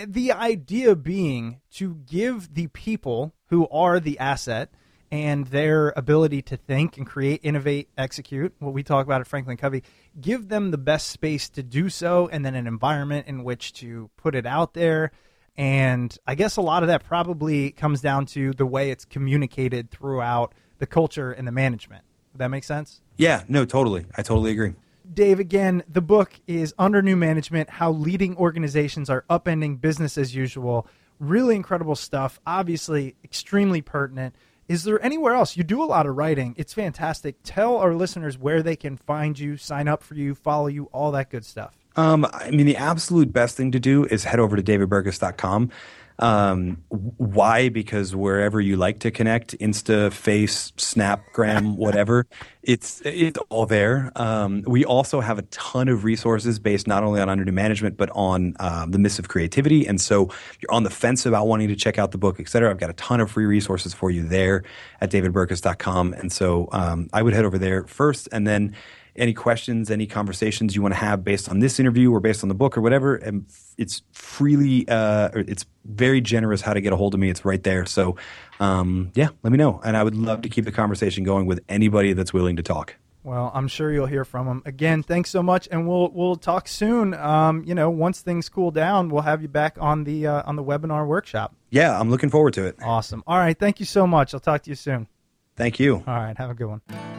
the 0.07 0.33
idea 0.33 0.95
being 0.97 1.61
to 1.73 1.95
give 2.07 2.55
the 2.55 2.69
people 2.69 3.35
who 3.49 3.69
are 3.69 4.01
the 4.01 4.19
asset 4.19 4.71
and 5.11 5.47
their 5.47 5.93
ability 5.97 6.43
to 6.43 6.57
think 6.57 6.97
and 6.97 7.07
create, 7.07 7.41
innovate, 7.43 7.89
execute, 7.97 8.53
what 8.59 8.75
we 8.75 8.83
talk 8.83 9.07
about 9.07 9.21
at 9.21 9.27
Franklin 9.27 9.57
Covey, 9.57 9.83
give 10.21 10.49
them 10.49 10.71
the 10.71 10.79
best 10.79 11.09
space 11.09 11.49
to 11.51 11.63
do 11.63 11.89
so 11.89 12.29
and 12.33 12.45
then 12.45 12.55
an 12.55 12.67
environment 12.67 13.27
in 13.27 13.45
which 13.45 13.73
to 13.75 14.11
put 14.17 14.35
it 14.35 14.47
out 14.47 14.75
there. 14.75 15.13
And 15.57 16.17
I 16.27 16.35
guess 16.35 16.57
a 16.57 16.63
lot 16.63 16.83
of 16.83 16.89
that 16.89 17.05
probably 17.05 17.71
comes 17.71 18.01
down 18.01 18.27
to 18.27 18.53
the 18.53 18.67
way 18.67 18.91
it's 18.91 19.05
communicated 19.05 19.91
throughout 19.91 20.55
the 20.79 20.87
culture 20.87 21.33
and 21.33 21.47
the 21.47 21.53
management. 21.53 22.05
Would 22.33 22.41
that 22.41 22.49
make 22.49 22.65
sense? 22.65 23.01
Yeah, 23.17 23.45
no, 23.49 23.65
totally. 23.65 24.07
I 24.17 24.23
totally 24.23 24.51
agree. 24.51 24.75
Dave, 25.13 25.41
again, 25.41 25.83
the 25.89 26.01
book 26.01 26.33
is 26.47 26.75
Under 26.79 27.03
New 27.03 27.17
Management 27.17 27.71
How 27.71 27.91
Leading 27.91 28.37
Organizations 28.37 29.09
Are 29.09 29.25
Upending 29.31 29.81
Business 29.81 30.19
as 30.19 30.35
Usual. 30.35 30.87
Really 31.19 31.57
incredible 31.57 31.97
stuff. 31.97 32.41
Obviously, 32.47 33.17
extremely 33.25 33.81
pertinent. 33.83 34.35
is 34.69 34.85
there 34.85 35.03
anywhere 35.03 35.35
else? 35.35 35.57
You 35.57 35.63
do 35.63 35.83
a 35.83 35.87
lot 35.87 36.07
of 36.07 36.17
writing. 36.17 36.55
It's 36.59 36.73
fantastic. 36.73 37.37
Tell 37.45 37.77
our 37.77 37.95
listeners 37.95 38.37
where 38.37 38.63
they 38.63 38.77
can 38.77 38.97
find 38.97 39.39
you, 39.39 39.57
sign 39.57 39.89
up 39.89 40.03
for 40.03 40.15
you, 40.15 40.35
follow 40.35 40.67
you, 40.67 40.85
all 40.93 41.13
that 41.13 41.31
good 41.31 41.45
stuff. 41.45 41.75
Um, 41.97 42.27
I 42.33 42.51
mean, 42.51 42.67
the 42.67 42.77
absolute 42.77 43.33
best 43.33 43.57
thing 43.57 43.73
to 43.73 43.81
do 43.81 44.05
is 44.05 44.25
head 44.25 44.39
over 44.39 44.57
to 44.57 44.63
davidburkus.com. 44.63 45.71
Um, 46.19 46.83
why? 46.89 47.69
Because 47.69 48.15
wherever 48.17 48.61
you 48.61 48.77
like 48.77 49.01
to 49.01 49.11
connect, 49.11 49.59
Insta, 49.59 50.13
Face, 50.13 50.73
Snapgram, 50.73 51.77
whatever, 51.77 52.27
it's 52.63 53.03
it's 53.05 53.39
all 53.49 53.67
there. 53.67 54.13
Um, 54.17 54.63
we 54.67 54.85
also 54.85 55.21
have 55.21 55.39
a 55.39 55.43
ton 55.43 55.89
of 55.89 56.05
resources 56.05 56.59
based 56.59 56.87
not 56.87 57.05
only 57.05 57.21
on 57.21 57.29
under 57.29 57.45
new 57.45 57.53
management 57.53 57.97
but 57.97 58.11
on 58.11 58.57
um, 58.61 58.91
the 58.91 58.99
myths 58.99 59.19
of 59.19 59.29
creativity. 59.29 59.87
And 59.87 60.01
so 60.01 60.31
you're 60.61 60.73
on 60.73 60.83
the 60.83 60.91
fence 60.91 61.27
about 61.27 61.47
wanting 61.47 61.69
to 61.69 61.77
check 61.77 61.99
out 61.99 62.13
the 62.13 62.19
book, 62.19 62.41
et 62.41 62.49
cetera. 62.49 62.71
I've 62.71 62.79
got 62.79 62.91
a 62.91 62.95
ton 62.95 63.21
of 63.21 63.31
free 63.31 63.47
resources 63.47 63.95
for 63.95 64.11
you 64.11 64.27
there 64.27 64.65
at 65.01 65.11
davidburkus.com. 65.11 66.15
And 66.15 66.33
so 66.33 66.69
um, 66.73 67.09
I 67.13 67.23
would 67.23 67.35
head 67.35 67.45
over 67.45 67.59
there 67.59 67.85
first, 67.85 68.29
and 68.33 68.47
then 68.47 68.75
any 69.19 69.33
questions, 69.33 69.91
any 69.91 70.07
conversations 70.07 70.75
you 70.75 70.83
want 70.83 70.95
to 70.95 71.01
have 71.01 71.25
based 71.25 71.49
on 71.49 71.61
this 71.61 71.79
interview 71.81 72.13
or 72.13 72.21
based 72.21 72.43
on 72.43 72.49
the 72.49 72.55
book 72.55 72.77
or 72.77 72.81
whatever, 72.81 73.17
and 73.17 73.47
it's 73.79 74.03
freely, 74.13 74.87
uh, 74.89 75.31
it's 75.35 75.67
very 75.85 76.21
generous 76.21 76.61
how 76.61 76.75
to 76.75 76.81
get 76.81 76.93
a 76.93 76.97
hold 76.97 77.15
of 77.15 77.21
me. 77.21 77.31
It's 77.31 77.45
right 77.45 77.63
there. 77.63 77.87
So, 77.87 78.17
um, 78.61 79.11
yeah, 79.15 79.29
let 79.43 79.51
me 79.51 79.59
know. 79.59 79.81
And 79.85 79.97
I 79.97 80.03
would 80.03 80.17
love 80.17 80.43
to 80.43 80.49
keep 80.49 80.65
the 80.65 80.73
conversation 80.73 81.25
going 81.25 81.47
with 81.47 81.61
anybody 81.69 82.13
that's 82.13 82.33
willing 82.33 82.57
to 82.57 82.63
talk. 82.63 82.97
Well, 83.27 83.51
I'm 83.53 83.67
sure 83.67 83.93
you'll 83.93 84.07
hear 84.07 84.25
from 84.25 84.47
them 84.47 84.63
again. 84.67 85.03
Thanks 85.03 85.31
so 85.31 85.43
much, 85.43 85.67
and 85.73 85.89
we'll 85.89 86.11
we'll 86.11 86.37
talk 86.37 86.69
soon. 86.69 87.13
Um, 87.13 87.65
you 87.67 87.75
know, 87.75 87.91
once 87.91 88.21
things 88.21 88.49
cool 88.49 88.71
down, 88.71 89.09
we'll 89.09 89.23
have 89.23 89.43
you 89.43 89.49
back 89.49 89.79
on 89.81 90.05
the 90.05 90.29
uh, 90.29 90.43
on 90.47 90.55
the 90.55 90.63
webinar 90.63 91.09
workshop. 91.09 91.53
Yeah, 91.71 91.99
I'm 91.99 92.09
looking 92.09 92.31
forward 92.31 92.55
to 92.55 92.67
it. 92.67 92.77
Awesome. 92.81 93.25
All 93.27 93.37
right, 93.37 93.59
thank 93.59 93.81
you 93.81 93.87
so 93.87 94.07
much. 94.07 94.33
I'll 94.33 94.39
talk 94.39 94.63
to 94.63 94.71
you 94.71 94.77
soon. 94.77 95.09
Thank 95.57 95.81
you. 95.81 96.05
All 96.07 96.15
right, 96.15 96.39
have 96.39 96.51
a 96.51 96.55
good 96.55 96.69
one. 96.69 97.16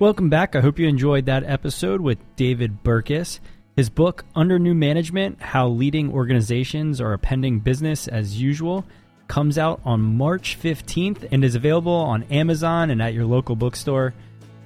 Welcome 0.00 0.30
back. 0.30 0.56
I 0.56 0.62
hope 0.62 0.78
you 0.78 0.88
enjoyed 0.88 1.26
that 1.26 1.44
episode 1.44 2.00
with 2.00 2.16
David 2.34 2.82
Burkus. 2.82 3.38
His 3.76 3.90
book, 3.90 4.24
Under 4.34 4.58
New 4.58 4.74
Management 4.74 5.42
How 5.42 5.68
Leading 5.68 6.10
Organizations 6.10 7.02
Are 7.02 7.18
Upending 7.18 7.62
Business 7.62 8.08
as 8.08 8.40
Usual, 8.40 8.86
comes 9.28 9.58
out 9.58 9.82
on 9.84 10.00
March 10.00 10.58
15th 10.58 11.28
and 11.30 11.44
is 11.44 11.54
available 11.54 11.92
on 11.92 12.22
Amazon 12.24 12.88
and 12.88 13.02
at 13.02 13.12
your 13.12 13.26
local 13.26 13.54
bookstore. 13.54 14.14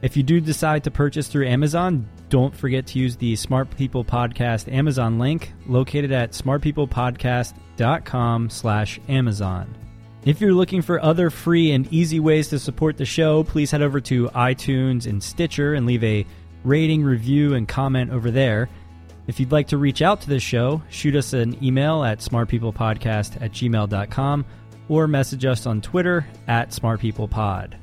If 0.02 0.16
you 0.16 0.22
do 0.22 0.40
decide 0.40 0.84
to 0.84 0.92
purchase 0.92 1.26
through 1.26 1.48
Amazon, 1.48 2.08
don't 2.28 2.56
forget 2.56 2.86
to 2.86 3.00
use 3.00 3.16
the 3.16 3.34
Smart 3.34 3.76
People 3.76 4.04
Podcast 4.04 4.72
Amazon 4.72 5.18
link 5.18 5.52
located 5.66 6.12
at 6.12 6.30
smartpeoplepodcast.com 6.30 8.50
slash 8.50 9.00
Amazon. 9.08 9.83
If 10.24 10.40
you're 10.40 10.54
looking 10.54 10.80
for 10.80 11.02
other 11.02 11.28
free 11.28 11.72
and 11.72 11.92
easy 11.92 12.18
ways 12.18 12.48
to 12.48 12.58
support 12.58 12.96
the 12.96 13.04
show, 13.04 13.44
please 13.44 13.70
head 13.70 13.82
over 13.82 14.00
to 14.02 14.28
iTunes 14.28 15.06
and 15.06 15.22
Stitcher 15.22 15.74
and 15.74 15.84
leave 15.84 16.02
a 16.02 16.24
rating, 16.64 17.04
review, 17.04 17.52
and 17.52 17.68
comment 17.68 18.10
over 18.10 18.30
there. 18.30 18.70
If 19.26 19.38
you'd 19.38 19.52
like 19.52 19.68
to 19.68 19.76
reach 19.76 20.00
out 20.00 20.22
to 20.22 20.30
the 20.30 20.40
show, 20.40 20.80
shoot 20.88 21.14
us 21.14 21.34
an 21.34 21.62
email 21.62 22.04
at 22.04 22.20
smartpeoplepodcast 22.20 23.42
at 23.42 23.52
gmail.com 23.52 24.46
or 24.88 25.06
message 25.06 25.44
us 25.44 25.66
on 25.66 25.82
Twitter 25.82 26.26
at 26.48 26.70
smartpeoplepod. 26.70 27.74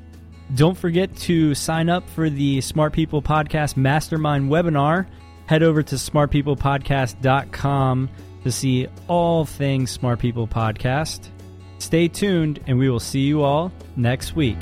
Don't 0.56 0.76
forget 0.76 1.14
to 1.18 1.54
sign 1.54 1.88
up 1.88 2.10
for 2.10 2.28
the 2.28 2.60
Smart 2.60 2.92
People 2.92 3.22
Podcast 3.22 3.76
Mastermind 3.76 4.50
webinar. 4.50 5.06
Head 5.46 5.62
over 5.62 5.84
to 5.84 5.94
smartpeoplepodcast.com 5.94 8.10
to 8.42 8.52
see 8.52 8.88
all 9.06 9.44
things 9.44 9.92
Smart 9.92 10.18
People 10.18 10.48
Podcast. 10.48 11.28
Stay 11.82 12.06
tuned, 12.06 12.60
and 12.68 12.78
we 12.78 12.88
will 12.88 13.00
see 13.00 13.22
you 13.22 13.42
all 13.42 13.72
next 13.96 14.36
week. 14.36 14.56